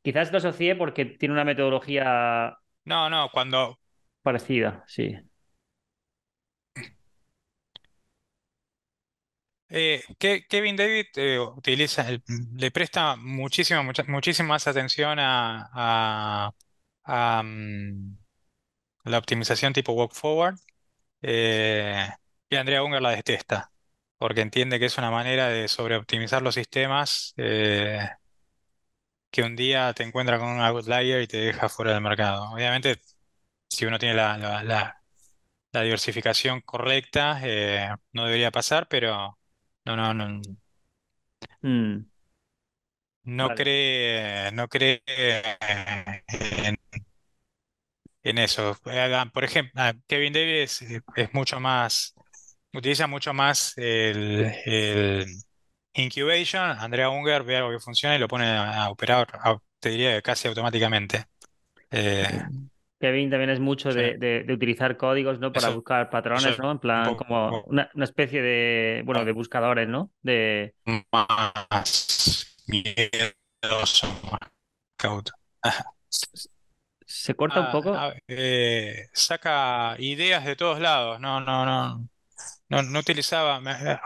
Quizás 0.02 0.32
lo 0.32 0.38
asocié 0.38 0.76
porque 0.76 1.04
tiene 1.07 1.34
una 1.34 1.44
metodología 1.44 2.59
no, 2.84 3.09
no, 3.11 3.28
cuando, 3.32 3.78
parecida, 4.22 4.84
sí. 4.86 5.16
Eh, 9.68 10.02
Ke- 10.18 10.46
Kevin 10.48 10.76
David 10.76 11.07
eh, 11.16 11.38
utiliza, 11.40 12.04
le 12.57 12.70
presta 12.70 13.16
muchísima, 13.16 13.82
mucha, 13.82 14.04
muchísima 14.04 14.50
más 14.50 14.66
atención 14.68 15.18
a, 15.18 15.68
a- 15.72 16.50
a, 17.04 17.42
mm, 17.42 18.16
la 19.04 19.18
optimización 19.18 19.72
tipo 19.72 19.92
walk 19.92 20.14
forward 20.14 20.57
eh, 21.22 22.09
y 22.50 22.57
Andrea 22.57 22.82
Unger 22.84 23.02
la 23.02 23.11
detesta 23.12 23.72
porque 24.18 24.40
entiende 24.42 24.78
que 24.78 24.86
es 24.86 24.98
una 24.98 25.10
manera 25.10 25.48
de 25.48 25.68
sobreoptimizar 25.68 26.42
los 26.42 26.54
sistemas 26.54 27.34
eh, 27.36 28.00
que 29.30 29.42
un 29.42 29.56
día 29.56 29.92
te 29.94 30.02
encuentra 30.02 30.38
con 30.38 30.48
un 30.48 30.60
outlier 30.60 31.22
y 31.22 31.26
te 31.26 31.38
deja 31.38 31.68
fuera 31.68 31.92
del 31.92 32.00
mercado. 32.02 32.50
Obviamente, 32.52 33.00
si 33.68 33.86
uno 33.86 33.98
tiene 34.00 34.14
la, 34.14 34.38
la- 34.38 34.62
la- 34.64 35.02
la 35.72 35.82
diversificación 35.82 36.60
correcta, 36.62 37.40
eh, 37.44 37.90
no 38.12 38.26
debería 38.26 38.50
pasar, 38.52 38.88
pero 38.88 39.38
no, 39.86 39.96
no, 39.96 40.14
no. 40.14 40.42
Mm, 41.62 42.06
No 43.24 43.50
vale. 43.50 43.60
cree, 43.60 44.50
no 44.52 44.68
cree 44.68 45.02
en, 45.06 46.76
en 48.22 48.38
eso. 48.38 48.76
Eh, 48.86 49.00
ah, 49.14 49.30
Por 49.32 49.44
ejemplo, 49.44 49.72
ah, 49.76 49.94
Kevin 50.06 50.32
Davis 50.32 50.82
es, 50.82 51.02
es 51.16 51.34
mucho 51.34 51.60
más, 51.60 52.14
utiliza 52.77 53.07
mucho 53.07 53.33
más 53.35 53.74
el, 53.77 54.53
el 54.66 55.27
incubation. 55.95 56.62
Andrea 56.79 57.11
Unger 57.11 57.45
ve 57.45 57.57
algo 57.57 57.70
que 57.72 57.81
funciona 57.81 58.16
y 58.16 58.18
lo 58.18 58.29
pone 58.29 58.47
a, 58.49 58.91
operar, 58.91 59.29
a- 59.43 59.59
te 59.81 59.91
diría 59.91 60.22
casi 60.22 60.49
automáticamente. 60.49 61.27
Eh, 61.91 62.43
Kevin 62.99 63.29
también 63.31 63.51
es 63.51 63.61
mucho 63.61 63.93
de, 63.93 64.16
de- 64.18 64.45
de 64.45 64.53
utilizar 64.55 64.97
códigos, 64.97 65.39
¿no? 65.39 65.53
Para 65.53 65.68
eso, 65.68 65.70
buscar 65.70 66.09
patrones, 66.11 66.57
eso 66.57 66.62
¿no? 66.62 66.70
En 66.72 66.79
un 66.79 66.81
plan, 66.81 67.14
como 67.14 67.62
una, 67.66 67.91
una 67.95 68.05
especie 68.05 68.41
de, 68.43 69.03
bueno, 69.05 69.24
de 69.24 69.33
buscadores, 69.33 69.87
¿no? 69.89 70.11
De... 70.22 70.74
más 71.12 72.57
miedo 72.66 73.11
cuidadoso, 73.61 74.07
más 74.31 74.51
cauto. 74.97 75.33
Se 77.07 77.35
corta 77.35 77.61
un 77.61 77.68
Ah, 77.68 77.70
poco. 77.70 78.07
eh, 78.29 79.09
saca 79.12 79.97
ideas 79.99 80.45
de 80.45 80.57
todos 80.57 80.81
lados. 80.81 81.20
No, 81.20 81.41
no, 81.41 81.64
no, 81.64 82.09
no, 82.68 82.82
no 82.82 82.98
utilizaba. 83.00 83.60
Me, 83.60 83.72
eh, 83.72 83.98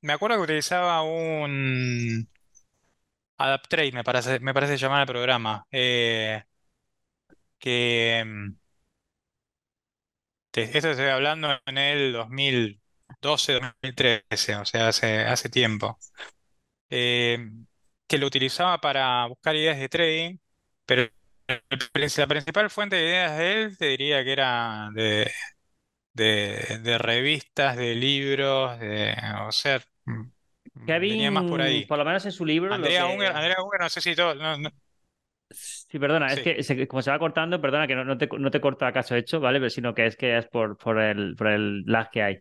me 0.00 0.12
acuerdo 0.12 0.36
que 0.38 0.42
utilizaba 0.44 1.02
un 1.02 2.28
Adaptrade, 3.38 3.92
me 3.92 4.04
parece, 4.04 4.38
me 4.40 4.54
parece 4.54 4.76
llamar 4.76 5.00
el 5.02 5.06
programa. 5.06 5.66
eh, 5.72 6.44
que 7.58 8.22
mm, 8.24 8.54
esto 10.52 10.90
estoy 10.90 11.06
hablando 11.06 11.48
en 11.66 11.78
el 11.78 12.12
2012, 12.12 13.52
2013, 13.54 14.56
o 14.56 14.64
sea, 14.64 14.88
hace, 14.88 15.20
hace 15.24 15.48
tiempo. 15.48 15.98
eh, 16.90 17.38
que 18.06 18.18
lo 18.18 18.26
utilizaba 18.26 18.80
para 18.80 19.26
buscar 19.28 19.56
ideas 19.56 19.78
de 19.78 19.88
trading, 19.88 20.38
pero 20.86 21.10
la 22.16 22.26
principal 22.28 22.70
fuente 22.70 22.96
de 22.96 23.02
ideas 23.04 23.38
de 23.38 23.62
él 23.64 23.78
te 23.78 23.86
diría 23.88 24.24
que 24.24 24.32
era 24.32 24.90
de, 24.94 25.30
de, 26.14 26.78
de 26.82 26.98
revistas, 26.98 27.76
de 27.76 27.94
libros, 27.94 28.78
de, 28.80 29.14
o 29.46 29.52
sea, 29.52 29.80
mm, 30.06 30.22
venía 31.06 31.30
más 31.30 31.44
por 31.46 31.62
ahí. 31.62 31.88
por 31.88 31.98
lo 31.98 32.04
menos 32.04 32.24
en 32.26 32.32
su 32.32 32.44
libro, 32.44 32.78
Andrea 32.78 33.06
Unger, 33.08 33.28
que... 33.28 33.36
Andrea 33.36 33.62
Unger, 33.62 33.80
no 33.80 33.88
sé 33.90 34.00
si 34.00 34.14
todo, 34.16 34.34
no, 34.34 34.58
no- 34.58 34.70
Sí, 35.50 35.98
perdona, 35.98 36.32
es 36.32 36.40
que 36.40 36.62
se- 36.62 36.88
como 36.88 37.02
se 37.02 37.10
va 37.10 37.18
cortando, 37.18 37.60
perdona 37.60 37.86
que 37.86 37.94
no, 37.94 38.04
no 38.04 38.16
te, 38.18 38.26
no 38.38 38.50
te 38.50 38.60
corta 38.60 38.92
caso 38.92 39.14
hecho, 39.14 39.38
¿vale? 39.40 39.58
Pero 39.58 39.70
sino 39.70 39.94
que 39.94 40.06
es 40.06 40.16
que 40.16 40.38
es 40.38 40.46
por, 40.46 40.76
por 40.78 40.98
el, 40.98 41.36
por 41.36 41.48
el 41.48 41.82
lag 41.84 42.10
que 42.10 42.22
hay. 42.22 42.38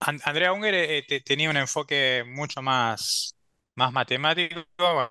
An- 0.00 0.20
Andrea 0.24 0.52
Unger 0.52 0.74
eh, 0.74 1.02
te- 1.06 1.20
tenía 1.20 1.50
un 1.50 1.56
enfoque 1.56 2.24
mucho 2.26 2.62
más, 2.62 3.36
más 3.74 3.92
matemático. 3.92 4.64
Bueno, 4.76 5.08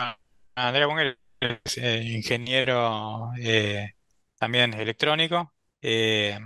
Andrea 0.55 0.87
Unger 0.87 1.19
es 1.39 1.77
eh, 1.77 2.03
ingeniero 2.03 3.31
eh, 3.39 3.95
también 4.37 4.73
electrónico. 4.73 5.53
Eh, 5.87 6.39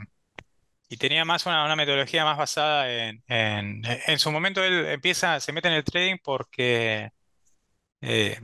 Y 0.90 0.98
tenía 0.98 1.26
más 1.26 1.46
una, 1.46 1.76
metodología 1.78 2.26
más 2.26 2.38
basada 2.38 2.92
en, 2.92 3.24
en, 3.28 3.82
en 4.08 4.20
su 4.20 4.32
momento 4.32 4.64
él 4.64 4.88
empieza, 4.88 5.40
se 5.40 5.54
mete 5.54 5.70
en 5.70 5.76
el 5.76 5.84
trading 5.86 6.18
porque 6.24 7.12
eh, 8.02 8.40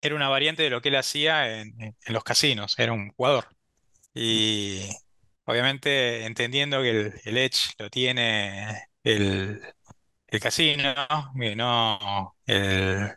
era 0.00 0.14
una 0.14 0.28
variante 0.28 0.62
de 0.62 0.70
lo 0.70 0.80
que 0.80 0.88
él 0.88 0.96
hacía 0.96 1.60
en, 1.60 1.74
en- 1.80 1.96
los 2.08 2.24
casinos, 2.24 2.78
era 2.78 2.92
un 2.92 3.10
jugador. 3.12 3.46
Y 4.14 4.82
obviamente 5.46 6.26
entendiendo 6.26 6.82
que 6.82 6.90
el, 6.90 7.14
el 7.24 7.38
edge 7.38 7.74
lo 7.78 7.90
tiene 7.90 8.88
el, 9.04 9.62
el 10.28 10.40
casino, 10.40 10.94
no 11.56 12.36
el 12.46 13.12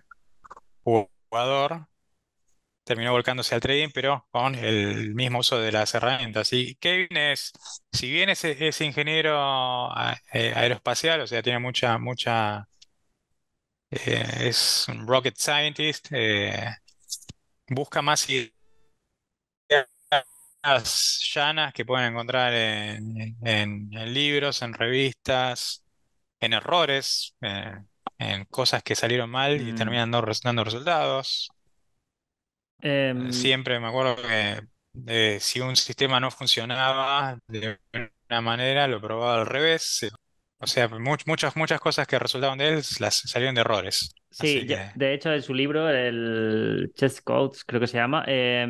jugador, 1.30 1.88
terminó 2.84 3.12
volcándose 3.12 3.56
al 3.56 3.62
trading, 3.62 3.90
pero 3.94 4.28
con 4.32 4.56
el 4.56 5.14
mismo 5.16 5.40
uso 5.40 5.60
de 5.60 5.72
las 5.72 5.94
herramientas. 5.96 6.52
Y 6.54 6.76
Kevin 6.76 7.18
es, 7.18 7.52
si 7.92 8.12
bien 8.12 8.30
es, 8.30 8.44
es 8.46 8.82
ingeniero 8.82 9.90
eh, 10.34 10.54
aeroespacial, 10.56 11.22
o 11.22 11.28
sea, 11.28 11.42
tiene 11.44 11.60
mucha, 11.60 11.98
mucha, 11.98 12.68
eh, 13.92 14.48
es 14.50 14.86
un 14.90 15.08
rocket 15.08 15.38
scientist, 15.38 16.08
eh, 16.12 16.76
busca 17.70 18.02
más 18.02 18.30
ideas 18.30 18.52
llanas 21.34 21.74
que 21.74 21.86
pueden 21.86 22.12
encontrar 22.14 22.54
en, 22.54 23.36
en- 23.46 23.90
en 23.94 24.14
libros, 24.14 24.62
en 24.62 24.74
revistas, 24.74 25.84
en 26.40 26.54
errores, 26.54 27.36
eh, 27.42 27.78
en 28.20 28.46
cosas 28.46 28.84
que 28.84 28.96
salieron 28.96 29.30
mal 29.30 29.62
y 29.62 29.74
Mm. 29.74 29.76
terminan 29.76 30.12
no 30.12 30.24
dando 30.44 30.64
resultados. 30.64 31.50
Em, 32.84 33.20
Siempre 33.30 33.80
me 33.80 33.88
acuerdo 33.88 34.16
que 34.18 34.62
eh, 35.08 35.38
si 35.40 35.60
un 35.62 35.76
sistema 35.76 36.20
no 36.20 36.30
funcionaba 36.32 37.40
de 37.48 37.80
una 38.30 38.42
manera, 38.42 38.88
lo 38.88 39.02
probaba 39.02 39.42
al 39.42 39.46
revés. 39.48 40.02
O 40.64 40.68
sea, 40.68 40.88
much- 40.90 41.26
muchas, 41.28 41.56
muchas 41.56 41.80
cosas 41.80 42.08
que 42.08 42.18
resultaban 42.18 42.58
de 42.58 42.70
él 42.70 42.84
las 43.00 43.16
salieron 43.26 43.54
de 43.56 43.62
errores. 43.62 44.16
Sí, 44.36 44.66
que 44.66 44.88
de 44.96 45.14
hecho 45.14 45.32
en 45.32 45.44
su 45.44 45.54
libro, 45.54 45.88
el 45.92 46.92
Chess 46.96 47.22
Codes, 47.22 47.64
creo 47.66 47.80
que 47.80 47.86
se 47.86 47.98
llama, 47.98 48.24
eh, 48.26 48.66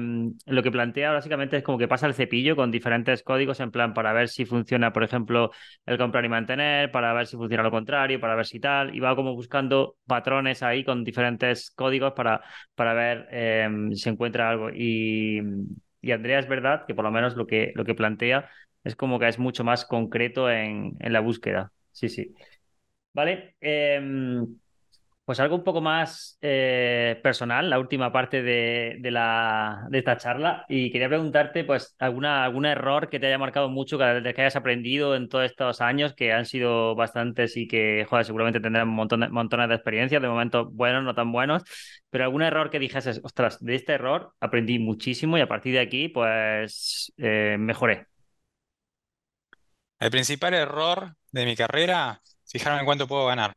lo 0.45 0.61
que 0.61 0.71
plantea 0.71 1.13
básicamente 1.13 1.55
es 1.55 1.63
como 1.63 1.77
que 1.77 1.87
pasa 1.87 2.05
el 2.05 2.13
cepillo 2.13 2.57
con 2.57 2.69
diferentes 2.69 3.23
códigos 3.23 3.61
en 3.61 3.71
plan 3.71 3.93
para 3.93 4.11
ver 4.11 4.27
si 4.27 4.43
funciona, 4.43 4.91
por 4.91 5.03
ejemplo, 5.03 5.51
el 5.85 5.97
comprar 5.97 6.25
y 6.25 6.29
mantener, 6.29 6.91
para 6.91 7.13
ver 7.13 7.27
si 7.27 7.37
funciona 7.37 7.63
lo 7.63 7.71
contrario, 7.71 8.19
para 8.19 8.35
ver 8.35 8.45
si 8.45 8.59
tal, 8.59 8.93
y 8.93 8.99
va 8.99 9.15
como 9.15 9.35
buscando 9.35 9.95
patrones 10.05 10.61
ahí 10.63 10.83
con 10.83 11.05
diferentes 11.05 11.71
códigos 11.71 12.11
para, 12.11 12.41
para 12.75 12.93
ver 12.93 13.27
eh, 13.31 13.69
si 13.95 14.09
encuentra 14.09 14.49
algo. 14.49 14.69
Y, 14.69 15.39
y 16.01 16.11
Andrea 16.11 16.39
es 16.39 16.47
verdad 16.49 16.85
que 16.85 16.93
por 16.93 17.05
lo 17.05 17.11
menos 17.11 17.35
lo 17.37 17.47
que, 17.47 17.71
lo 17.75 17.85
que 17.85 17.95
plantea 17.95 18.49
es 18.83 18.95
como 18.97 19.17
que 19.17 19.29
es 19.29 19.39
mucho 19.39 19.63
más 19.63 19.85
concreto 19.85 20.49
en, 20.51 20.95
en 20.99 21.13
la 21.13 21.21
búsqueda. 21.21 21.71
Sí, 21.93 22.09
sí. 22.09 22.35
Vale. 23.13 23.55
em, 23.61 24.59
pues 25.25 25.39
algo 25.39 25.55
un 25.57 25.63
poco 25.65 25.81
más 25.81 26.37
eh, 26.41 27.19
personal, 27.23 27.69
la 27.69 27.79
última 27.79 28.11
parte 28.11 28.43
de, 28.43 28.97
de 29.01 29.11
la, 29.11 29.87
de 29.89 29.99
esta 29.99 30.17
charla. 30.17 30.65
Y 30.69 30.91
quería 30.91 31.09
preguntarte, 31.09 31.63
pues, 31.65 31.95
alguna, 31.99 32.43
algún 32.45 32.65
error 32.65 33.09
que 33.09 33.19
te 33.19 33.27
haya 33.27 33.37
marcado 33.39 33.69
mucho, 33.69 33.97
que, 33.99 34.33
que 34.35 34.41
hayas 34.41 34.57
aprendido 34.57 35.15
en 35.15 35.29
todos 35.29 35.45
estos 35.45 35.81
años, 35.81 36.13
que 36.15 36.33
han 36.33 36.45
sido 36.45 36.95
bastantes 36.95 37.57
y 37.57 37.67
que, 37.67 38.05
joder, 38.09 38.25
seguramente 38.25 38.59
tendrán 38.61 38.89
de, 38.89 39.29
montones 39.29 39.69
de 39.69 39.75
experiencias, 39.75 40.21
de 40.21 40.29
momentos 40.29 40.73
buenos, 40.73 41.03
no 41.05 41.15
tan 41.15 41.31
buenos. 41.31 41.63
Pero 42.09 42.25
algún 42.25 42.43
error 42.43 42.69
que 42.69 42.79
dijeses, 42.79 43.21
ostras, 43.23 43.63
de 43.63 43.75
este 43.75 43.93
error 43.93 44.33
aprendí 44.41 44.79
muchísimo 44.79 45.37
y 45.37 45.41
a 45.41 45.47
partir 45.47 45.73
de 45.73 45.81
aquí, 45.81 46.09
pues, 46.09 47.13
eh, 47.17 47.57
mejoré. 47.59 48.07
el 49.99 50.11
principal 50.11 50.53
error 50.53 51.15
de 51.33 51.45
mi 51.45 51.57
carrera, 51.57 52.23
fijarme 52.47 52.81
en 52.81 52.85
cuánto 52.87 53.07
puedo 53.09 53.27
ganar 53.27 53.55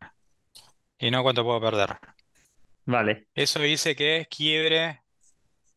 y 0.98 1.10
no 1.10 1.22
cuánto 1.22 1.44
puedo 1.44 1.60
perder. 1.60 1.98
Vale, 2.86 3.28
Eso 3.34 3.64
hice 3.64 3.94
que 3.94 4.26
quiebre 4.30 5.02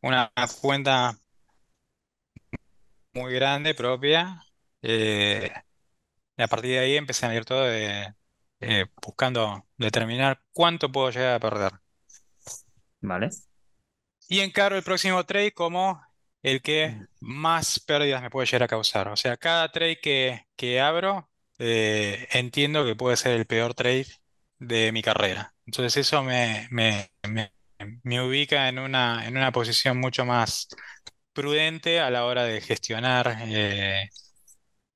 una 0.01 0.31
cuenta 0.61 1.17
muy 3.13 3.33
grande 3.33 3.73
propia. 3.75 4.41
eh, 4.81 5.51
y 6.37 6.43
a 6.43 6.47
partir 6.47 6.71
de 6.71 6.79
ahí 6.79 6.97
empecé 6.97 7.25
a 7.27 7.35
ir 7.35 7.45
todo 7.45 7.63
de, 7.65 8.13
eh, 8.61 8.85
buscando 9.05 9.67
determinar 9.77 10.41
cuánto 10.53 10.91
puedo 10.91 11.11
llegar 11.11 11.35
a 11.35 11.39
perder. 11.39 11.73
vale. 13.01 13.29
Y 14.27 14.39
encaro 14.41 14.75
el 14.77 14.83
próximo 14.83 15.23
trade 15.25 15.53
como 15.53 16.01
el 16.43 16.61
que 16.61 16.97
más 17.19 17.79
pérdidas 17.79 18.21
me 18.21 18.29
puede 18.29 18.45
llegar 18.47 18.63
a 18.63 18.67
causar. 18.67 19.07
O 19.09 19.15
sea, 19.17 19.37
cada 19.37 19.71
trade 19.71 19.99
que, 20.01 20.45
que 20.55 20.79
abro, 20.79 21.29
eh, 21.59 22.27
entiendo 22.31 22.85
que 22.85 22.95
puede 22.95 23.17
ser 23.17 23.33
el 23.33 23.45
peor 23.47 23.73
trade 23.75 24.07
de 24.59 24.91
mi 24.91 25.01
carrera. 25.03 25.53
Entonces 25.65 25.97
eso 25.97 26.23
me, 26.23 26.67
me, 26.71 27.11
me- 27.29 27.53
me 28.03 28.21
ubica 28.21 28.69
en 28.69 28.79
una, 28.79 29.25
en 29.27 29.37
una 29.37 29.51
posición 29.51 29.99
mucho 29.99 30.25
más 30.25 30.67
prudente 31.33 31.99
a 32.01 32.09
la 32.11 32.25
hora 32.25 32.43
de 32.45 32.61
gestionar 32.61 33.37
eh, 33.47 34.09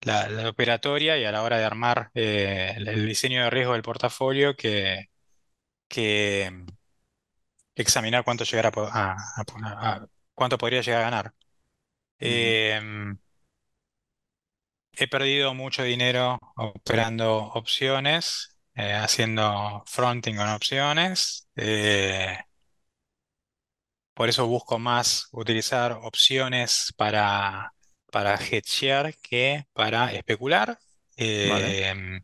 la, 0.01 0.29
la 0.29 0.49
operatoria 0.49 1.17
y 1.17 1.25
a 1.25 1.31
la 1.31 1.43
hora 1.43 1.57
de 1.59 1.65
armar 1.65 2.11
eh, 2.15 2.73
el, 2.77 2.87
el 2.89 3.07
diseño 3.07 3.43
de 3.43 3.49
riesgo 3.51 3.73
del 3.73 3.81
portafolio 3.83 4.55
que, 4.55 5.09
que 5.89 6.51
examinar 7.75 8.23
cuánto 8.23 8.43
llegar 8.43 8.67
a, 8.67 8.71
po- 8.71 8.83
a- 8.91 9.13
a- 9.13 9.43
a- 9.95 10.07
cuánto 10.33 10.57
podría 10.57 10.81
llegar 10.81 11.01
a 11.01 11.03
ganar. 11.05 11.33
He 14.93 15.07
perdido 15.07 15.53
mucho 15.53 15.83
dinero 15.83 16.39
operando 16.55 17.37
opciones, 17.37 18.57
eh, 18.75 18.93
haciendo 18.93 19.83
fronting 19.87 20.35
con 20.35 20.49
opciones. 20.49 21.47
eh, 21.55 22.37
por 24.13 24.29
eso 24.29 24.47
busco 24.47 24.79
más 24.79 25.27
utilizar 25.31 25.93
opciones 25.93 26.93
para, 26.97 27.73
para 28.11 28.35
hedgear 28.35 29.15
que 29.17 29.65
para 29.73 30.13
especular. 30.13 30.77
Vale. 31.17 31.87
Em, 31.89 32.21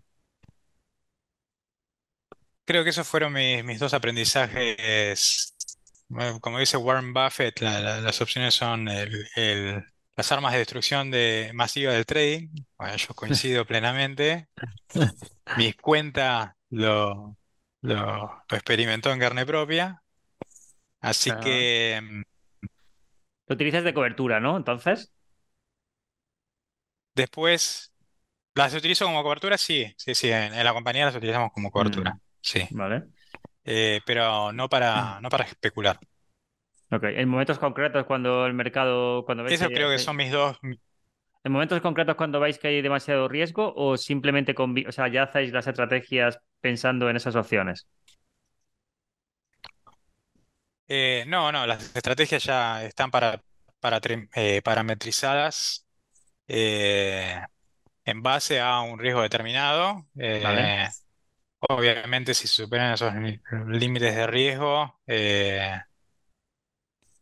creo 2.65 2.83
que 2.83 2.89
esos 2.91 3.07
fueron 3.07 3.33
mis, 3.33 3.63
mis 3.63 3.79
dos 3.79 3.93
aprendizajes. 3.93 5.55
Como 6.41 6.59
dice 6.59 6.77
Warren 6.77 7.13
Buffett, 7.13 7.61
la- 7.61 7.79
la- 7.79 8.01
las 8.01 8.21
opciones 8.21 8.55
son 8.55 8.87
el- 8.87 9.27
el- 9.35 9.83
las 10.19 10.31
armas 10.33 10.51
de 10.53 10.59
destrucción 10.59 11.11
de, 11.11 11.51
masiva 11.53 11.93
del 11.93 12.05
trading. 12.05 12.49
Bueno, 12.77 12.95
yo 12.97 13.13
coincido 13.15 13.65
plenamente. 13.65 14.49
Mi 15.53 15.73
cuenta 15.73 16.57
lo, 16.69 17.37
lo, 17.81 17.95
lo 18.49 18.57
experimentó 18.57 19.11
en 19.11 19.19
carne 19.19 19.45
propia. 19.45 20.03
Así 21.01 21.33
Ajá. 21.33 21.35
que 21.35 21.99
mm, 22.01 22.21
Lo 23.47 23.55
utilizas 23.55 23.83
de 23.83 23.93
cobertura, 23.93 24.39
¿no? 24.39 24.55
Entonces. 24.57 25.11
después 27.15 27.93
las 28.55 28.73
utilizo 28.75 29.05
como 29.05 29.23
cobertura, 29.23 29.57
sí, 29.57 29.93
sí, 29.97 30.15
sí, 30.15 30.29
en, 30.31 30.53
en 30.53 30.65
la 30.65 30.73
compañía 30.73 31.05
las 31.07 31.15
utilizamos 31.15 31.51
como 31.53 31.71
Mm, 31.77 32.03
cobertura. 32.03 32.19
Sí. 32.41 32.61
vale. 32.69 33.09
eh, 33.65 34.01
pero 34.05 34.51
no 34.53 34.69
para, 34.69 35.19
no 35.21 35.29
para 35.29 35.45
especular. 35.45 35.99
Ok, 36.91 37.03
en 37.03 37.29
momentos 37.29 37.59
concretos 37.59 38.05
cuando 38.05 38.45
el 38.47 38.53
mercado, 38.53 39.23
cuando 39.25 39.43
veis 39.43 39.57
que 39.57 39.65
Esos 39.65 39.73
creo 39.73 39.89
que 39.89 39.99
hay- 39.99 40.05
son 40.05 40.15
mis 40.17 40.31
dos. 40.31 40.57
en 41.43 41.51
momentos 41.51 41.81
concretos 41.81 42.15
cuando 42.15 42.39
veis 42.39 42.57
que 42.59 42.67
hay 42.69 42.81
demasiado 42.81 43.27
riesgo 43.27 43.73
o 43.75 43.97
simplemente 43.97 44.55
convi- 44.55 44.87
o 44.87 44.91
sea, 44.91 45.07
ya 45.09 45.23
hacéis 45.23 45.51
las 45.53 45.67
estrategias 45.67 46.39
pensando 46.61 47.09
en 47.09 47.15
esas 47.17 47.35
opciones. 47.35 47.87
eh, 50.87 51.23
no, 51.27 51.51
no, 51.51 51.65
las 51.67 51.95
estrategias 51.95 52.43
ya 52.43 52.83
están 52.83 53.11
para, 53.11 53.43
para, 53.79 53.99
eh, 54.35 54.61
parametrizadas 54.63 55.87
eh, 56.47 57.39
en 58.05 58.23
base 58.23 58.59
a 58.61 58.81
un 58.81 58.99
riesgo 58.99 59.21
determinado. 59.23 60.07
¿Vale? 60.37 60.73
Obviamente, 61.59 62.33
si 62.33 62.47
se 62.47 62.55
superan 62.63 62.93
esos 62.93 63.13
límites 63.67 64.15
de 64.15 64.27
riesgo, 64.27 64.99
eh, 65.07 65.79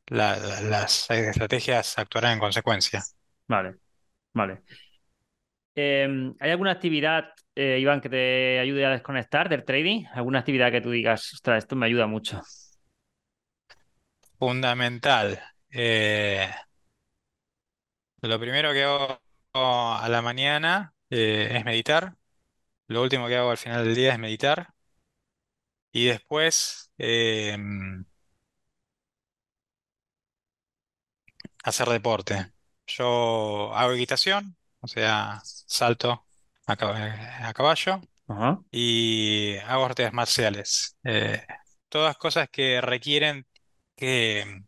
la- 0.08 0.38
la- 0.38 0.62
las 0.62 1.10
estrategias 1.12 1.98
actuarán 1.98 2.34
en 2.34 2.40
consecuencia. 2.40 3.04
Vale, 3.48 3.80
vale. 4.34 4.64
Eh, 5.76 6.34
¿hay 6.40 6.50
alguna 6.52 6.72
actividad, 6.72 7.26
eh, 7.56 7.78
Iván, 7.80 8.02
que 8.02 8.10
te 8.10 8.60
ayude 8.60 8.86
a 8.86 8.90
desconectar 8.92 9.48
del 9.50 9.64
trading? 9.64 10.06
¿Alguna 10.14 10.40
actividad 10.40 10.72
que 10.72 10.82
tú 10.82 10.90
digas, 10.92 11.34
ostras, 11.34 11.60
esto 11.64 11.76
me 11.76 11.86
ayuda 11.86 12.08
mucho? 12.08 12.42
Fundamental. 14.40 15.40
Eh, 15.70 16.50
lo 18.22 18.40
primero 18.40 18.72
que 18.74 18.84
hago 18.84 19.20
a 19.54 20.08
la 20.10 20.22
mañana 20.22 20.94
eh, 21.10 21.50
es 21.58 21.66
meditar. 21.66 22.16
Lo 22.88 23.04
último 23.04 23.28
que 23.28 23.38
hago 23.38 23.52
al 23.52 23.58
final 23.58 23.86
del 23.86 23.96
día 23.96 24.14
es 24.14 24.20
meditar. 24.20 24.74
Y 25.92 26.06
después 26.08 26.92
hacer 31.70 31.88
deporte. 31.90 32.52
Yo 32.88 33.74
hago 33.76 33.94
equitación, 33.94 34.58
o 34.82 34.88
sea, 34.88 35.42
salto 35.44 36.28
a, 36.66 36.76
cab- 36.78 36.96
a 37.44 37.54
caballo 37.54 38.02
Ajá. 38.28 38.60
y 38.72 39.58
hago 39.68 39.86
artes 39.86 40.14
marciales. 40.14 40.98
Eh, 41.04 41.46
todas 41.90 42.18
cosas 42.18 42.50
que 42.50 42.82
requieren 42.82 43.48
que 43.96 44.64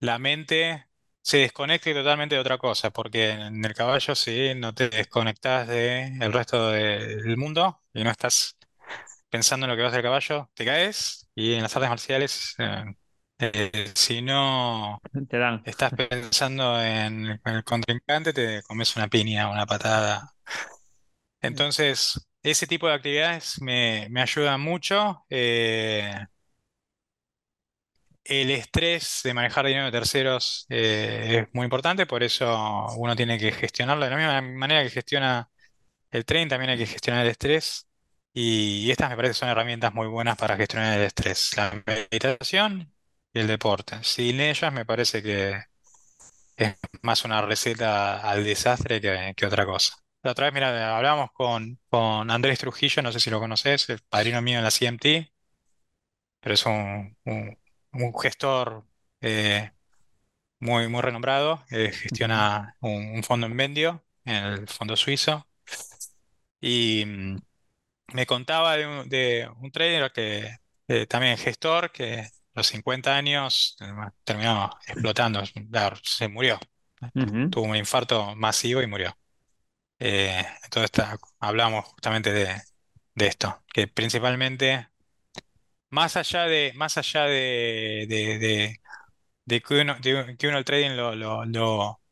la 0.00 0.18
mente 0.18 0.86
se 1.22 1.38
desconecte 1.38 1.94
totalmente 1.94 2.34
de 2.36 2.40
otra 2.40 2.58
cosa, 2.58 2.90
porque 2.90 3.30
en 3.30 3.64
el 3.64 3.74
caballo 3.74 4.14
sí 4.14 4.52
no 4.56 4.74
te 4.74 4.88
desconectas 4.90 5.68
del 5.68 6.32
resto 6.32 6.70
de- 6.70 7.16
del 7.22 7.36
mundo 7.36 7.82
y 7.94 8.04
no 8.04 8.10
estás 8.10 8.56
pensando 9.30 9.66
en 9.66 9.70
lo 9.70 9.76
que 9.76 9.82
va 9.82 9.88
a 9.88 9.90
hacer 9.90 10.00
el 10.00 10.04
caballo, 10.04 10.50
te 10.54 10.64
caes 10.64 11.28
y 11.34 11.54
en 11.54 11.62
las 11.62 11.74
artes 11.76 11.90
marciales, 11.90 12.54
eh, 12.58 12.84
eh, 13.40 13.92
si 13.94 14.22
no 14.22 15.02
Te 15.28 15.38
dan. 15.38 15.62
estás 15.64 15.92
pensando 15.92 16.80
en, 16.82 17.40
el 17.44 17.64
contrincante, 17.64 18.32
te 18.32 18.62
comes 18.62 18.96
una 18.96 19.08
piña, 19.08 19.50
una 19.50 19.66
patada. 19.66 20.34
Entonces, 21.42 22.20
ese 22.42 22.66
tipo 22.66 22.86
de 22.88 22.94
actividades 22.94 23.60
me, 23.62 24.08
me 24.10 24.20
ayudan 24.22 24.60
mucho. 24.60 25.24
eh, 25.30 26.12
el 28.24 28.50
estrés 28.50 29.20
de 29.24 29.34
manejar 29.34 29.66
dinero 29.66 29.86
de 29.86 29.92
terceros 29.92 30.66
eh, 30.68 31.46
es 31.48 31.54
muy 31.54 31.64
importante, 31.64 32.06
por 32.06 32.22
eso 32.22 32.86
uno 32.96 33.16
tiene 33.16 33.38
que 33.38 33.52
gestionarlo 33.52 34.04
de 34.04 34.10
la 34.10 34.16
misma 34.16 34.40
manera 34.42 34.82
que 34.82 34.90
gestiona 34.90 35.50
el 36.10 36.24
tren, 36.24 36.48
también 36.48 36.70
hay 36.72 36.78
que 36.78 36.86
gestionar 36.86 37.24
el 37.24 37.32
estrés. 37.32 37.88
Y, 38.34 38.86
y 38.86 38.90
estas 38.92 39.10
me 39.10 39.16
parece 39.16 39.34
son 39.34 39.48
herramientas 39.50 39.94
muy 39.94 40.08
buenas 40.08 40.36
para 40.38 40.56
gestionar 40.56 40.98
el 40.98 41.06
estrés, 41.06 41.52
la 41.56 41.82
meditación 41.86 42.92
y 43.32 43.40
el 43.40 43.46
deporte. 43.46 44.02
Sin 44.02 44.40
ellas 44.40 44.72
me 44.72 44.84
parece 44.84 45.22
que 45.22 45.60
es 46.56 46.76
más 47.02 47.24
una 47.24 47.42
receta 47.42 48.20
al 48.20 48.44
desastre 48.44 49.00
que, 49.00 49.34
que 49.36 49.46
otra 49.46 49.66
cosa. 49.66 49.94
La 50.22 50.32
otra 50.32 50.46
vez, 50.46 50.54
mira, 50.54 50.96
hablábamos 50.96 51.30
con, 51.32 51.78
con 51.90 52.30
Andrés 52.30 52.58
Trujillo, 52.58 53.02
no 53.02 53.12
sé 53.12 53.20
si 53.20 53.30
lo 53.30 53.40
conoces, 53.40 53.88
el 53.90 54.00
padrino 54.08 54.42
mío 54.42 54.58
en 54.58 54.64
la 54.64 54.70
CMT, 54.70 55.32
pero 56.40 56.54
es 56.54 56.66
un, 56.66 57.16
un- 57.24 57.58
un 57.92 58.18
gestor 58.20 58.86
eh, 59.20 59.72
muy, 60.60 60.88
muy 60.88 61.02
renombrado, 61.02 61.64
eh, 61.70 61.92
gestiona 61.92 62.76
un, 62.80 63.12
un 63.16 63.24
fondo 63.24 63.46
en 63.48 63.56
Vendio, 63.58 64.04
en 64.24 64.36
el 64.36 64.68
fondo 64.68 64.96
suizo, 64.96 65.48
y 66.60 67.04
mm, 67.06 67.36
me 68.14 68.26
contaba 68.26 68.76
de 68.76 68.86
un, 68.86 69.08
de 69.10 69.50
un 69.60 69.70
trader 69.72 70.12
que 70.12 70.56
eh, 70.88 71.06
también 71.08 71.38
gestor, 71.38 71.92
que 71.92 72.28
los 72.54 72.66
50 72.68 73.16
años 73.16 73.76
terminó 74.24 74.70
explotando, 74.86 75.42
se 76.02 76.28
murió, 76.28 76.58
tuvo 77.50 77.66
un 77.66 77.76
infarto 77.76 78.36
masivo 78.36 78.82
y 78.82 78.86
murió. 78.88 79.16
Eh, 79.98 80.44
entonces 80.64 80.86
está- 80.92 81.18
hablamos 81.40 81.86
justamente 81.86 82.32
de, 82.32 82.56
de 83.14 83.26
esto, 83.28 83.64
que 83.72 83.88
principalmente, 83.88 84.88
más 85.90 86.16
allá 86.16 86.44
de, 86.46 86.72
más 86.76 86.96
allá 86.98 87.24
de, 87.24 88.06
de- 88.08 88.38
de- 88.38 88.80
de 89.46 89.60
que 89.62 89.80
uno, 89.82 89.96
que 90.38 90.48
uno 90.48 90.58
el 90.58 90.64
trading 90.64 90.92
lo, 90.96 91.14
lo, 91.16 91.44
lo, 91.46 92.02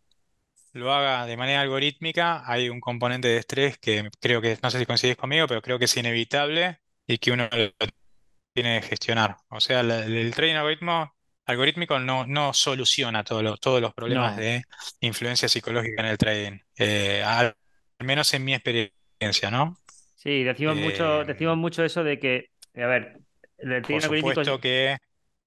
lo 0.73 0.93
haga 0.95 1.27
de 1.27 1.37
manera 1.37 1.63
algorítmica, 1.63 2.45
hay 2.51 2.69
un 2.71 2.81
componente 2.81 3.29
de 3.29 3.39
estrés 3.39 3.79
que 3.79 4.11
creo 4.21 4.41
que, 4.43 4.59
no 4.63 4.71
sé 4.71 4.79
si 4.81 4.87
coincidís 4.87 5.17
conmigo, 5.17 5.47
pero 5.49 5.63
creo 5.63 5.79
que 5.79 5.87
es 5.87 5.97
inevitable 5.99 6.81
y 7.07 7.19
que 7.19 7.33
uno 7.33 7.49
lo 7.53 7.73
tiene 8.63 8.81
que 8.81 8.89
gestionar. 8.89 9.37
O 9.51 9.61
sea, 9.61 9.81
el, 9.81 9.91
el 9.93 10.35
trading 10.35 10.55
algoritmo, 10.57 11.15
algorítmico 11.47 11.99
no, 11.99 12.27
no 12.27 12.53
soluciona 12.53 13.25
todos 13.25 13.43
los, 13.43 13.61
todos 13.61 13.81
los 13.81 13.95
problemas 13.95 14.35
No. 14.35 14.37
de 14.37 14.63
influencia 15.01 15.49
psicológica 15.49 16.03
en 16.03 16.09
el 16.09 16.19
trading, 16.19 16.59
Eh, 16.77 17.23
al 17.25 17.57
menos 18.01 18.33
en 18.35 18.45
mi 18.45 18.55
experiencia, 18.55 19.51
¿no? 19.51 19.77
Sí, 20.15 20.43
decimos 20.43 20.77
mucho, 20.77 21.05
Eh, 21.21 21.25
decimos 21.25 21.57
mucho 21.57 21.85
eso 21.85 22.03
de 22.05 22.19
que, 22.19 22.51
a 22.75 22.87
ver, 22.87 23.21
el 23.59 23.83
por 23.83 23.83
trading 23.83 24.03
algorítmico, 24.03 24.41
supuesto 24.41 24.61
que, 24.61 24.97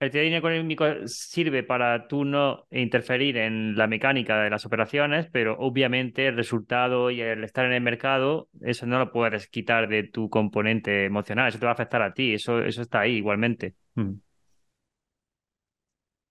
el 0.01 0.11
trading 0.11 0.33
algorítmico 0.33 0.85
sirve 1.07 1.63
para 1.63 2.07
tú 2.07 2.25
no 2.25 2.67
interferir 2.71 3.37
en 3.37 3.75
la 3.77 3.87
mecánica 3.87 4.41
de 4.41 4.49
las 4.49 4.65
operaciones, 4.65 5.27
pero 5.31 5.57
obviamente 5.59 6.27
el 6.27 6.35
resultado 6.37 7.11
y 7.11 7.21
el 7.21 7.43
estar 7.43 7.65
en 7.65 7.73
el 7.73 7.81
mercado, 7.81 8.49
eso 8.61 8.85
no 8.87 8.99
lo 8.99 9.11
puedes 9.11 9.47
quitar 9.47 9.87
de 9.87 10.03
tu 10.03 10.29
componente 10.29 11.05
emocional, 11.05 11.49
eso 11.49 11.59
te 11.59 11.65
va 11.65 11.71
a 11.71 11.75
afectar 11.75 12.01
a 12.01 12.13
ti, 12.13 12.33
eso, 12.33 12.61
eso 12.63 12.81
está 12.81 13.01
ahí 13.01 13.13
igualmente. 13.17 13.75
Mm, 13.95 14.13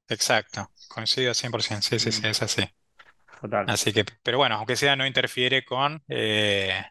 exacto, 0.09 0.71
coincido 0.89 1.35
100%, 1.35 1.83
sí, 1.89 1.99
sí, 1.99 2.13
sí, 2.13 2.21
mm, 2.23 2.27
es 2.27 2.43
así. 2.43 2.63
total. 3.41 3.67
Así 3.67 3.93
que, 3.93 4.05
pero 4.23 4.39
bueno, 4.39 4.57
aunque 4.57 4.77
sea, 4.77 4.97
no 4.97 5.07
interfiere 5.07 5.65
con 5.65 6.03
eh, 6.09 6.83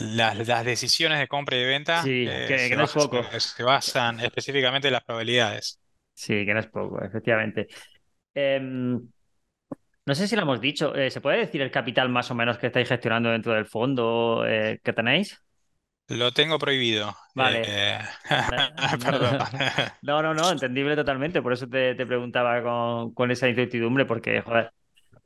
las, 0.00 0.46
las 0.48 0.64
decisiones 0.64 1.18
de 1.18 1.28
compra 1.28 1.56
y 1.56 1.60
de 1.60 1.66
venta, 1.66 2.10
Sí, 2.10 2.10
eh, 2.24 2.58
que, 2.68 2.76
no 2.76 2.84
es 2.84 2.90
poco. 2.90 3.22
se- 3.30 3.40
se 3.40 3.62
basan 3.62 4.20
específicamente 4.20 4.88
en 4.88 4.92
las 4.94 5.04
probabilidades. 5.04 5.80
Sí, 6.14 6.46
que 6.46 6.54
no 6.54 6.60
es 6.60 6.66
poco, 6.68 7.02
efectivamente. 7.02 7.66
Em, 8.34 9.10
no 10.06 10.14
sé 10.14 10.28
si 10.28 10.36
lo 10.36 10.42
hemos 10.42 10.60
dicho, 10.60 10.94
eh, 10.94 11.10
¿se 11.10 11.20
puede 11.20 11.38
decir 11.38 11.62
el 11.62 11.70
capital 11.70 12.08
más 12.10 12.30
o 12.30 12.34
menos 12.34 12.58
que 12.58 12.66
estáis 12.68 12.88
gestionando 12.88 13.30
dentro 13.30 13.52
del 13.54 13.66
fondo 13.66 14.44
eh, 14.46 14.80
que 14.82 14.92
tenéis? 14.92 15.42
Lo 16.08 16.32
tengo 16.32 16.58
prohibido. 16.58 17.14
Vale. 17.34 17.66
eh, 17.66 17.98
No, 18.46 18.58
perdón. 19.04 19.38
no, 20.02 20.22
no, 20.22 20.34
no, 20.34 20.52
entendible 20.52 20.96
totalmente. 20.96 21.42
Por 21.42 21.52
eso 21.52 21.68
te, 21.68 21.94
te 21.94 22.06
preguntaba 22.06 22.62
con, 22.62 23.14
con 23.14 23.30
esa 23.30 23.48
incertidumbre, 23.48 24.06
porque, 24.06 24.40
joder, 24.42 24.72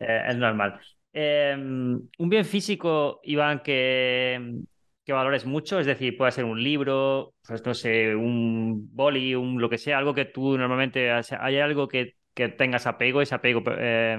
eh, 0.00 0.24
es 0.28 0.36
normal. 0.36 0.80
Eh, 1.20 1.52
un 1.56 2.28
bien 2.28 2.44
físico, 2.44 3.18
Iván, 3.24 3.60
que, 3.64 4.60
que 5.04 5.12
valores 5.12 5.46
mucho, 5.46 5.80
es 5.80 5.86
decir, 5.86 6.16
puede 6.16 6.30
ser 6.32 6.44
un 6.44 6.62
libro, 6.62 7.34
pues 7.44 7.64
no 7.66 7.74
sé, 7.74 8.14
un 8.14 8.88
boli, 8.94 9.34
un 9.34 9.60
lo 9.60 9.68
que 9.68 9.78
sea, 9.78 9.98
algo 9.98 10.14
que 10.14 10.26
tú 10.26 10.56
normalmente, 10.56 11.10
hay 11.10 11.58
algo 11.58 11.88
que, 11.88 12.14
que 12.34 12.48
tengas 12.50 12.86
apego, 12.86 13.20
ese 13.20 13.34
apego, 13.34 13.64
eh, 13.78 14.16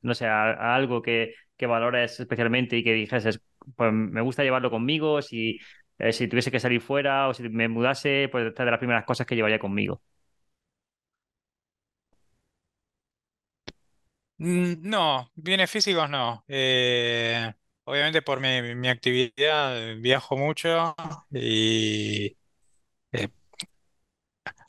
no 0.00 0.14
sé, 0.14 0.26
a, 0.26 0.74
algo 0.74 1.02
que, 1.02 1.34
que 1.58 1.66
valores 1.66 2.18
especialmente 2.20 2.76
y 2.78 2.84
que 2.84 2.94
dijeses, 2.94 3.42
pues 3.76 3.92
me 3.92 4.22
gusta 4.22 4.42
llevarlo 4.42 4.70
conmigo, 4.70 5.20
si 5.20 5.58
eh, 5.98 6.12
si 6.14 6.26
tuviese 6.26 6.50
que 6.50 6.60
salir 6.60 6.80
fuera 6.80 7.28
o 7.28 7.34
si 7.34 7.46
me 7.50 7.68
mudase, 7.68 8.28
pues 8.32 8.46
esta 8.46 8.62
es 8.62 8.66
de 8.66 8.70
las 8.70 8.78
primeras 8.78 9.04
cosas 9.04 9.26
que 9.26 9.36
llevaría 9.36 9.58
conmigo. 9.58 10.00
No, 14.42 15.30
bienes 15.34 15.70
físicos 15.70 16.08
no. 16.08 16.44
Eh, 16.48 17.52
obviamente 17.84 18.22
por 18.22 18.40
mi, 18.40 18.74
mi 18.74 18.88
actividad 18.88 19.76
eh, 19.90 19.94
viajo 19.96 20.36
mucho 20.36 20.94
y, 21.30 22.36
eh, 23.12 23.28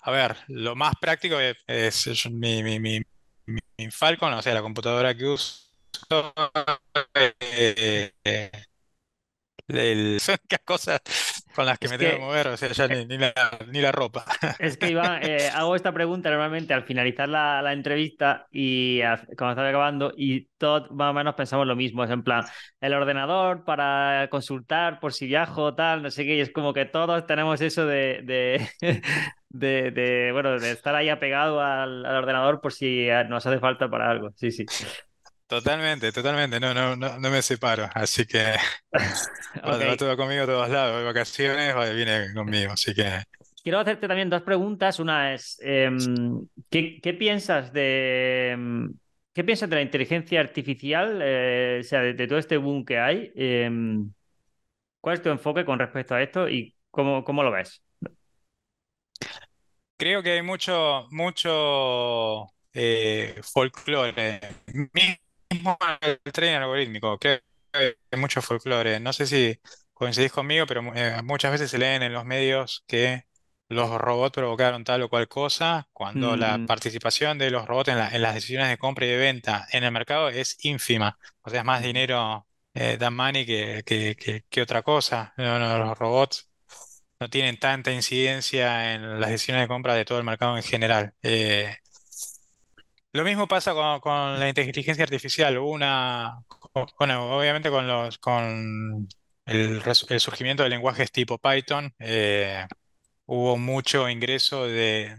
a 0.02 0.12
ver, 0.12 0.38
lo 0.48 0.76
más 0.76 0.94
práctico 1.00 1.40
es, 1.40 1.56
mi, 2.32 2.64
mi, 2.64 2.80
mi, 2.80 3.02
mi- 3.46 3.92
Falcon, 3.92 4.34
o 4.34 4.42
sea, 4.42 4.54
la 4.54 4.62
computadora 4.62 5.16
que 5.16 5.26
uso. 5.26 5.70
eh, 8.24 8.52
cosas. 10.66 11.02
Con 11.52 11.66
las 11.66 11.80
que 11.80 11.88
Es 11.88 11.90
me 11.90 11.98
tengo 11.98 12.14
que 12.14 12.20
mover, 12.20 12.48
o 12.48 12.58
sea, 12.58 12.72
ya 12.72 12.88
ni, 12.88 13.06
ni 13.06 13.18
la, 13.18 13.34
ni 13.68 13.82
la 13.82 13.92
ropa. 13.92 14.26
Es 14.58 14.78
que 14.78 14.90
Iván, 14.92 15.24
eh, 15.24 15.50
hago 15.50 15.76
esta 15.76 15.92
pregunta 15.92 16.30
normalmente 16.30 16.76
al 16.76 16.84
finalizar 16.84 17.28
la, 17.28 17.64
la 17.64 17.74
entrevista 17.74 18.46
y 18.52 19.02
a- 19.02 19.18
cuando 19.36 19.52
está 19.54 19.68
acabando 19.68 20.14
y 20.16 20.46
todos 20.60 20.92
más 20.92 21.10
o 21.10 21.14
menos 21.16 21.34
pensamos 21.34 21.66
lo 21.66 21.76
mismo, 21.76 22.04
es 22.04 22.12
en 22.12 22.22
plan, 22.24 22.46
el 22.80 22.94
ordenador 22.94 23.64
para 23.66 24.28
consultar 24.30 25.00
por 25.00 25.14
si 25.14 25.26
viajo, 25.26 25.74
tal, 25.74 26.04
no 26.04 26.12
sé 26.12 26.26
qué, 26.26 26.36
y 26.36 26.42
es 26.42 26.52
como 26.52 26.74
que 26.74 26.86
todos 26.86 27.26
tenemos 27.26 27.60
eso 27.62 27.88
de, 27.88 28.22
de, 28.24 28.70
de, 29.50 29.90
de, 29.92 30.30
bueno, 30.32 30.60
de 30.60 30.72
estar 30.72 30.94
ahí 30.94 31.10
apegado 31.10 31.60
al, 31.60 32.06
al 32.06 32.16
ordenador 32.18 32.62
por 32.62 32.72
si 32.72 33.08
nos 33.30 33.44
hace 33.48 33.60
falta 33.60 33.90
para 33.90 34.12
algo, 34.12 34.30
sí, 34.36 34.52
sí. 34.52 34.72
Totalmente, 35.52 36.12
totalmente, 36.14 36.60
no, 36.62 36.74
no, 36.74 36.96
no, 36.96 37.20
no 37.20 37.30
me 37.30 37.42
separo, 37.42 37.90
así 37.94 38.26
que 38.26 38.56
va, 39.68 39.74
Ok, 39.74 39.82
va 39.84 39.98
todo 39.98 40.16
conmigo 40.18 40.44
a 40.44 40.46
todos 40.46 40.70
lados, 40.70 40.98
de 41.00 41.04
vacaciones, 41.06 41.76
va- 41.76 41.90
viene 41.90 42.34
conmigo, 42.34 42.72
así 42.74 42.94
que 42.94 43.24
quiero 43.64 43.80
hacerte 43.80 44.08
también 44.08 44.30
dos 44.30 44.42
preguntas. 44.44 45.00
Una 45.00 45.34
es, 45.34 45.58
em, 45.62 46.48
¿qué, 46.70 47.00
qué 47.02 47.14
piensas 47.14 47.72
de, 47.74 48.52
em, 48.52 48.94
qué 49.34 49.44
piensas 49.44 49.70
de 49.70 49.76
la 49.76 49.82
inteligencia 49.82 50.40
artificial? 50.40 51.20
eh, 51.22 51.80
o 51.82 51.84
sea, 51.84 52.02
de, 52.02 52.14
de 52.14 52.28
todo 52.28 52.40
este 52.40 52.58
boom 52.58 52.86
que 52.86 53.00
hay. 53.00 53.32
Em, 53.36 54.12
¿cuál 55.02 55.16
es 55.18 55.24
tu 55.24 55.30
enfoque 55.30 55.66
con 55.66 55.80
respecto 55.80 56.16
a 56.16 56.24
esto 56.24 56.50
y 56.50 56.76
cómo, 56.92 57.24
cómo 57.24 57.44
lo 57.44 57.52
ves? 57.52 57.84
creo 59.98 60.24
que 60.24 60.32
hay 60.32 60.42
mucho, 60.42 61.08
mucho 61.12 62.48
eh, 62.74 63.40
folclore, 63.44 64.40
mismo 65.52 65.78
el 66.02 66.20
tren 66.34 66.56
algorítmico, 66.62 67.18
creo 67.20 67.40
que 67.74 67.98
hay 68.12 68.20
mucho 68.20 68.42
folclore, 68.42 69.00
no 69.00 69.14
sé 69.14 69.28
si 69.28 69.60
coincidís 69.94 70.32
conmigo, 70.32 70.66
pero 70.66 70.82
eh, 70.96 71.22
muchas 71.24 71.52
veces 71.52 71.72
se 71.72 71.78
leen 71.78 72.04
en 72.04 72.14
los 72.14 72.26
medios 72.26 72.84
que 72.88 73.24
los 73.70 73.90
robots 74.00 74.34
provocaron 74.34 74.84
tal 74.84 75.02
o 75.04 75.10
cual 75.10 75.28
cosa, 75.28 75.88
cuando 75.94 76.36
la 76.36 76.60
Mm, 76.60 76.66
participación 76.66 77.38
de 77.38 77.52
los 77.52 77.66
robots 77.68 77.90
en, 77.90 77.98
la- 78.00 78.10
en 78.10 78.22
las 78.22 78.34
decisiones 78.36 78.70
de 78.70 78.78
compra 78.78 79.06
y 79.06 79.10
de 79.10 79.18
venta 79.18 79.68
en 79.72 79.84
el 79.84 79.92
mercado 79.92 80.30
es 80.30 80.58
ínfima, 80.66 81.18
o 81.42 81.50
sea, 81.50 81.60
es 81.62 81.66
más 81.66 81.82
dinero, 81.84 82.48
eh, 82.74 82.98
dan 83.00 83.16
money 83.16 83.46
que, 83.46 83.84
que, 83.86 84.16
que, 84.16 84.44
que 84.50 84.62
otra 84.62 84.82
cosa, 84.84 85.34
No, 85.38 85.58
no, 85.60 85.78
los 85.80 85.98
robots 85.98 86.50
no 87.20 87.30
tienen 87.30 87.60
tanta 87.60 87.92
incidencia 87.92 88.94
en 88.96 89.20
las 89.20 89.30
decisiones 89.30 89.64
de 89.64 89.68
compra 89.68 89.96
de 89.96 90.06
todo 90.06 90.18
el 90.20 90.24
mercado 90.26 90.58
en 90.58 90.64
general. 90.64 91.14
Eh, 91.22 91.78
lo 93.14 93.24
mismo 93.24 93.48
pasa 93.48 93.74
con, 93.74 94.00
con 94.00 94.40
la 94.40 94.48
inteligencia 94.50 95.04
artificial. 95.04 95.58
Una, 95.58 96.44
con- 96.48 96.88
bueno, 96.98 97.36
obviamente 97.38 97.70
con 97.70 97.88
los, 97.88 98.18
con 98.20 99.08
el, 99.46 99.82
surgimiento 100.20 100.64
de 100.64 100.70
lenguajes 100.70 101.12
tipo 101.12 101.38
Python, 101.38 101.94
eh, 102.00 102.66
hubo 103.26 103.58
mucho 103.58 104.10
ingreso 104.10 104.68
de, 104.68 105.16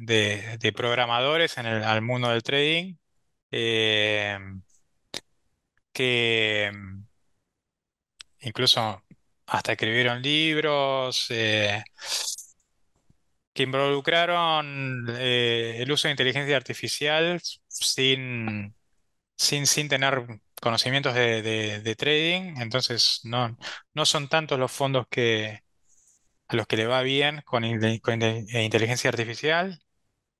programadores 0.76 1.58
en 1.58 1.66
el, 1.66 1.84
al 1.84 2.02
mundo 2.02 2.30
del 2.30 2.42
trading, 2.42 2.96
eh, 3.50 4.38
que 5.92 6.70
incluso 8.40 9.02
hasta 9.46 9.72
escribieron 9.72 10.22
libros. 10.22 11.26
eh, 11.30 11.82
que 13.52 13.64
involucraron 13.64 15.06
eh, 15.18 15.76
el 15.80 15.92
uso 15.92 16.08
de 16.08 16.12
inteligencia 16.12 16.56
artificial 16.56 17.40
sin, 17.68 18.74
sin, 19.36 19.66
sin 19.66 19.88
tener 19.88 20.26
conocimientos 20.62 21.14
de, 21.14 21.42
de- 21.42 21.80
de 21.82 21.96
trading. 21.96 22.56
Entonces, 22.60 23.20
no, 23.24 23.56
no 23.94 24.06
son 24.06 24.28
tantos 24.28 24.58
los 24.58 24.72
fondos 24.72 25.06
que, 25.10 25.60
a 26.48 26.56
los 26.56 26.66
que 26.66 26.76
le 26.76 26.86
va 26.86 27.02
bien 27.02 27.42
con, 27.44 27.64
eh, 27.64 28.64
inteligencia 28.64 29.10
artificial. 29.10 29.80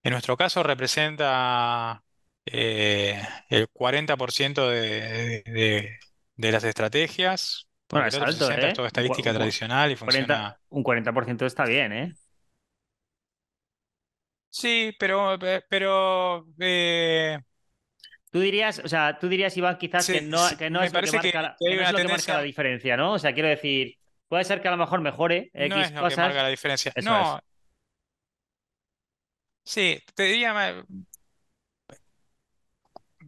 En 0.05 0.13
nuestro 0.13 0.37
caso, 0.37 0.63
representa 0.63 2.05
eh, 2.47 3.23
el 3.51 3.69
40% 3.71 4.69
de, 4.71 5.43
de, 5.47 5.99
de 6.37 6.53
las 6.53 6.65
estrategias, 6.65 7.69
Bueno, 7.91 8.07
es 8.09 8.21
alto, 8.21 8.51
60% 8.51 8.69
es 8.69 8.73
¿eh? 8.73 8.75
toda 8.75 8.89
estadística 8.89 9.35
tradicional 9.35 9.91
y 9.93 9.97
40, 10.05 10.37
funciona. 10.37 10.59
un 10.71 10.83
40% 10.85 11.47
está 11.47 11.65
bien, 11.67 11.93
¿eh? 11.93 12.17
Sí, 14.55 14.92
pero, 14.98 15.38
pero 15.68 16.46
eh, 16.61 17.38
Tú 18.30 18.40
dirías, 18.40 18.78
o 18.84 18.88
sea, 18.88 19.18
tú 19.18 19.28
dirías, 19.28 19.57
Iván, 19.57 19.76
quizás 19.78 20.09
que 20.09 20.22
no, 20.22 20.48
que 20.57 20.70
no 20.70 20.82
es 20.82 20.92
lo 20.92 21.03
que 21.03 21.12
marca 21.12 21.42
la, 21.42 21.57
que 21.59 21.66
que 21.66 21.72
hay 21.72 21.76
no 21.76 21.82
es 21.82 21.90
una 21.90 21.92
lo 21.92 22.00
que 22.00 22.09
marca 22.09 22.32
la 22.34 22.42
diferencia, 22.42 22.96
¿no? 22.96 23.12
O 23.12 23.18
sea, 23.18 23.34
quiero 23.34 23.48
decir, 23.48 23.98
puede 24.28 24.44
ser 24.44 24.62
que 24.62 24.68
a 24.68 24.70
lo 24.70 24.78
mejor 24.78 25.00
mejore 25.03 25.50
no 25.55 25.80
es 25.82 25.92
lo 25.92 26.07
que 26.07 26.16
marca 26.16 26.42
la 26.42 26.48
diferencia. 26.48 26.92
eso 26.94 27.12
No, 27.12 27.20
es. 27.20 27.42
sí, 29.64 29.98
te 30.14 30.24
diría, 30.24 30.53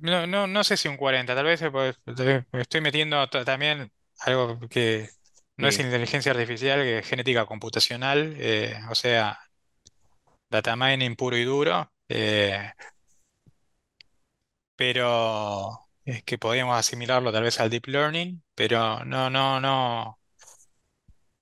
no, 0.00 0.26
no, 0.26 0.46
no 0.46 0.64
sé 0.64 0.76
si 0.76 0.88
un 0.88 0.96
40, 0.96 1.34
tal 1.34 1.44
vez 1.44 1.62
eh, 1.62 1.70
pues, 1.70 1.96
me 2.52 2.60
estoy 2.60 2.80
metiendo 2.80 3.28
ta- 3.28 3.44
también 3.44 3.92
algo 4.20 4.58
que 4.68 5.08
no 5.56 5.68
es 5.68 5.78
inteligencia 5.78 6.32
artificial, 6.32 6.82
que 6.82 6.98
es 6.98 7.06
genética 7.06 7.46
computacional, 7.46 8.34
eh, 8.38 8.74
o 8.90 8.94
sea, 8.94 9.38
data 10.50 10.76
mining 10.76 11.16
puro 11.16 11.36
y 11.36 11.44
duro, 11.44 11.92
eh, 12.08 12.72
pero 14.76 15.78
es 16.04 16.22
que 16.24 16.38
podríamos 16.38 16.76
asimilarlo 16.78 17.32
tal 17.32 17.42
vez 17.44 17.60
al 17.60 17.70
deep 17.70 17.86
learning, 17.88 18.42
pero 18.54 19.04
no, 19.04 19.30
no, 19.30 19.60
no. 19.60 20.18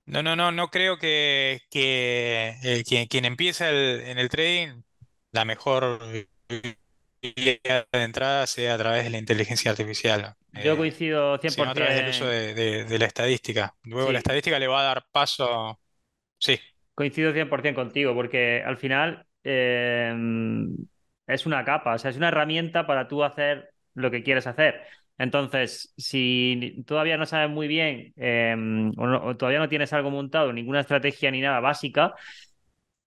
No, 0.05 0.21
no, 0.21 0.35
no, 0.35 0.51
no 0.51 0.69
creo 0.69 0.97
que, 0.97 1.61
que 1.69 2.57
eh, 2.63 2.83
quien, 2.85 3.07
quien 3.07 3.23
empieza 3.25 3.69
el- 3.69 4.01
en 4.01 4.17
el 4.19 4.29
trading, 4.29 4.81
la 5.31 5.45
mejor 5.45 5.99
de 7.21 7.59
entrada 7.93 8.47
sea 8.47 8.75
a 8.75 8.77
través 8.77 9.03
de 9.05 9.09
la 9.09 9.17
inteligencia 9.17 9.71
artificial, 9.71 10.35
Yo 10.53 10.77
eh, 10.77 10.77
coincido 10.77 11.37
sino 11.45 11.69
a 11.69 11.75
través 11.75 11.95
del 11.95 12.07
uso 12.09 12.25
100%, 12.25 12.27
de, 12.27 12.53
de- 12.53 12.85
de 12.85 12.99
la 12.99 13.05
estadística. 13.05 13.75
Luego 13.83 14.11
la 14.11 14.19
estadística 14.19 14.59
le 14.59 14.67
va 14.67 14.81
a 14.81 14.83
dar 14.85 15.07
paso, 15.11 15.79
sí, 16.39 16.59
coincido 16.95 17.33
100% 17.33 17.81
contigo, 17.81 18.13
porque 18.15 18.63
al 18.65 18.77
final 18.77 19.25
eh, 19.43 20.13
es 21.27 21.45
una 21.45 21.63
capa, 21.65 21.95
o 21.95 21.97
sea, 21.97 22.11
es 22.11 22.17
una 22.17 22.27
herramienta 22.29 22.85
para 22.87 23.07
tú 23.07 23.23
hacer 23.23 23.73
lo 23.93 24.11
que 24.11 24.23
quieres 24.23 24.47
hacer. 24.47 24.81
Entonces, 25.17 25.93
si 25.97 26.83
todavía 26.87 27.17
no 27.17 27.25
sabes 27.25 27.49
muy 27.49 27.67
bien 27.67 28.13
o, 28.97 29.07
no- 29.07 29.23
o 29.25 29.37
todavía 29.37 29.59
no 29.59 29.69
tienes 29.69 29.93
algo 29.93 30.09
montado, 30.11 30.51
ninguna 30.53 30.81
estrategia 30.81 31.31
ni 31.31 31.41
nada 31.41 31.59
básica, 31.59 32.15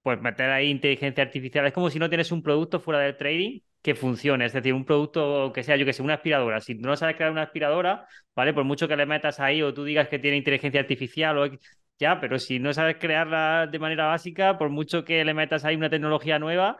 pues 0.02 0.20
meter 0.20 0.50
ahí 0.50 0.70
inteligencia 0.70 1.24
artificial 1.24 1.66
es 1.66 1.72
como 1.72 1.90
si 1.90 1.98
no 1.98 2.08
tienes 2.08 2.30
un 2.32 2.42
producto 2.42 2.80
fuera 2.80 3.00
del 3.00 3.16
trading 3.16 3.60
que 3.82 3.94
funcione, 3.94 4.46
es 4.46 4.52
decir, 4.52 4.74
un 4.74 4.84
producto 4.84 5.52
que 5.54 5.62
sea, 5.62 5.76
yo 5.76 5.84
que 5.86 5.92
sé, 5.92 6.02
una 6.02 6.14
aspiradora. 6.14 6.60
Si 6.60 6.74
no 6.74 6.96
sabes 6.96 7.16
crear 7.16 7.30
una 7.32 7.42
aspiradora, 7.42 8.06
¿vale? 8.34 8.52
Por 8.54 8.64
mucho 8.64 8.88
que 8.88 8.96
le 8.96 9.06
metas 9.06 9.40
ahí 9.40 9.62
o 9.62 9.72
tú 9.74 9.84
digas 9.84 10.08
que 10.08 10.18
tiene 10.18 10.36
inteligencia 10.38 10.80
artificial 10.80 11.38
o 11.38 11.50
ya, 11.98 12.20
pero 12.20 12.38
si 12.38 12.58
no 12.58 12.72
sabes 12.72 12.96
crearla 12.98 13.66
de 13.66 13.78
manera 13.78 14.06
básica, 14.06 14.58
por 14.58 14.70
mucho 14.70 15.04
que 15.04 15.24
le 15.24 15.34
metas 15.34 15.64
ahí 15.64 15.76
una 15.76 15.90
tecnología 15.90 16.38
nueva, 16.38 16.78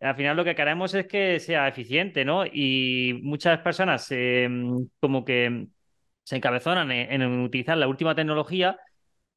al 0.00 0.16
final 0.16 0.36
lo 0.36 0.44
que 0.44 0.54
queremos 0.54 0.94
es 0.94 1.06
que 1.06 1.40
sea 1.40 1.68
eficiente, 1.68 2.24
¿no? 2.24 2.44
Y 2.46 3.20
muchas 3.22 3.60
personas 3.60 4.06
eh, 4.10 4.48
como 5.00 5.24
que 5.24 5.66
se 6.24 6.36
encabezonan 6.36 6.90
en, 6.92 7.22
en 7.22 7.40
utilizar 7.42 7.76
la 7.78 7.88
última 7.88 8.14
tecnología 8.14 8.78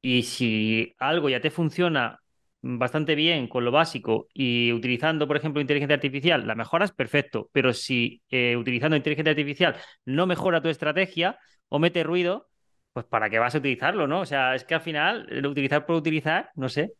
y 0.00 0.22
si 0.24 0.94
algo 0.98 1.28
ya 1.30 1.40
te 1.40 1.50
funciona 1.50 2.20
bastante 2.62 3.14
bien 3.14 3.48
con 3.48 3.64
lo 3.64 3.72
básico 3.72 4.28
y 4.34 4.72
utilizando, 4.72 5.26
por 5.26 5.36
ejemplo, 5.36 5.60
inteligencia 5.60 5.94
artificial, 5.96 6.46
la 6.46 6.54
mejoras, 6.54 6.92
perfecto. 6.92 7.50
Pero 7.52 7.72
si 7.72 8.22
eh, 8.30 8.56
utilizando 8.56 8.96
inteligencia 8.96 9.30
artificial 9.30 9.76
no 10.04 10.26
mejora 10.26 10.62
tu 10.62 10.68
estrategia 10.68 11.38
o 11.68 11.78
mete 11.78 12.02
ruido, 12.04 12.48
pues 12.92 13.06
¿para 13.06 13.30
qué 13.30 13.38
vas 13.38 13.54
a 13.54 13.58
utilizarlo, 13.58 14.06
no? 14.06 14.20
O 14.20 14.26
sea, 14.26 14.54
es 14.54 14.64
que 14.64 14.74
al 14.74 14.80
final, 14.82 15.26
el 15.30 15.46
utilizar 15.46 15.86
por 15.86 15.96
utilizar, 15.96 16.50
no 16.56 16.68
sé. 16.68 16.94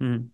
Mm, 0.00 0.30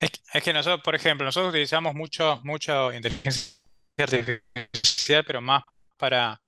es, 0.00 0.10
que 0.10 0.18
es 0.38 0.42
que 0.44 0.52
nosotros, 0.52 0.82
por 0.84 0.94
ejemplo, 0.94 1.24
nosotros 1.24 1.50
utilizamos 1.50 1.94
mucho, 1.94 2.40
mucho 2.44 2.92
inteligencia 2.92 3.60
artificial, 3.98 5.24
pero 5.26 5.40
más 5.40 5.62
para 5.96 6.40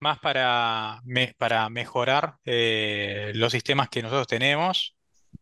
más 0.00 0.18
para, 0.20 1.00
me- 1.04 1.34
para 1.38 1.68
mejorar 1.70 2.36
eh, 2.44 3.32
los 3.34 3.52
sistemas 3.52 3.88
que 3.88 4.02
nosotros 4.02 4.26
tenemos 4.26 4.96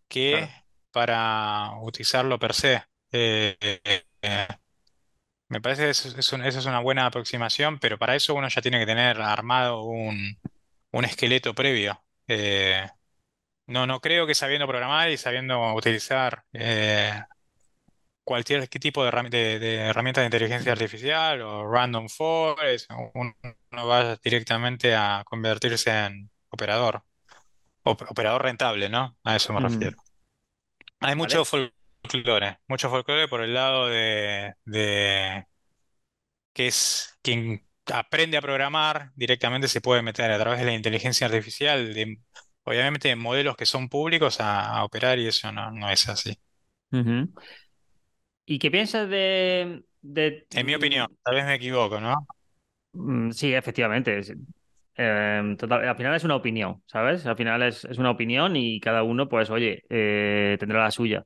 que 0.08 0.48
claro. 0.48 0.56
para 0.92 1.72
utilizarlo 1.82 2.38
per 2.38 2.54
se. 2.54 2.82
Eh, 3.12 3.56
eh, 3.60 4.04
eh, 4.22 4.48
me 5.48 5.60
parece 5.60 5.84
que 5.84 5.90
eso 5.90 6.08
es, 6.42 6.66
una 6.66 6.80
buena 6.80 7.06
aproximación, 7.06 7.78
pero 7.78 7.98
para 7.98 8.16
eso 8.16 8.34
uno 8.34 8.48
ya 8.48 8.62
tiene 8.62 8.78
que 8.80 8.86
tener 8.86 9.20
armado 9.20 9.82
un, 9.84 10.38
un 10.92 11.04
esqueleto 11.04 11.54
previo. 11.54 12.02
Eh, 12.28 12.86
no, 13.66 13.86
no 13.86 14.00
creo 14.00 14.26
que 14.26 14.34
sabiendo 14.34 14.66
programar 14.68 15.10
y 15.10 15.18
sabiendo 15.18 15.74
utilizar 15.74 16.44
eh, 16.54 17.12
cualquier 18.24 18.66
tipo 18.68 19.04
de, 19.04 19.10
de, 19.30 19.58
de 19.58 19.76
herramienta 19.76 20.20
de 20.20 20.26
inteligencia 20.26 20.72
artificial 20.72 21.40
o 21.42 21.70
random 21.70 22.08
forest, 22.08 22.90
uno, 23.14 23.34
uno 23.72 23.86
va 23.86 24.16
directamente 24.16 24.94
a 24.94 25.22
convertirse 25.26 25.90
en 25.90 26.30
operador, 26.50 27.04
op- 27.84 28.02
operador 28.10 28.42
rentable, 28.44 28.88
¿no? 28.90 29.16
A 29.24 29.36
eso 29.36 29.52
me 29.54 29.60
Mm, 29.60 29.60
refiero. 29.60 29.98
Hay 31.00 31.14
mucho 31.14 31.42
¿vale? 31.42 31.46
Folclore, 32.08 32.58
mucho 32.68 32.90
folclore 32.90 33.28
por 33.28 33.42
el 33.42 33.54
lado 33.54 33.86
de, 33.88 34.54
de 34.64 35.46
que 36.52 36.66
es 36.68 37.18
quien 37.22 37.66
aprende 37.92 38.36
a 38.36 38.42
programar 38.42 39.12
directamente 39.16 39.68
se 39.68 39.80
puede 39.80 40.02
meter 40.02 40.30
a 40.30 40.38
través 40.38 40.60
de 40.60 40.66
la 40.66 40.74
inteligencia 40.74 41.26
artificial, 41.26 41.94
de, 41.94 42.20
obviamente 42.64 43.14
modelos 43.16 43.56
que 43.56 43.66
son 43.66 43.88
públicos 43.88 44.40
a, 44.40 44.66
a 44.78 44.84
operar 44.84 45.18
y 45.18 45.26
eso 45.28 45.52
no, 45.52 45.70
no 45.70 45.90
es 45.90 46.08
así. 46.08 46.38
¿Y 48.44 48.58
qué 48.58 48.70
piensas 48.70 49.08
de, 49.08 49.84
de, 50.02 50.46
En 50.54 50.66
mi 50.66 50.74
opinión, 50.74 51.06
tal 51.22 51.34
vez 51.36 51.44
me 51.46 51.54
equivoco, 51.54 52.00
¿no? 52.00 52.26
mm, 52.92 53.30
sí, 53.32 53.52
efectivamente. 53.54 54.20
eh, 54.98 55.56
total- 55.58 55.88
al 55.88 55.96
final 55.96 56.14
es 56.14 56.24
una 56.24 56.36
opinión, 56.36 56.82
¿sabes? 56.86 57.26
Al 57.26 57.36
final 57.36 57.62
es, 57.62 57.84
es 57.84 57.98
una 57.98 58.10
opinión 58.10 58.56
y 58.56 58.80
cada 58.80 59.02
uno, 59.02 59.28
pues, 59.28 59.50
oye, 59.50 59.84
eh, 59.90 60.56
tendrá 60.58 60.82
la 60.84 60.90
suya. 60.90 61.24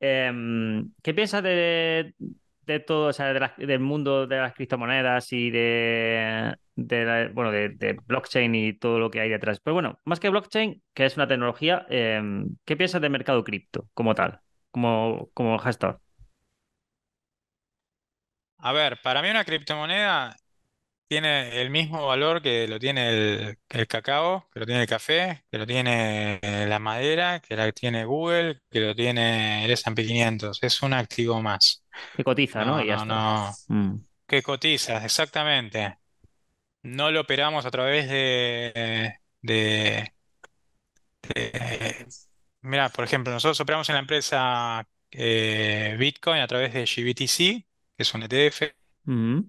Em, 0.00 0.92
¿qué 1.02 1.12
piensas 1.14 1.42
de, 1.42 2.14
de 2.62 2.80
todo, 2.80 3.08
o 3.08 3.12
sea, 3.12 3.32
de 3.32 3.40
la- 3.40 3.54
del 3.58 3.80
mundo 3.80 4.26
de 4.26 4.36
las 4.38 4.54
criptomonedas 4.54 5.32
y 5.32 5.50
de, 5.50 6.56
la- 6.76 7.28
bueno, 7.34 7.50
de, 7.50 7.68
blockchain 8.06 8.54
y 8.54 8.72
todo 8.74 8.98
lo 8.98 9.10
que 9.10 9.20
hay 9.20 9.28
detrás? 9.30 9.60
Pero 9.60 9.74
bueno, 9.74 9.98
más 10.04 10.20
que 10.20 10.28
blockchain, 10.30 10.82
que 10.94 11.04
es 11.06 11.16
una 11.16 11.26
tecnología, 11.28 11.86
em, 11.90 12.56
¿qué 12.64 12.76
piensas 12.76 13.00
del 13.00 13.10
mercado 13.10 13.42
cripto 13.44 13.88
como 13.94 14.14
tal, 14.14 14.40
como, 14.70 15.30
como 15.34 15.58
gestor? 15.58 16.00
A 18.58 18.72
ver, 18.72 19.00
para 19.02 19.22
mí 19.22 19.30
una 19.30 19.44
criptomoneda 19.44 20.36
tiene 21.08 21.60
el 21.60 21.70
mismo 21.70 22.06
valor 22.06 22.42
que 22.42 22.68
lo 22.68 22.78
tiene 22.78 23.08
el, 23.10 23.58
el 23.70 23.86
cacao, 23.88 24.48
que 24.52 24.60
lo 24.60 24.66
tiene 24.66 24.82
el 24.82 24.88
café, 24.88 25.44
que 25.50 25.58
lo 25.58 25.66
tiene 25.66 26.38
eh, 26.42 26.66
la 26.68 26.78
madera, 26.78 27.40
que 27.40 27.56
la 27.56 27.70
tiene 27.72 28.04
Google, 28.04 28.60
que 28.70 28.80
lo 28.80 28.94
tiene 28.94 29.64
el 29.64 29.70
S&P 29.72 30.04
500. 30.06 30.58
Es 30.62 30.82
un 30.82 30.92
activo 30.94 31.40
más. 31.42 31.84
Que 32.12 32.24
cotiza, 32.24 32.64
¿no? 32.64 32.78
No, 32.78 32.82
Y 32.82 32.86
ya 32.86 32.94
no, 32.94 32.96
está. 32.96 33.06
no. 33.06 33.54
Mm, 33.68 33.96
¿Qué 34.26 34.42
cotiza? 34.42 35.04
Exactamente. 35.04 35.98
No 36.82 37.10
lo 37.10 37.20
operamos 37.22 37.66
a 37.66 37.70
través 37.70 38.08
de, 38.08 39.14
de, 39.42 40.14
de- 41.34 42.08
Mira, 42.62 42.88
por 42.90 43.04
ejemplo, 43.04 43.32
nosotros 43.32 43.60
operamos 43.60 43.88
en 43.88 43.94
la 43.94 44.00
empresa 44.00 44.88
eh, 45.10 45.96
Bitcoin 45.98 46.40
a 46.40 46.46
través 46.48 46.72
de 46.74 46.86
GBTC, 46.86 47.66
que 47.96 48.02
es 48.02 48.14
un 48.14 48.22
ETF 48.24 48.72
mm, 49.06 49.40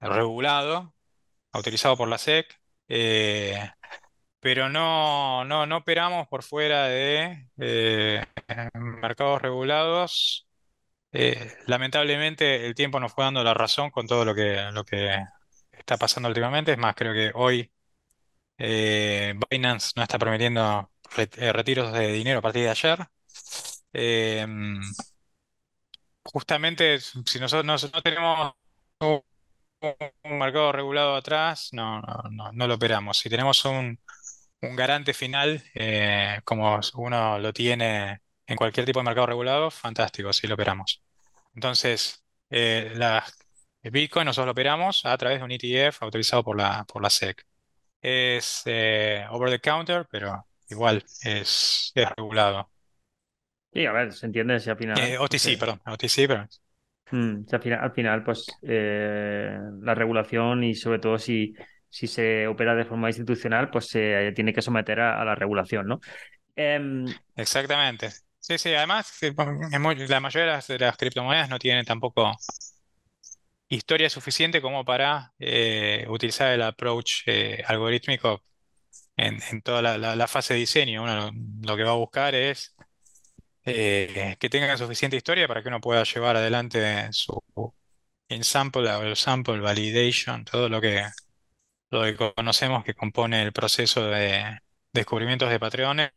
regulado, 0.00 0.94
autorizado 1.52 1.96
por 1.96 2.08
la 2.08 2.16
SEC, 2.16 2.56
eh, 2.88 3.70
pero 4.40 4.68
no, 4.70 5.44
no, 5.46 5.66
no 5.66 5.78
operamos 5.78 6.28
por 6.28 6.42
fuera 6.44 6.84
de 6.88 7.48
eh, 7.58 8.24
mercados 8.74 9.42
regulados. 9.42 10.48
Eh, 11.12 11.52
lamentablemente 11.66 12.66
el 12.66 12.74
tiempo 12.74 13.00
nos 13.00 13.12
fue 13.14 13.24
dando 13.24 13.44
la 13.44 13.54
razón 13.54 13.90
con 13.90 14.06
todo 14.08 14.24
lo 14.26 14.34
que, 14.34 14.56
lo 14.72 14.84
que 14.84 15.16
está 15.72 15.96
pasando 15.98 16.28
últimamente. 16.30 16.72
Es 16.72 16.78
más, 16.78 16.94
creo 16.96 17.14
que 17.14 17.32
hoy 17.34 17.70
Binance 19.50 19.92
no 19.96 20.02
está 20.02 20.18
permitiendo 20.18 20.90
re- 21.16 21.52
retiros 21.52 21.92
de 21.92 22.08
dinero 22.12 22.38
a 22.40 22.42
partir 22.42 22.62
de 22.64 22.70
ayer. 22.70 22.98
Justamente 26.24 27.00
si 27.00 27.40
nosotros 27.40 27.64
no, 27.64 27.74
no 27.92 28.02
tenemos 28.02 28.54
un, 29.80 30.38
mercado 30.38 30.72
regulado 30.72 31.16
atrás, 31.16 31.70
no, 31.72 32.00
no, 32.00 32.22
no, 32.30 32.52
no 32.52 32.66
lo 32.66 32.74
operamos. 32.74 33.18
Si 33.18 33.28
tenemos 33.30 33.64
un, 33.64 33.98
un 34.62 34.76
garante 34.76 35.14
final, 35.14 35.62
eh, 35.74 36.40
como 36.44 36.80
uno 36.94 37.38
lo 37.38 37.52
tiene 37.52 38.20
en 38.46 38.56
cualquier 38.56 38.86
tipo 38.86 39.00
de 39.00 39.04
mercado 39.04 39.26
regulado, 39.26 39.70
fantástico, 39.70 40.32
sí 40.32 40.46
lo 40.46 40.54
operamos. 40.54 41.02
Entonces, 41.54 42.24
eh, 42.50 42.92
la 42.94 43.24
el 43.82 43.92
Bitcoin 43.92 44.26
nosotros 44.26 44.46
lo 44.46 44.52
operamos 44.52 45.04
a 45.04 45.16
través 45.16 45.38
de 45.38 45.44
un 45.44 45.52
ETF 45.52 46.02
autorizado 46.02 46.42
por 46.42 46.56
la, 46.56 46.84
por 46.84 47.00
la 47.02 47.10
SEC. 47.10 47.44
Es 48.02 48.62
eh, 48.66 49.24
over 49.30 49.50
the 49.50 49.60
counter, 49.60 50.06
pero 50.10 50.46
igual 50.68 51.04
es, 51.22 51.92
es 51.94 52.10
regulado. 52.16 52.70
Sí, 53.72 53.86
a 53.86 53.92
ver, 53.92 54.12
se 54.12 54.26
entiende 54.26 54.58
si 54.60 54.70
al 54.70 54.76
final, 54.76 54.98
Eh, 54.98 55.18
OTC, 55.18 55.58
perdón, 55.58 55.80
OTC, 55.86 56.26
pero 56.26 56.46
mm, 57.10 57.46
al 57.50 57.62
final, 57.62 57.78
al 57.80 57.92
final, 57.92 58.24
pues 58.24 58.46
eh, 58.62 59.58
la 59.82 59.94
regulación 59.94 60.64
y 60.64 60.74
sobre 60.74 60.98
todo 60.98 61.18
si, 61.18 61.54
si 61.88 62.06
se 62.06 62.46
opera 62.46 62.74
de 62.74 62.84
forma 62.84 63.08
institucional, 63.08 63.70
pues 63.70 63.88
se 63.88 64.32
tiene 64.34 64.52
que 64.52 64.62
someter 64.62 65.00
a, 65.00 65.24
la 65.24 65.34
regulación, 65.34 65.86
¿no? 65.86 66.00
Em, 66.56 67.04
exactamente. 67.36 68.10
Sí, 68.38 68.58
sí, 68.58 68.74
además, 68.74 69.18
muy- 69.80 70.06
la 70.06 70.20
mayoría 70.20 70.60
de 70.66 70.78
las, 70.78 70.96
criptomonedas 70.96 71.50
no 71.50 71.58
tienen 71.58 71.84
tampoco 71.84 72.32
historia 73.68 74.08
suficiente 74.08 74.62
como 74.62 74.84
para 74.84 75.32
eh, 75.38 76.06
utilizar 76.08 76.52
el 76.52 76.62
approach 76.62 77.22
eh, 77.26 77.62
algorítmico 77.66 78.42
en, 79.16 79.38
en 79.50 79.62
toda 79.62 79.82
la, 79.82 80.28
fase 80.28 80.54
de 80.54 80.60
diseño. 80.60 81.02
Uno 81.02 81.30
lo 81.62 81.76
que 81.76 81.84
va 81.84 81.90
a 81.90 81.94
buscar 81.94 82.34
es 82.34 82.74
eh, 83.68 84.36
que 84.38 84.48
tenga 84.50 84.76
suficiente 84.76 85.16
historia 85.16 85.48
para 85.48 85.62
que 85.62 85.68
uno 85.68 85.80
pueda 85.80 86.04
llevar 86.04 86.36
adelante 86.36 87.12
su 87.12 87.42
ensample, 88.28 88.90
o 88.90 89.16
sample, 89.16 89.60
validation, 89.60 90.44
todo 90.44 90.68
lo 90.68 90.80
que, 90.80 91.04
lo 91.90 92.02
que 92.04 92.16
conocemos 92.34 92.84
que 92.84 92.94
compone 92.94 93.42
el 93.42 93.52
proceso 93.52 94.06
de 94.08 94.58
descubrimientos 94.92 95.50
de 95.50 95.60
patrones 95.60 96.12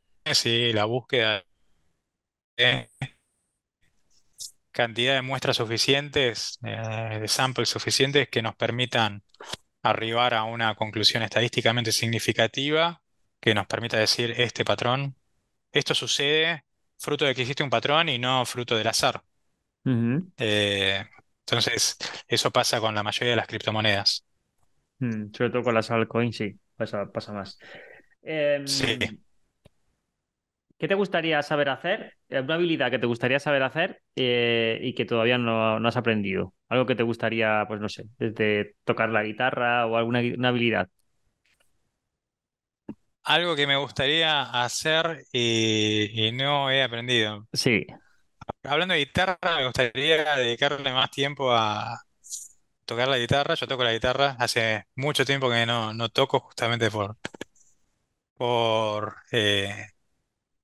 y 0.46 0.74
la 0.74 0.86
búsqueda 0.86 1.44
de 2.58 2.90
cantidad 4.72 5.16
de 5.16 5.22
muestras 5.22 5.58
suficientes, 5.58 6.60
eh, 6.64 7.20
de 7.22 7.28
samples 7.28 7.70
suficientes 7.70 8.30
que 8.30 8.42
nos 8.42 8.56
permitan 8.56 9.24
arribar 9.84 10.34
a 10.34 10.44
una 10.44 10.76
conclusión 10.76 11.24
estadísticamente 11.24 11.92
significativa 11.92 13.02
que 13.40 13.56
nos 13.56 13.68
permita 13.68 13.98
decir 13.98 14.32
este 14.38 14.66
patrón, 14.66 15.18
esto 15.72 15.96
sucede 15.96 16.66
fruto 17.02 17.26
de 17.26 17.36
que 17.36 17.42
existe 17.42 17.64
un 17.64 17.70
patrón 17.70 18.10
y 18.10 18.18
no 18.20 18.46
fruto 18.46 18.78
del 18.78 18.88
azar. 18.88 19.24
Eh, 20.38 21.04
entonces, 21.46 21.98
eso 22.28 22.52
pasa 22.52 22.80
con 22.80 22.96
la 22.96 23.04
mayoría 23.04 23.32
de 23.32 23.36
las 23.38 23.48
criptomonedas. 23.48 24.26
mm, 25.00 25.32
sobre 25.34 25.50
todo 25.52 25.64
con 25.64 25.74
las 25.76 25.92
altcoins, 25.92 26.36
sí, 26.38 26.60
pasa, 26.76 27.12
pasa 27.12 27.34
más. 27.34 27.58
Sí, 28.66 28.86
Em, 28.94 29.18
¿qué 30.78 30.88
te 30.88 30.96
gustaría 30.96 31.42
saber 31.44 31.70
hacer? 31.70 32.14
Eh, 32.30 32.40
Una 32.42 32.56
habilidad 32.56 32.90
que 32.92 33.00
te 33.00 33.06
gustaría 33.08 33.40
saber 33.40 33.64
hacer 33.64 34.02
eh, 34.16 34.80
y 34.82 34.94
que 34.96 35.06
todavía 35.06 35.38
no, 35.38 35.80
no 35.80 35.88
has 35.88 35.98
aprendido. 35.98 36.54
Algo 36.70 36.86
que 36.86 36.96
te 36.96 37.04
gustaría, 37.04 37.66
pues 37.68 37.80
no 37.82 37.90
sé, 37.90 38.06
desde 38.18 38.76
tocar 38.84 39.10
la 39.10 39.24
guitarra 39.24 39.86
o 39.88 39.98
alguna 39.98 40.22
una 40.38 40.50
habilidad. 40.50 40.90
Algo 43.24 43.56
que 43.56 43.68
me 43.68 43.78
gustaría 43.78 44.42
hacer 44.64 45.26
y, 45.32 46.28
y 46.28 46.32
no 46.32 46.70
he 46.72 46.84
aprendido. 46.84 47.48
Sí. 47.54 47.86
Hablando 48.64 48.94
de 48.94 49.00
guitarra, 49.02 49.38
me 49.58 49.66
gustaría 49.66 50.36
dedicarle 50.36 50.92
más 50.94 51.12
tiempo 51.12 51.52
a 51.52 52.02
tocar 52.86 53.08
la 53.08 53.18
guitarra. 53.18 53.56
Yo 53.56 53.68
toco 53.68 53.84
la 53.84 53.94
guitarra 53.94 54.36
hace 54.40 54.86
mucho 54.96 55.26
tiempo 55.26 55.50
que 55.50 55.66
no, 55.66 55.94
no 55.94 56.10
toco 56.10 56.40
justamente 56.42 56.92
por, 56.92 57.18
por, 58.36 59.16
eh, 59.32 59.88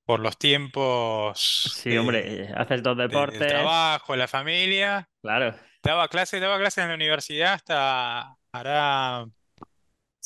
por 0.06 0.20
los 0.22 0.38
tiempos 0.38 1.84
Sí, 1.84 1.96
eh, 1.96 1.98
hombre, 1.98 2.46
eh, 2.46 2.54
haces 2.56 2.82
dos 2.84 2.98
de- 3.08 3.08
deportes, 3.08 3.46
trabajo, 3.46 4.16
la 4.16 4.28
familia. 4.28 5.10
claro. 5.22 5.56
Daba 5.84 6.08
clases, 6.10 6.42
daba 6.42 6.60
clases 6.60 6.84
en 6.84 6.90
la 6.90 6.96
universidad 6.96 7.54
hasta 7.56 8.36
hará 8.52 9.26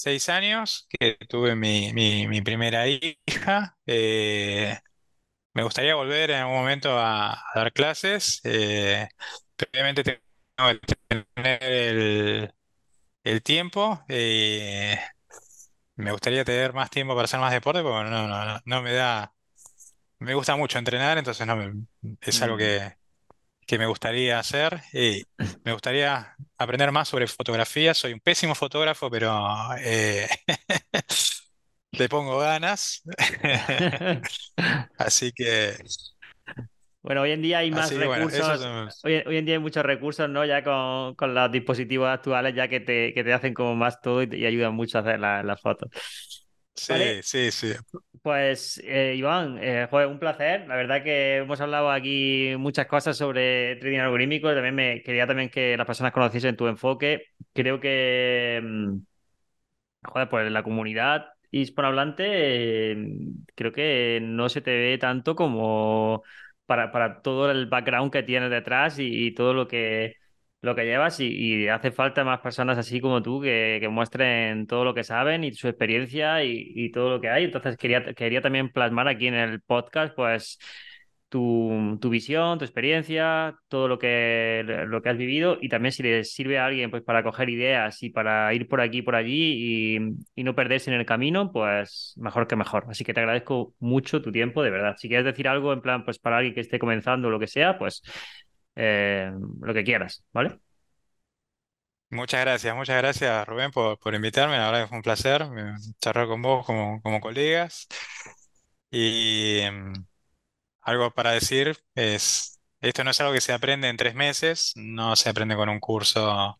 seis 0.02 0.30
años 0.30 0.88
que 0.89 1.16
tuve 1.30 1.56
mi, 1.56 1.93
mi, 1.93 2.28
mi 2.28 2.41
primera 2.41 2.88
hija. 2.88 3.78
Eh, 3.86 4.78
me 5.54 5.64
gustaría 5.64 5.95
volver 5.95 6.32
en 6.32 6.39
algún 6.41 6.58
momento 6.58 6.97
a, 6.99 7.34
a 7.34 7.43
dar 7.56 7.74
clases. 7.74 8.41
Eh, 8.45 9.08
previamente 9.58 10.04
tengo 10.04 10.20
que 10.82 10.97
tener 11.36 11.64
el, 11.64 12.54
el 13.24 13.43
tiempo. 13.43 14.04
eh, 14.10 14.99
me 15.95 16.12
gustaría 16.12 16.45
tener 16.45 16.74
más 16.74 16.89
tiempo 16.89 17.14
para 17.16 17.26
hacer 17.26 17.39
más 17.39 17.52
deporte, 17.54 17.82
porque 17.84 18.10
no, 18.10 18.28
no, 18.28 18.45
no, 18.45 18.60
no 18.66 18.82
me 18.82 18.93
da. 18.93 19.34
Me 20.20 20.34
gusta 20.36 20.56
mucho 20.58 20.80
entrenar, 20.80 21.18
entonces 21.18 21.47
no 21.47 21.56
me- 21.58 21.86
es 22.22 22.41
algo 22.43 22.58
Mm. 22.58 22.58
que, 22.58 22.95
que 23.68 23.78
me 23.80 23.86
gustaría 23.86 24.39
hacer. 24.39 24.82
Y 24.93 25.24
me 25.64 25.74
gustaría 25.74 26.36
aprender 26.57 26.91
más 26.91 27.07
sobre 27.09 27.28
fotografía. 27.28 27.93
Soy 27.93 28.14
un 28.14 28.20
pésimo 28.20 28.55
fotógrafo, 28.55 29.09
pero 29.09 29.32
eh, 29.80 30.28
le 31.97 32.09
pongo 32.09 32.39
ganas. 32.39 33.03
Así 34.97 35.32
que 35.34 35.76
Bueno, 37.01 37.22
hoy 37.22 37.32
en 37.32 37.41
día 37.41 37.59
hay 37.59 37.72
más 37.72 37.91
Así 37.91 38.05
bueno, 38.05 38.28
recursos, 38.30 38.62
hoy, 39.01 39.24
hoy 39.26 39.38
en 39.38 39.45
día 39.45 39.55
hay 39.55 39.59
muchos 39.62 39.84
recursos, 39.84 40.30
¿no? 40.30 40.45
Ya 40.45 40.64
con, 40.64 41.16
con 41.16 41.34
los 41.34 41.51
dispositivos 41.51 42.07
actuales, 42.09 42.53
ya 42.55 42.68
que 42.68 42.80
te, 42.80 43.14
que 43.14 43.24
te 43.24 43.34
hacen 43.34 43.53
como 43.55 43.76
más 43.76 43.99
todo 44.01 44.22
y, 44.22 44.28
te- 44.28 44.38
y 44.38 44.45
ayudan 44.45 44.76
mucho 44.76 44.97
a 44.99 45.01
hacer 45.01 45.20
la- 45.20 45.41
las 45.43 45.59
fotos. 45.62 45.89
Sí, 46.76 46.93
Vale, 46.93 47.22
sí, 47.24 47.51
sí. 47.51 47.74
pues 48.22 48.80
eh, 48.84 49.15
Iván, 49.17 49.57
eh, 49.61 49.88
joder, 49.89 50.07
un 50.07 50.19
placer. 50.19 50.67
La 50.67 50.76
verdad 50.76 51.03
que 51.03 51.38
hemos 51.38 51.59
hablado 51.61 51.89
aquí 51.91 52.53
muchas 52.57 52.86
cosas 52.88 53.17
sobre 53.17 53.76
trading 53.78 53.99
algorítmico. 53.99 54.53
También 54.53 54.76
me 54.76 55.01
quería 55.03 55.26
también 55.28 55.49
que 55.49 55.76
las 55.78 55.88
personas 55.88 56.11
conociesen 56.13 56.55
tu 56.55 56.67
enfoque. 56.67 57.24
Creo 57.53 57.80
que, 57.80 58.61
mm, 58.63 58.99
joder, 60.05 60.30
pues 60.30 60.51
la 60.51 60.63
comunidad 60.63 61.28
hispanohablante, 61.51 62.24
eh, 62.93 63.07
creo 63.55 63.72
que 63.72 64.19
no 64.22 64.49
se 64.49 64.61
te 64.61 64.72
ve 64.72 64.97
tanto 64.97 65.36
como 65.36 66.24
para, 66.65 66.91
para 66.91 67.22
todo 67.22 67.51
el 67.51 67.65
background 67.67 68.11
que 68.11 68.24
tienes 68.24 68.49
detrás 68.49 68.99
y, 68.99 69.28
y 69.28 69.34
todo 69.34 69.53
lo 69.53 69.67
que, 69.67 70.15
lo 70.62 70.76
que 70.76 70.86
llevas. 70.86 71.20
Y, 71.20 71.68
hace 71.68 71.91
falta 71.91 72.24
más 72.24 72.39
personas 72.41 72.78
así 72.78 73.01
como 73.01 73.22
tú 73.22 73.41
que, 73.41 73.78
que 73.82 73.89
muestren 73.89 74.68
todo 74.68 74.84
lo 74.86 74.93
que 74.93 75.03
saben 75.03 75.43
y 75.43 75.53
su 75.53 75.68
experiencia 75.68 76.43
y, 76.43 76.91
todo 76.91 77.09
lo 77.09 77.22
que 77.22 77.30
hay. 77.30 77.45
Entonces 77.45 77.78
quería, 77.78 78.14
quería 78.14 78.41
también 78.41 78.72
plasmar 78.72 79.07
aquí 79.07 79.28
en 79.28 79.36
el 79.36 79.62
podcast, 79.62 80.16
pues 80.16 80.59
tu, 81.30 81.97
tu 82.01 82.09
visión, 82.09 82.59
tu 82.59 82.66
experiencia, 82.66 83.55
todo 83.70 83.88
lo 83.88 83.97
que, 83.97 84.64
lo 84.66 85.01
que 85.01 85.09
has 85.09 85.18
vivido 85.18 85.57
y 85.62 85.70
también 85.70 85.93
si 85.93 86.03
le 86.03 86.26
sirve 86.26 86.59
a 86.59 86.66
alguien 86.66 86.91
pues 86.91 87.03
para 87.03 87.24
coger 87.24 87.49
ideas 87.49 88.03
y 88.03 88.09
para 88.09 88.53
ir 88.53 88.68
por 88.68 88.82
aquí 88.82 89.01
por 89.01 89.16
allí 89.16 89.95
y, 89.95 89.99
y 90.36 90.43
no 90.43 90.55
perderse 90.55 90.91
en 90.91 90.99
el 90.99 91.05
camino, 91.05 91.51
pues 91.53 92.16
mejor 92.18 92.47
que 92.47 92.57
mejor. 92.57 92.86
Así 92.89 93.05
que 93.05 93.14
te 93.14 93.22
agradezco 93.22 93.74
mucho 93.80 94.22
tu 94.22 94.32
tiempo, 94.32 94.62
de 94.62 94.72
verdad. 94.72 94.95
Si 94.97 95.07
quieres 95.07 95.26
decir 95.26 95.47
algo 95.47 95.72
en 95.72 95.82
plan, 95.82 96.03
pues 96.03 96.20
para 96.20 96.38
alguien 96.38 96.53
que 96.53 96.62
esté 96.62 96.80
comenzando 96.80 97.30
o 97.30 97.32
lo 97.32 97.39
que 97.39 97.47
sea, 97.47 97.78
pues 97.78 98.01
eh, 98.76 99.32
lo 99.61 99.74
que 99.74 99.84
quieras, 99.84 100.24
¿vale? 100.34 100.59
Muchas 102.09 102.41
gracias, 102.41 102.76
muchas 102.76 102.97
gracias 102.97 103.47
Rubén 103.47 103.72
por, 103.72 103.97
por 103.97 104.13
invitarme. 104.13 104.57
La 104.57 104.65
verdad 104.65 104.82
que 104.84 104.88
fue 104.89 104.97
un 104.97 105.03
placer 105.03 105.45
charlar 106.01 106.28
con 106.28 106.41
vos 106.41 106.65
como, 106.65 107.01
como 107.01 107.22
colegas. 107.22 107.88
Y 108.91 109.61
mm, 109.72 109.93
algo 110.82 111.11
para 111.13 111.32
decir 111.32 111.78
es, 111.95 112.61
esto 112.82 113.03
no 113.03 113.11
es 113.11 113.22
algo 113.22 113.34
que 113.34 113.41
se 113.41 113.53
aprende 113.53 113.89
en 113.89 113.97
tres 113.97 114.15
meses, 114.15 114.74
no 114.76 115.15
se 115.15 115.30
aprende 115.30 115.55
con 115.55 115.69
un 115.69 115.80
curso 115.80 116.59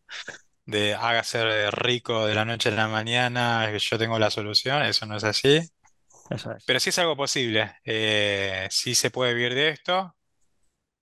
de 0.66 0.94
hágase 0.94 1.70
rico 1.72 2.26
de 2.26 2.34
la 2.34 2.44
noche 2.44 2.70
a 2.70 2.72
la 2.72 2.88
mañana, 2.88 3.68
que 3.72 3.78
yo 3.80 3.98
tengo 3.98 4.18
la 4.18 4.30
solución, 4.30 4.82
eso 4.84 5.06
no 5.06 5.16
es 5.16 5.24
así. 5.24 5.60
Eso 6.30 6.52
es. 6.52 6.64
Pero 6.64 6.80
sí 6.80 6.90
es 6.90 6.98
algo 6.98 7.16
posible, 7.16 7.74
eh, 7.84 8.68
sí 8.70 8.94
se 8.94 9.10
puede 9.10 9.34
vivir 9.34 9.54
de 9.54 9.70
esto, 9.70 10.16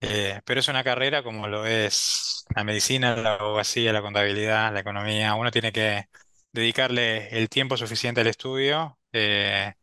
eh, 0.00 0.40
pero 0.44 0.60
es 0.60 0.68
una 0.68 0.84
carrera 0.84 1.22
como 1.22 1.46
lo 1.48 1.66
es 1.66 2.44
la 2.54 2.64
medicina, 2.64 3.16
la 3.16 3.34
abogacía, 3.34 3.92
la 3.92 4.02
contabilidad, 4.02 4.72
la 4.72 4.80
economía. 4.80 5.34
Uno 5.34 5.50
tiene 5.50 5.72
que 5.72 6.04
dedicarle 6.52 7.28
el 7.38 7.48
tiempo 7.48 7.76
suficiente 7.76 8.20
al 8.22 8.26
estudio. 8.28 8.98
eh, 9.12 9.74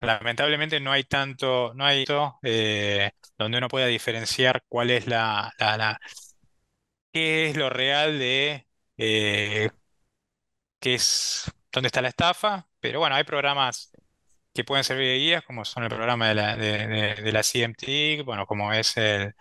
lamentablemente 0.00 0.80
no 0.80 0.92
hay 0.92 1.04
tanto, 1.04 1.72
no 1.74 1.84
hay 1.84 2.04
tanto, 2.04 2.38
eh, 2.42 3.12
donde 3.38 3.58
uno 3.58 3.68
pueda 3.68 3.86
diferenciar 3.86 4.64
cuál 4.68 4.90
es 4.90 5.06
la, 5.06 5.52
qué 7.12 7.48
es 7.50 7.56
lo 7.56 7.70
real 7.70 8.18
de 8.18 8.66
qué 10.80 10.94
es, 10.94 11.50
dónde 11.72 11.88
está 11.88 12.02
la 12.02 12.08
estafa. 12.08 12.68
Pero 12.80 13.00
bueno, 13.00 13.14
hay 13.16 13.24
programas 13.24 13.91
que 14.54 14.64
pueden 14.64 14.84
servir 14.84 15.06
de 15.08 15.18
guías, 15.18 15.44
como 15.44 15.64
son 15.64 15.84
el 15.84 15.88
programa 15.90 16.28
de 16.28 16.34
la, 16.34 16.56
de, 16.56 16.86
de- 16.86 17.14
de 17.22 17.32
la 17.32 17.42
CMT, 17.42 18.22
bueno, 18.24 18.46
como 18.46 18.72
es 18.72 18.96
el 18.96 19.34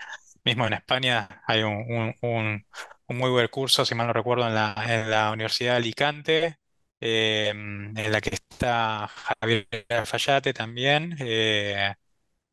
mismo 0.43 0.67
en 0.67 0.73
España, 0.73 1.43
hay 1.47 1.63
un, 1.63 1.73
un- 1.89 2.15
un- 2.21 2.65
un 3.07 3.17
muy 3.17 3.29
buen 3.29 3.47
curso, 3.49 3.85
si 3.85 3.95
mal 3.95 4.07
no 4.07 4.13
recuerdo, 4.13 4.47
en 4.47 4.55
la, 4.55 4.75
en 4.87 5.09
la 5.11 5.31
Universidad 5.31 5.73
de 5.73 5.77
Alicante, 5.77 6.57
eh, 7.01 7.49
en 7.49 8.11
la 8.11 8.21
que 8.21 8.31
está 8.35 9.07
Javier 9.09 9.67
Fayate 10.05 10.53
también. 10.53 11.15
eh, 11.19 11.93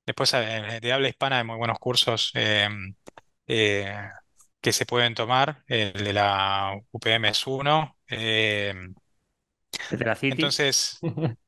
después 0.06 0.32
eh, 0.34 0.80
de 0.82 0.92
habla 0.92 1.08
hispana 1.08 1.38
hay 1.38 1.44
muy 1.44 1.56
buenos 1.56 1.78
cursos 1.78 2.32
eh, 2.34 2.68
eh, 3.46 3.94
que 4.60 4.72
se 4.72 4.86
pueden 4.86 5.14
tomar, 5.14 5.64
el 5.68 5.92
de 5.92 6.12
la 6.12 6.72
UPM 6.92 7.28
es 7.28 7.46
uno. 7.46 7.96
la 9.90 10.14
City. 10.14 10.56
entonces, 10.56 11.02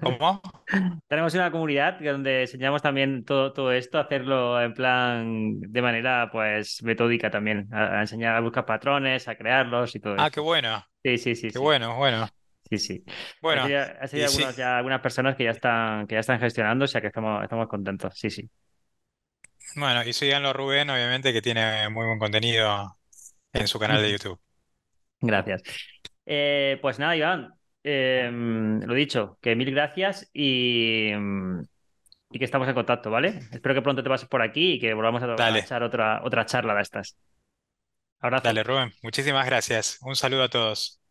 ¿cómo? 0.00 0.42
Tenemos 1.08 1.34
una 1.34 1.50
comunidad 1.50 1.98
donde 2.00 2.42
enseñamos 2.42 2.82
también 2.82 3.24
todo, 3.24 3.52
todo 3.52 3.72
esto, 3.72 3.98
hacerlo 3.98 4.60
en 4.60 4.74
plan 4.74 5.60
de 5.60 5.82
manera 5.82 6.28
pues 6.32 6.82
metódica 6.82 7.30
también, 7.30 7.68
a, 7.72 7.98
a 7.98 8.00
enseñar 8.02 8.34
a 8.36 8.40
buscar 8.40 8.64
patrones, 8.66 9.28
a 9.28 9.36
crearlos 9.36 9.94
y 9.94 10.00
todo 10.00 10.16
Ah, 10.16 10.30
qué 10.30 10.40
esto. 10.40 10.40
bueno. 10.40 10.84
Sí, 11.04 11.18
sí, 11.18 11.36
sí, 11.36 11.50
Qué 11.52 11.58
sí, 11.58 11.60
bueno, 11.60 11.96
bueno. 11.96 12.28
sí, 12.70 12.78
sí. 12.78 13.04
Bueno, 13.40 13.70
sería, 13.70 14.00
ya 14.00 14.08
sería 14.08 14.24
y 14.24 14.28
sí, 14.28 14.44
algunos, 14.44 14.56
ya 14.56 14.78
algunas 14.78 15.00
personas 15.00 15.36
que 15.36 15.44
ya 15.44 15.50
están, 15.52 16.06
que 16.06 16.14
ya 16.16 16.20
están 16.20 16.40
gestionando, 16.40 16.84
o 16.86 16.88
sea 16.88 17.00
que 17.00 17.08
estamos, 17.08 17.42
estamos 17.44 17.68
contentos, 17.68 18.14
sí, 18.18 18.30
sí. 18.30 18.50
bueno, 19.76 20.02
y 20.04 20.12
síganlo 20.12 20.52
Rubén, 20.52 20.90
obviamente, 20.90 21.32
que 21.32 21.42
tiene 21.42 21.88
muy 21.88 22.06
buen 22.06 22.18
contenido 22.18 22.98
en 23.52 23.68
su 23.68 23.78
canal 23.78 24.02
de 24.02 24.12
YouTube. 24.12 24.40
Gracias. 25.20 25.62
Eh, 26.26 26.78
pues 26.82 26.98
nada, 26.98 27.16
Iván, 27.16 27.54
eh, 27.84 28.30
lo 28.32 28.94
dicho, 28.94 29.38
que 29.40 29.56
mil 29.56 29.70
gracias 29.72 30.30
y, 30.32 31.12
y 32.30 32.38
que 32.38 32.44
estamos 32.44 32.68
en 32.68 32.74
contacto, 32.74 33.10
¿vale? 33.10 33.28
Espero 33.52 33.74
que 33.74 33.82
pronto 33.82 34.02
te 34.02 34.08
pases 34.10 34.28
por 34.28 34.42
aquí 34.42 34.74
y 34.74 34.80
que 34.80 34.94
volvamos 34.94 35.22
a, 35.22 35.54
a 35.54 35.58
echar 35.58 35.82
otra, 35.82 36.22
otra 36.24 36.46
charla 36.46 36.74
de 36.74 36.82
estas. 36.82 37.16
Abrazo. 38.20 38.52
dale 38.52 38.62
Rubén, 38.62 38.92
muchísimas 39.02 39.46
gracias. 39.46 39.98
Un 40.02 40.16
saludo 40.16 40.42
a 40.44 40.48
todos. 40.50 41.01